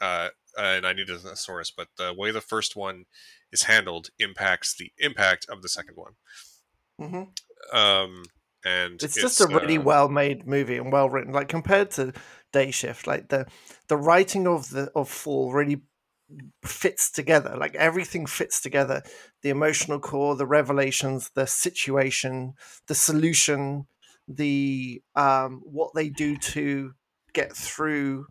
uh 0.00 0.28
and 0.58 0.86
I 0.86 0.94
need 0.94 1.10
a 1.10 1.18
thesaurus, 1.18 1.70
but 1.70 1.88
the 1.98 2.14
way 2.14 2.30
the 2.30 2.40
first 2.40 2.76
one 2.76 3.04
is 3.52 3.64
handled 3.64 4.08
impacts 4.18 4.74
the 4.74 4.90
impact 4.98 5.46
of 5.50 5.60
the 5.62 5.68
second 5.68 5.96
one. 5.96 6.12
Mm-hmm. 7.00 7.76
Um 7.76 8.24
and 8.64 9.00
It's, 9.02 9.14
just 9.14 9.40
a 9.40 9.46
really 9.46 9.78
uh, 9.78 9.82
well 9.82 10.08
made 10.08 10.46
movie 10.46 10.76
and 10.78 10.90
well 10.90 11.08
written. 11.08 11.32
Like 11.32 11.48
compared 11.48 11.90
to 11.92 12.12
Day 12.56 12.70
Shift, 12.70 13.06
like 13.06 13.28
the 13.28 13.46
the 13.88 13.96
writing 13.96 14.46
of 14.46 14.70
the 14.70 14.90
of 14.94 15.10
Fall 15.10 15.52
really 15.52 15.82
fits 16.64 17.10
together. 17.10 17.54
Like 17.56 17.74
everything 17.74 18.24
fits 18.24 18.60
together. 18.60 19.02
The 19.42 19.50
emotional 19.50 20.00
core, 20.00 20.36
the 20.36 20.46
revelations, 20.46 21.30
the 21.34 21.46
situation, 21.46 22.54
the 22.86 22.94
solution, 22.94 23.86
the 24.26 25.02
um 25.14 25.60
what 25.64 25.92
they 25.94 26.08
do 26.08 26.36
to 26.54 26.92
get 27.34 27.54
through 27.54 28.26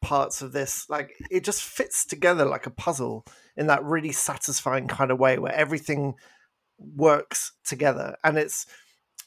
parts 0.00 0.42
of 0.42 0.52
this 0.52 0.88
like 0.88 1.10
it 1.30 1.42
just 1.42 1.62
fits 1.62 2.04
together 2.04 2.44
like 2.44 2.66
a 2.66 2.70
puzzle 2.70 3.24
in 3.56 3.66
that 3.66 3.82
really 3.82 4.12
satisfying 4.12 4.86
kind 4.86 5.10
of 5.10 5.18
way 5.18 5.38
where 5.38 5.54
everything 5.54 6.14
works 6.78 7.52
together 7.64 8.16
and 8.22 8.38
it's 8.38 8.64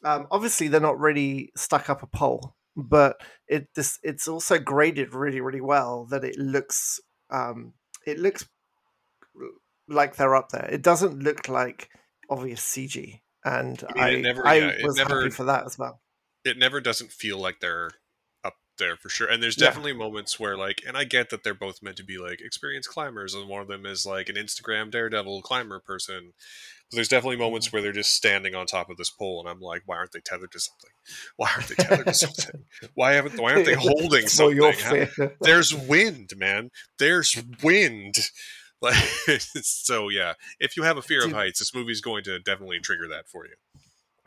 um, 0.03 0.27
obviously 0.32 0.67
they're 0.67 0.79
not 0.79 0.99
really 0.99 1.51
stuck 1.55 1.89
up 1.89 2.01
a 2.01 2.07
pole 2.07 2.55
but 2.76 3.22
it 3.47 3.67
this 3.76 3.99
it's 4.03 4.28
also 4.28 4.57
graded 4.59 5.13
really 5.13 5.41
really 5.41 5.61
well 5.61 6.05
that 6.05 6.24
it 6.24 6.38
looks 6.38 6.99
um 7.30 7.74
it 8.05 8.17
looks 8.17 8.47
like 9.88 10.15
they're 10.15 10.36
up 10.36 10.49
there 10.49 10.69
it 10.72 10.82
doesn't 10.82 11.19
look 11.22 11.47
like 11.49 11.89
obvious 12.30 12.61
cg 12.61 13.19
and 13.43 13.84
I 13.95 13.99
i 13.99 14.09
mean, 14.11 14.19
it 14.19 14.22
never- 14.22 14.47
i 14.47 14.55
yeah, 14.55 14.74
was 14.84 14.95
never- 14.97 15.22
happy 15.22 15.30
for 15.32 15.43
that 15.45 15.65
as 15.65 15.78
well 15.78 16.01
it 16.43 16.57
never 16.57 16.80
doesn't 16.82 17.11
feel 17.11 17.38
like 17.38 17.59
they're 17.59 17.91
up 18.43 18.55
there 18.80 18.97
for 18.97 19.09
sure. 19.09 19.28
And 19.30 19.43
there's 19.43 19.59
Yeah. 19.59 19.67
definitely 19.67 19.93
moments 19.93 20.39
where 20.39 20.57
like, 20.57 20.82
and 20.88 20.97
I 20.97 21.03
get 21.03 21.30
that 21.30 21.43
they're 21.43 21.53
both 21.53 21.84
meant 21.84 21.97
to 21.97 22.03
be 22.03 22.17
like 22.17 22.41
experienced 22.41 22.89
climbers, 22.89 23.36
and 23.36 23.47
one 23.47 23.61
of 23.61 23.67
them 23.67 23.86
is 23.86 24.07
like 24.07 24.28
an 24.28 24.38
Instagram 24.38 24.89
daredevil 24.89 25.43
climber 25.43 25.80
person. 25.80 26.34
But 26.91 26.97
there's 26.97 27.07
definitely 27.07 27.37
moments 27.37 27.71
where 27.71 27.81
they're 27.81 27.93
just 27.93 28.11
standing 28.11 28.53
on 28.53 28.65
top 28.65 28.89
of 28.89 28.97
this 28.97 29.09
pole, 29.09 29.39
and 29.39 29.47
I'm 29.49 29.61
like, 29.61 29.83
why 29.85 29.95
aren't 29.95 30.11
they 30.11 30.19
tethered 30.19 30.51
to 30.51 30.59
something? 30.59 30.89
Why 31.37 31.49
aren't 31.55 31.67
they 31.69 31.75
tethered 31.75 32.07
to 32.07 32.13
something? 32.13 32.65
Why 32.93 33.13
haven't? 33.13 33.39
Why 33.39 33.53
aren't 33.53 33.65
they 33.65 33.73
holding 33.79 34.27
something? 34.27 35.07
How- 35.17 35.29
there's 35.41 35.73
wind, 35.73 36.31
man. 36.35 36.69
There's 36.99 37.41
wind. 37.63 38.15
Like 38.81 38.95
so, 39.61 40.09
yeah. 40.09 40.33
If 40.59 40.75
you 40.75 40.83
have 40.83 40.97
a 40.97 41.01
fear 41.01 41.23
of 41.23 41.31
heights, 41.31 41.59
this 41.59 41.73
movie's 41.73 42.01
going 42.01 42.23
to 42.23 42.39
definitely 42.39 42.79
trigger 42.79 43.07
that 43.09 43.29
for 43.29 43.45
you. 43.45 43.53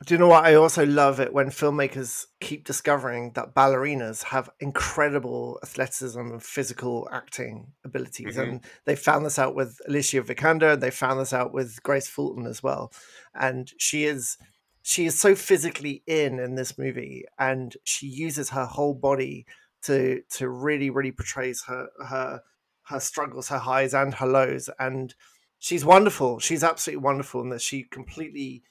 Do 0.02 0.12
you 0.12 0.18
know 0.18 0.26
what? 0.28 0.44
I 0.44 0.54
also 0.54 0.84
love 0.84 1.20
it 1.20 1.32
when 1.32 1.50
filmmakers 1.50 2.26
keep 2.40 2.64
discovering 2.64 3.30
that 3.34 3.54
ballerinas 3.54 4.24
have 4.24 4.50
incredible 4.58 5.60
athleticism 5.62 6.18
and 6.18 6.42
physical 6.42 7.08
acting 7.12 7.72
abilities. 7.84 8.36
Mhm. 8.36 8.42
And 8.42 8.60
they 8.86 8.96
found 8.96 9.24
this 9.24 9.38
out 9.38 9.54
with 9.54 9.78
Alicia 9.86 10.22
Vikander, 10.22 10.72
and 10.72 10.82
they 10.82 10.90
found 10.90 11.20
this 11.20 11.32
out 11.32 11.52
with 11.52 11.80
Grace 11.84 12.08
Fulton 12.08 12.44
as 12.44 12.60
well. 12.60 12.92
And 13.34 13.72
she 13.78 14.04
is 14.04 14.36
she 14.82 15.06
is 15.06 15.18
so 15.18 15.34
physically 15.36 16.02
in 16.06 16.40
in 16.40 16.56
this 16.56 16.76
movie, 16.76 17.24
and 17.38 17.76
she 17.84 18.06
uses 18.08 18.50
her 18.50 18.66
whole 18.66 18.94
body 18.94 19.46
to 19.82 20.22
to 20.30 20.48
really 20.48 20.90
really 20.90 21.12
portrays 21.12 21.62
her 21.68 21.88
her 22.04 22.42
her 22.88 23.00
struggles, 23.00 23.48
her 23.48 23.58
highs 23.58 23.94
and 23.94 24.14
her 24.14 24.26
lows. 24.26 24.68
And 24.78 25.14
she's 25.60 25.84
wonderful. 25.84 26.40
She's 26.40 26.64
absolutely 26.64 27.04
wonderful 27.04 27.42
in 27.42 27.50
that 27.50 27.62
she 27.62 27.84
completely 27.84 28.64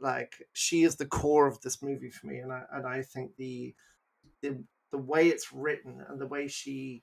like 0.00 0.46
she 0.52 0.82
is 0.82 0.96
the 0.96 1.06
core 1.06 1.46
of 1.46 1.60
this 1.60 1.82
movie 1.82 2.10
for 2.10 2.26
me 2.26 2.38
and 2.38 2.52
I 2.52 2.64
and 2.72 2.86
I 2.86 3.02
think 3.02 3.36
the 3.36 3.74
the 4.42 4.64
the 4.90 4.98
way 4.98 5.28
it's 5.28 5.52
written 5.52 6.04
and 6.08 6.20
the 6.20 6.26
way 6.26 6.48
she 6.48 7.02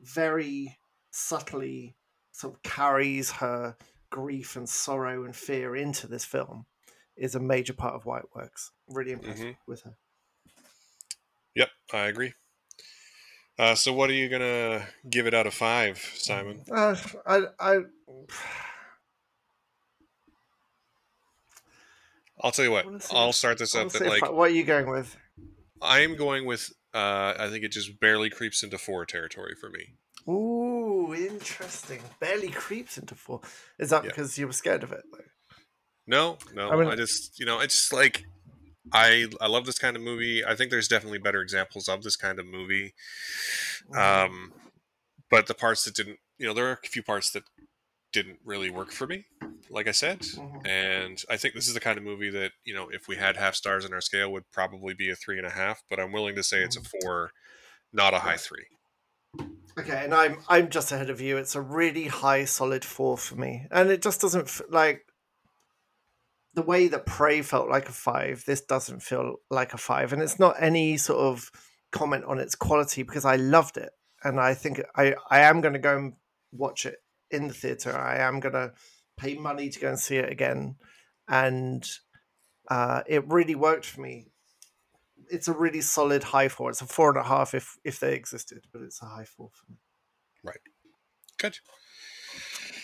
very 0.00 0.78
subtly 1.10 1.96
sort 2.32 2.54
of 2.54 2.62
carries 2.62 3.30
her 3.32 3.76
grief 4.10 4.56
and 4.56 4.68
sorrow 4.68 5.24
and 5.24 5.34
fear 5.34 5.76
into 5.76 6.06
this 6.06 6.24
film 6.24 6.66
is 7.16 7.34
a 7.34 7.40
major 7.40 7.72
part 7.72 7.94
of 7.94 8.06
why 8.06 8.18
it 8.18 8.34
works. 8.34 8.70
Really 8.88 9.12
impressed 9.12 9.42
Mhm. 9.42 9.56
with 9.66 9.82
her. 9.82 9.96
Yep, 11.54 11.70
I 11.92 12.06
agree. 12.06 12.34
Uh, 13.58 13.74
so, 13.74 13.92
what 13.92 14.08
are 14.08 14.14
you 14.14 14.28
gonna 14.28 14.86
give 15.10 15.26
it 15.26 15.34
out 15.34 15.46
of 15.46 15.54
five, 15.54 15.98
Simon? 15.98 16.62
Uh, 16.70 16.96
I 17.26 17.42
I 17.58 17.80
I'll 22.42 22.52
tell 22.52 22.64
you 22.64 22.70
what. 22.70 22.86
I'll 23.12 23.32
start 23.32 23.58
this 23.58 23.74
up. 23.74 23.90
That 23.90 24.06
like 24.06 24.30
what 24.32 24.50
are 24.50 24.54
you 24.54 24.64
going 24.64 24.88
with? 24.88 25.16
I 25.82 26.00
am 26.00 26.16
going 26.16 26.44
with. 26.46 26.70
Uh, 26.94 27.34
I 27.38 27.48
think 27.48 27.64
it 27.64 27.72
just 27.72 28.00
barely 28.00 28.30
creeps 28.30 28.62
into 28.62 28.78
four 28.78 29.04
territory 29.04 29.54
for 29.60 29.68
me. 29.70 29.94
Ooh, 30.32 31.14
interesting. 31.14 32.00
Barely 32.20 32.48
creeps 32.48 32.98
into 32.98 33.14
four. 33.14 33.40
Is 33.78 33.90
that 33.90 34.04
Yeah. 34.04 34.10
because 34.10 34.38
you 34.38 34.46
were 34.46 34.52
scared 34.52 34.82
of 34.82 34.92
it? 34.92 35.02
Though? 35.12 35.24
No, 36.06 36.38
no. 36.54 36.70
I 36.70 36.76
mean, 36.76 36.88
I, 36.88 36.96
just 36.96 37.38
you 37.38 37.46
know, 37.46 37.60
it's 37.60 37.74
just 37.74 37.92
like 37.92 38.24
I 38.92 39.26
I 39.40 39.46
love 39.46 39.66
this 39.66 39.78
kind 39.78 39.96
of 39.96 40.02
movie. 40.02 40.44
I 40.44 40.54
think 40.54 40.70
there's 40.70 40.88
definitely 40.88 41.18
better 41.18 41.40
examples 41.42 41.88
of 41.88 42.02
this 42.02 42.16
kind 42.16 42.38
of 42.38 42.46
movie. 42.46 42.94
Um, 43.96 44.52
but 45.30 45.46
the 45.46 45.54
parts 45.54 45.84
that 45.84 45.94
didn't, 45.94 46.18
you 46.38 46.46
know, 46.46 46.54
there 46.54 46.66
are 46.68 46.80
a 46.82 46.88
few 46.88 47.02
parts 47.02 47.30
that 47.32 47.42
didn't 48.12 48.38
really 48.44 48.70
work 48.70 48.90
for 48.90 49.06
me. 49.06 49.24
Like 49.70 49.86
I 49.86 49.92
said, 49.92 50.20
Mhm. 50.20 50.66
and 50.66 51.22
I 51.28 51.36
think 51.36 51.54
this 51.54 51.68
is 51.68 51.74
the 51.74 51.80
kind 51.80 51.98
of 51.98 52.04
movie 52.04 52.30
that 52.30 52.52
you 52.64 52.74
know, 52.74 52.88
if 52.88 53.06
we 53.06 53.16
had 53.16 53.36
half 53.36 53.54
stars 53.54 53.84
in 53.84 53.92
our 53.92 54.00
scale, 54.00 54.32
would 54.32 54.50
probably 54.50 54.94
be 54.94 55.10
a 55.10 55.16
three 55.16 55.36
and 55.38 55.46
a 55.46 55.50
half. 55.50 55.82
But 55.90 56.00
I'm 56.00 56.12
willing 56.12 56.34
to 56.36 56.42
say 56.42 56.62
it's 56.62 56.76
a 56.76 56.82
four, 56.82 57.32
not 57.92 58.14
a 58.14 58.20
high 58.20 58.38
three. 58.38 58.66
Okay, 59.78 60.04
and 60.04 60.14
I'm 60.14 60.42
I'm 60.48 60.70
just 60.70 60.90
ahead 60.90 61.10
of 61.10 61.20
you. 61.20 61.36
It's 61.36 61.54
a 61.54 61.60
really 61.60 62.06
high, 62.06 62.44
solid 62.46 62.84
four 62.84 63.18
for 63.18 63.36
me, 63.36 63.66
and 63.70 63.90
it 63.90 64.02
just 64.02 64.20
doesn't 64.20 64.48
f- 64.48 64.62
like 64.70 65.04
the 66.54 66.62
way 66.62 66.88
that 66.88 67.06
Prey 67.06 67.42
felt 67.42 67.68
like 67.68 67.88
a 67.88 67.92
five. 67.92 68.44
This 68.46 68.62
doesn't 68.62 69.00
feel 69.00 69.36
like 69.50 69.74
a 69.74 69.78
five, 69.78 70.12
and 70.12 70.22
it's 70.22 70.38
not 70.38 70.56
any 70.58 70.96
sort 70.96 71.20
of 71.20 71.50
comment 71.92 72.24
on 72.24 72.38
its 72.38 72.54
quality 72.54 73.02
because 73.02 73.24
I 73.24 73.36
loved 73.36 73.76
it, 73.76 73.90
and 74.24 74.40
I 74.40 74.54
think 74.54 74.80
I 74.96 75.14
I 75.30 75.40
am 75.40 75.60
going 75.60 75.74
to 75.74 75.78
go 75.78 75.96
and 75.96 76.14
watch 76.52 76.86
it 76.86 76.96
in 77.30 77.48
the 77.48 77.54
theater. 77.54 77.96
I 77.96 78.18
am 78.18 78.40
going 78.40 78.54
to 78.54 78.72
pay 79.16 79.36
money 79.36 79.68
to 79.68 79.80
go 79.80 79.88
and 79.88 79.98
see 79.98 80.16
it 80.16 80.30
again, 80.30 80.76
and 81.28 81.88
uh, 82.68 83.02
it 83.06 83.26
really 83.28 83.54
worked 83.54 83.86
for 83.86 84.00
me. 84.00 84.26
It's 85.30 85.48
a 85.48 85.52
really 85.52 85.80
solid 85.80 86.22
high 86.24 86.48
four. 86.48 86.70
It's 86.70 86.80
a 86.80 86.86
four 86.86 87.10
and 87.10 87.18
a 87.18 87.28
half 87.28 87.54
if 87.54 87.76
if 87.84 88.00
they 88.00 88.14
existed, 88.14 88.64
but 88.72 88.82
it's 88.82 89.02
a 89.02 89.06
high 89.06 89.24
four 89.24 89.50
for 89.52 89.70
me. 89.72 89.78
Right. 90.42 90.60
Good. 91.38 91.58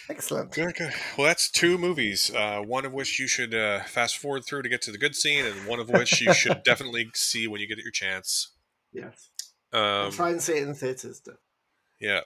Excellent. 0.09 0.53
Good, 0.53 0.74
good. 0.74 0.92
Well, 1.16 1.26
that's 1.26 1.51
two 1.51 1.78
movies. 1.78 2.30
Uh, 2.34 2.61
one 2.61 2.84
of 2.84 2.92
which 2.92 3.18
you 3.18 3.26
should 3.26 3.55
uh, 3.55 3.84
fast 3.84 4.18
forward 4.18 4.45
through 4.45 4.62
to 4.62 4.68
get 4.68 4.82
to 4.82 4.92
the 4.92 4.99
good 4.99 5.16
scene, 5.16 5.47
and 5.47 5.66
one 5.66 5.80
of 5.80 5.88
which 5.88 6.20
you 6.20 6.34
should 6.34 6.62
definitely 6.64 7.11
see 7.14 7.49
when 7.49 7.61
you 7.61 7.66
get 7.66 7.78
your 7.78 7.90
chance. 7.90 8.53
Yes. 8.92 9.30
Um, 9.72 10.12
try 10.12 10.30
and 10.30 10.42
see 10.42 10.55
it 10.55 10.68
in 10.68 10.74
theaters. 10.74 11.22
though. 11.24 11.36
yeah. 12.01 12.20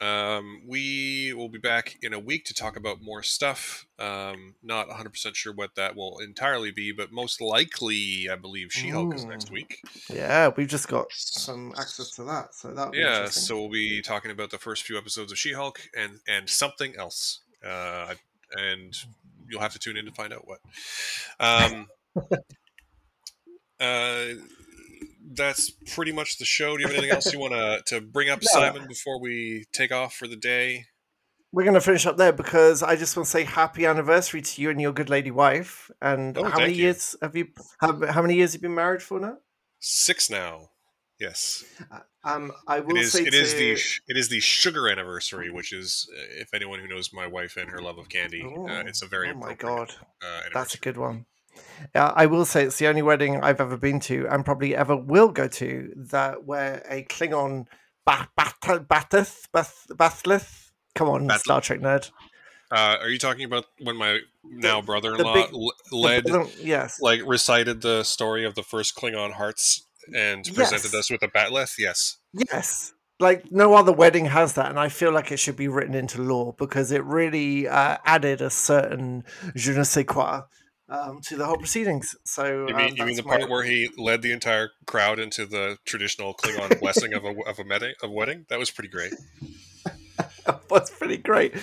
Um, 0.00 0.62
we 0.66 1.32
will 1.34 1.48
be 1.48 1.58
back 1.58 1.96
in 2.02 2.12
a 2.12 2.18
week 2.18 2.44
to 2.46 2.54
talk 2.54 2.76
about 2.76 3.00
more 3.00 3.22
stuff. 3.22 3.86
Um, 3.98 4.54
not 4.62 4.88
100% 4.88 5.34
sure 5.34 5.52
what 5.52 5.76
that 5.76 5.96
will 5.96 6.18
entirely 6.18 6.70
be, 6.70 6.92
but 6.92 7.12
most 7.12 7.40
likely, 7.40 8.28
I 8.30 8.36
believe 8.36 8.72
She 8.72 8.90
Hulk 8.90 9.14
is 9.14 9.24
next 9.26 9.48
Mm. 9.48 9.52
week. 9.52 9.80
Yeah, 10.10 10.50
we've 10.56 10.68
just 10.68 10.88
got 10.88 11.06
some 11.12 11.74
access 11.78 12.10
to 12.16 12.24
that, 12.24 12.54
so 12.54 12.72
that. 12.74 12.94
Yeah, 12.94 13.28
so 13.28 13.60
we'll 13.60 13.70
be 13.70 14.02
talking 14.02 14.30
about 14.30 14.50
the 14.50 14.58
first 14.58 14.82
few 14.82 14.98
episodes 14.98 15.32
of 15.32 15.38
She 15.38 15.52
Hulk 15.52 15.80
and, 15.96 16.20
and 16.28 16.50
something 16.50 16.94
else. 16.98 17.40
Uh, 17.64 18.14
and 18.56 18.94
you'll 19.48 19.60
have 19.60 19.72
to 19.72 19.78
tune 19.78 19.96
in 19.96 20.04
to 20.06 20.12
find 20.12 20.32
out 20.32 20.46
what. 20.46 20.58
Um, 21.40 21.86
uh, 23.80 24.24
that's 25.32 25.70
pretty 25.70 26.12
much 26.12 26.38
the 26.38 26.44
show. 26.44 26.76
Do 26.76 26.82
you 26.82 26.86
have 26.88 26.96
anything 26.96 27.14
else 27.14 27.32
you 27.32 27.38
want 27.38 27.52
to 27.54 27.82
to 27.86 28.00
bring 28.00 28.28
up, 28.30 28.40
No. 28.42 28.46
Simon, 28.60 28.86
before 28.88 29.20
we 29.20 29.64
take 29.72 29.92
off 29.92 30.14
for 30.14 30.26
the 30.28 30.36
day? 30.36 30.86
we're 31.52 31.62
going 31.62 31.74
to 31.74 31.80
finish 31.80 32.04
up 32.04 32.16
there 32.16 32.32
because 32.32 32.82
I 32.82 32.96
just 32.96 33.16
want 33.16 33.26
to 33.26 33.30
say 33.30 33.44
happy 33.44 33.86
anniversary 33.86 34.42
to 34.42 34.60
you 34.60 34.70
and 34.70 34.80
your 34.80 34.92
good 34.92 35.08
lady 35.08 35.30
wife. 35.30 35.88
And 36.02 36.36
Oh, 36.36 36.42
how 36.42 36.58
many 36.58 36.72
you. 36.72 36.82
years 36.86 37.14
have 37.22 37.36
you? 37.36 37.46
How, 37.78 38.06
how 38.10 38.22
many 38.22 38.34
years 38.34 38.54
have 38.54 38.60
you 38.62 38.68
been 38.68 38.74
married 38.74 39.02
for 39.02 39.20
now? 39.20 39.38
Six 39.78 40.28
now. 40.28 40.70
Yes, 41.20 41.62
Um, 42.24 42.50
I 42.66 42.80
will 42.80 42.96
is. 42.96 43.12
say 43.12 43.22
It 43.22 43.34
is 43.34 43.52
to- 43.52 43.58
the 43.58 43.70
it 44.08 44.16
is 44.16 44.28
the 44.30 44.40
sugar 44.40 44.88
anniversary, 44.88 45.48
which 45.48 45.72
is 45.72 46.10
uh, 46.12 46.40
if 46.42 46.52
anyone 46.52 46.80
who 46.80 46.88
knows 46.88 47.12
my 47.12 47.28
wife 47.28 47.56
and 47.56 47.70
her 47.70 47.80
love 47.80 47.98
of 47.98 48.08
candy, 48.08 48.42
Oh, 48.44 48.66
uh, 48.68 48.82
it's 48.84 49.00
a 49.02 49.06
very 49.06 49.30
oh 49.30 49.34
my 49.34 49.54
god, 49.54 49.92
Uh, 50.20 50.40
that's 50.52 50.74
a 50.74 50.78
good 50.78 50.96
one. 50.96 51.26
Yeah, 51.94 52.12
I 52.14 52.26
will 52.26 52.44
say 52.44 52.64
it's 52.64 52.78
the 52.78 52.86
only 52.88 53.02
wedding 53.02 53.40
I've 53.42 53.60
ever 53.60 53.76
been 53.76 54.00
to, 54.00 54.26
and 54.28 54.44
probably 54.44 54.74
ever 54.74 54.96
will 54.96 55.28
go 55.28 55.48
to, 55.48 55.92
that 56.10 56.44
where 56.44 56.82
a 56.88 57.04
Klingon 57.04 57.66
Ba- 58.06 58.28
Bat- 58.36 58.86
Batheth, 58.88 59.48
Bath- 59.52 59.86
Bathleth. 59.90 60.70
Come 60.94 61.08
on, 61.08 61.26
Bath- 61.26 61.40
Star 61.40 61.60
Trek 61.60 61.80
nerd. 61.80 62.10
Uh, 62.70 62.96
are 63.00 63.08
you 63.08 63.18
talking 63.18 63.44
about 63.44 63.66
when 63.80 63.96
my 63.96 64.18
now 64.42 64.80
brother-in-law 64.80 65.34
big- 65.34 65.52
l- 65.54 65.72
The 65.90 65.96
led, 65.96 66.24
yes, 66.60 66.98
like, 67.00 67.20
recited 67.24 67.80
the 67.82 68.02
story 68.02 68.44
of 68.44 68.54
the 68.54 68.62
first 68.62 68.96
Klingon 68.96 69.32
hearts 69.32 69.86
and 70.14 70.44
presented 70.44 70.92
Yes. 70.92 70.94
us 70.94 71.10
with 71.10 71.22
a 71.22 71.28
bat'leth? 71.28 71.74
Yes. 71.78 72.16
yes. 72.32 72.92
Like 73.20 73.52
no 73.52 73.74
other 73.74 73.92
wedding 73.92 74.26
has 74.26 74.54
that, 74.54 74.70
and 74.70 74.78
I 74.80 74.88
feel 74.88 75.12
like 75.12 75.30
it 75.30 75.36
should 75.38 75.54
be 75.56 75.68
written 75.68 75.94
into 75.94 76.20
law 76.20 76.52
because 76.58 76.90
it 76.90 77.04
really 77.04 77.68
uh, 77.68 77.96
added 78.04 78.42
a 78.42 78.50
certain 78.50 79.22
je 79.54 79.72
ne 79.72 79.84
sais 79.84 80.04
quoi 80.04 80.42
um, 80.88 81.20
to 81.22 81.36
the 81.36 81.46
whole 81.46 81.56
proceedings. 81.56 82.14
So 82.24 82.68
You 82.68 82.74
um, 82.74 82.76
mean 82.76 82.96
you 82.96 83.04
mean 83.04 83.16
the 83.16 83.22
part 83.22 83.48
where 83.48 83.64
he 83.64 83.90
led 83.96 84.22
the 84.22 84.32
entire 84.32 84.70
crowd 84.86 85.18
into 85.18 85.46
the 85.46 85.78
traditional 85.84 86.34
Klingon 86.34 86.78
blessing 86.80 87.12
of 87.14 87.24
a 87.24 87.34
of 87.46 87.58
a 87.58 87.64
wedding? 87.68 87.94
Of 88.02 88.10
wedding? 88.10 88.46
That 88.48 88.58
was 88.58 88.70
pretty 88.70 88.88
great. 88.90 89.12
was 90.70 90.90
pretty 90.90 91.16
great. 91.16 91.54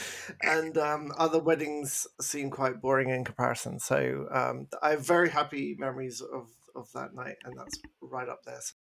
And 0.42 0.78
um, 0.78 1.12
other 1.18 1.40
weddings 1.40 2.08
seem 2.20 2.50
quite 2.50 2.82
boring 2.82 3.10
in 3.10 3.24
comparison. 3.24 3.80
So 3.80 4.28
um, 4.32 4.68
I 4.82 4.92
have 4.92 5.06
very 5.06 5.30
happy 5.30 5.76
memories 5.78 6.22
of, 6.22 6.48
of 6.76 6.92
that 6.94 7.14
night, 7.14 7.36
and 7.46 7.58
that's 7.58 7.80
right 8.02 8.28
up 8.28 8.44
there. 8.46 8.60
So, 8.62 8.74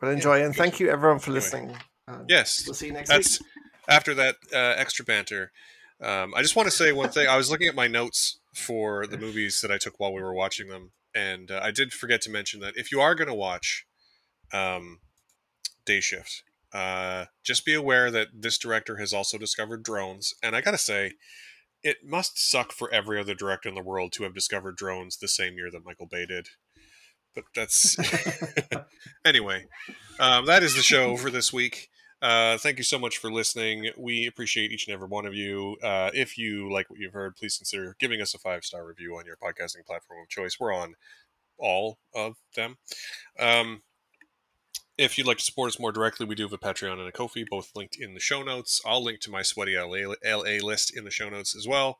but 0.00 0.08
enjoy, 0.08 0.42
and 0.42 0.54
good. 0.54 0.58
thank 0.58 0.80
you 0.80 0.88
everyone 0.88 1.18
for 1.18 1.30
Anyway. 1.30 1.40
listening. 1.40 1.76
And 2.08 2.28
Yes. 2.28 2.64
we'll 2.66 2.74
see 2.74 2.86
you 2.86 2.92
next 2.92 3.10
That's 3.10 3.40
week. 3.40 3.48
after 3.88 4.14
that 4.14 4.36
uh, 4.52 4.74
extra 4.76 5.04
banter. 5.04 5.52
Um, 6.00 6.34
I 6.34 6.42
just 6.42 6.56
want 6.56 6.66
to 6.66 6.74
say 6.74 6.92
one 6.92 7.10
thing. 7.10 7.28
I 7.28 7.36
was 7.36 7.50
looking 7.50 7.68
at 7.68 7.74
my 7.76 7.86
notes 7.86 8.38
for 8.54 9.06
the 9.06 9.18
movies 9.18 9.60
that 9.60 9.70
I 9.70 9.78
took 9.78 9.98
while 9.98 10.12
we 10.12 10.22
were 10.22 10.34
watching 10.34 10.68
them, 10.68 10.92
and 11.14 11.50
uh, 11.50 11.60
I 11.62 11.70
did 11.70 11.92
forget 11.92 12.20
to 12.22 12.30
mention 12.30 12.60
that 12.60 12.76
if 12.76 12.92
you 12.92 13.00
are 13.00 13.14
going 13.14 13.28
to 13.28 13.34
watch 13.34 13.86
um, 14.52 15.00
Day 15.84 16.00
Shift, 16.00 16.42
uh, 16.72 17.26
just 17.44 17.64
be 17.64 17.74
aware 17.74 18.10
that 18.10 18.28
this 18.34 18.58
director 18.58 18.96
has 18.96 19.12
also 19.12 19.38
discovered 19.38 19.82
drones. 19.82 20.34
And 20.42 20.56
I 20.56 20.60
got 20.60 20.70
to 20.70 20.78
say, 20.78 21.12
it 21.82 21.98
must 22.04 22.38
suck 22.38 22.72
for 22.72 22.92
every 22.92 23.18
other 23.18 23.34
director 23.34 23.68
in 23.68 23.74
the 23.74 23.82
world 23.82 24.12
to 24.12 24.22
have 24.22 24.34
discovered 24.34 24.76
drones 24.76 25.16
the 25.16 25.28
same 25.28 25.56
year 25.56 25.70
that 25.70 25.84
Michael 25.84 26.06
Bay 26.06 26.26
did. 26.26 26.48
But 27.34 27.44
that's 27.54 27.96
anyway. 29.24 29.66
Um, 30.18 30.46
that 30.46 30.62
is 30.62 30.74
the 30.74 30.82
show 30.82 31.16
for 31.16 31.30
this 31.30 31.52
week. 31.52 31.90
Uh, 32.22 32.56
thank 32.58 32.78
you 32.78 32.84
so 32.84 33.00
much 33.00 33.18
for 33.18 33.32
listening. 33.32 33.90
We 33.98 34.28
appreciate 34.28 34.70
each 34.70 34.86
and 34.86 34.94
every 34.94 35.08
one 35.08 35.26
of 35.26 35.34
you. 35.34 35.76
Uh, 35.82 36.10
if 36.14 36.38
you 36.38 36.72
like 36.72 36.88
what 36.88 37.00
you've 37.00 37.12
heard, 37.12 37.34
please 37.34 37.56
consider 37.58 37.96
giving 37.98 38.22
us 38.22 38.32
a 38.34 38.38
five 38.38 38.64
star 38.64 38.86
review 38.86 39.16
on 39.16 39.26
your 39.26 39.36
podcasting 39.36 39.84
platform 39.84 40.20
of 40.22 40.28
choice. 40.28 40.60
We're 40.60 40.72
on 40.72 40.94
all 41.58 41.98
of 42.14 42.36
them. 42.56 42.76
Um, 43.40 43.82
if 45.02 45.18
you'd 45.18 45.26
like 45.26 45.38
to 45.38 45.44
support 45.44 45.68
us 45.68 45.80
more 45.80 45.90
directly, 45.90 46.24
we 46.24 46.34
do 46.34 46.44
have 46.44 46.52
a 46.52 46.58
Patreon 46.58 46.98
and 46.98 47.08
a 47.08 47.12
Ko-fi, 47.12 47.44
both 47.48 47.74
linked 47.74 47.96
in 47.96 48.14
the 48.14 48.20
show 48.20 48.42
notes. 48.42 48.80
I'll 48.86 49.02
link 49.02 49.20
to 49.20 49.30
my 49.30 49.42
sweaty 49.42 49.76
LA, 49.76 50.14
LA 50.24 50.64
list 50.64 50.96
in 50.96 51.04
the 51.04 51.10
show 51.10 51.28
notes 51.28 51.56
as 51.56 51.66
well, 51.66 51.98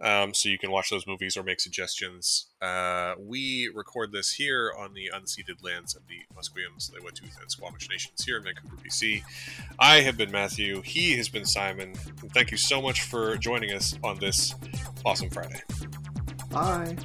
um, 0.00 0.32
so 0.32 0.48
you 0.48 0.58
can 0.58 0.70
watch 0.70 0.90
those 0.90 1.06
movies 1.06 1.36
or 1.36 1.42
make 1.42 1.60
suggestions. 1.60 2.46
Uh, 2.62 3.14
we 3.18 3.70
record 3.74 4.12
this 4.12 4.32
here 4.32 4.72
on 4.78 4.94
the 4.94 5.10
unceded 5.12 5.62
lands 5.62 5.96
of 5.96 6.02
the 6.06 6.20
Musqueams, 6.34 6.90
Tsleil-Waututh, 6.90 7.40
and 7.40 7.50
Squamish 7.50 7.88
nations 7.90 8.24
here 8.24 8.36
in 8.36 8.44
Vancouver, 8.44 8.76
BC. 8.76 9.22
I 9.78 10.00
have 10.00 10.16
been 10.16 10.30
Matthew. 10.30 10.82
He 10.82 11.16
has 11.16 11.28
been 11.28 11.44
Simon. 11.44 11.94
Thank 12.32 12.52
you 12.52 12.56
so 12.56 12.80
much 12.80 13.02
for 13.02 13.36
joining 13.36 13.72
us 13.72 13.98
on 14.04 14.18
this 14.20 14.54
awesome 15.04 15.30
Friday. 15.30 15.60
Bye. 16.50 16.96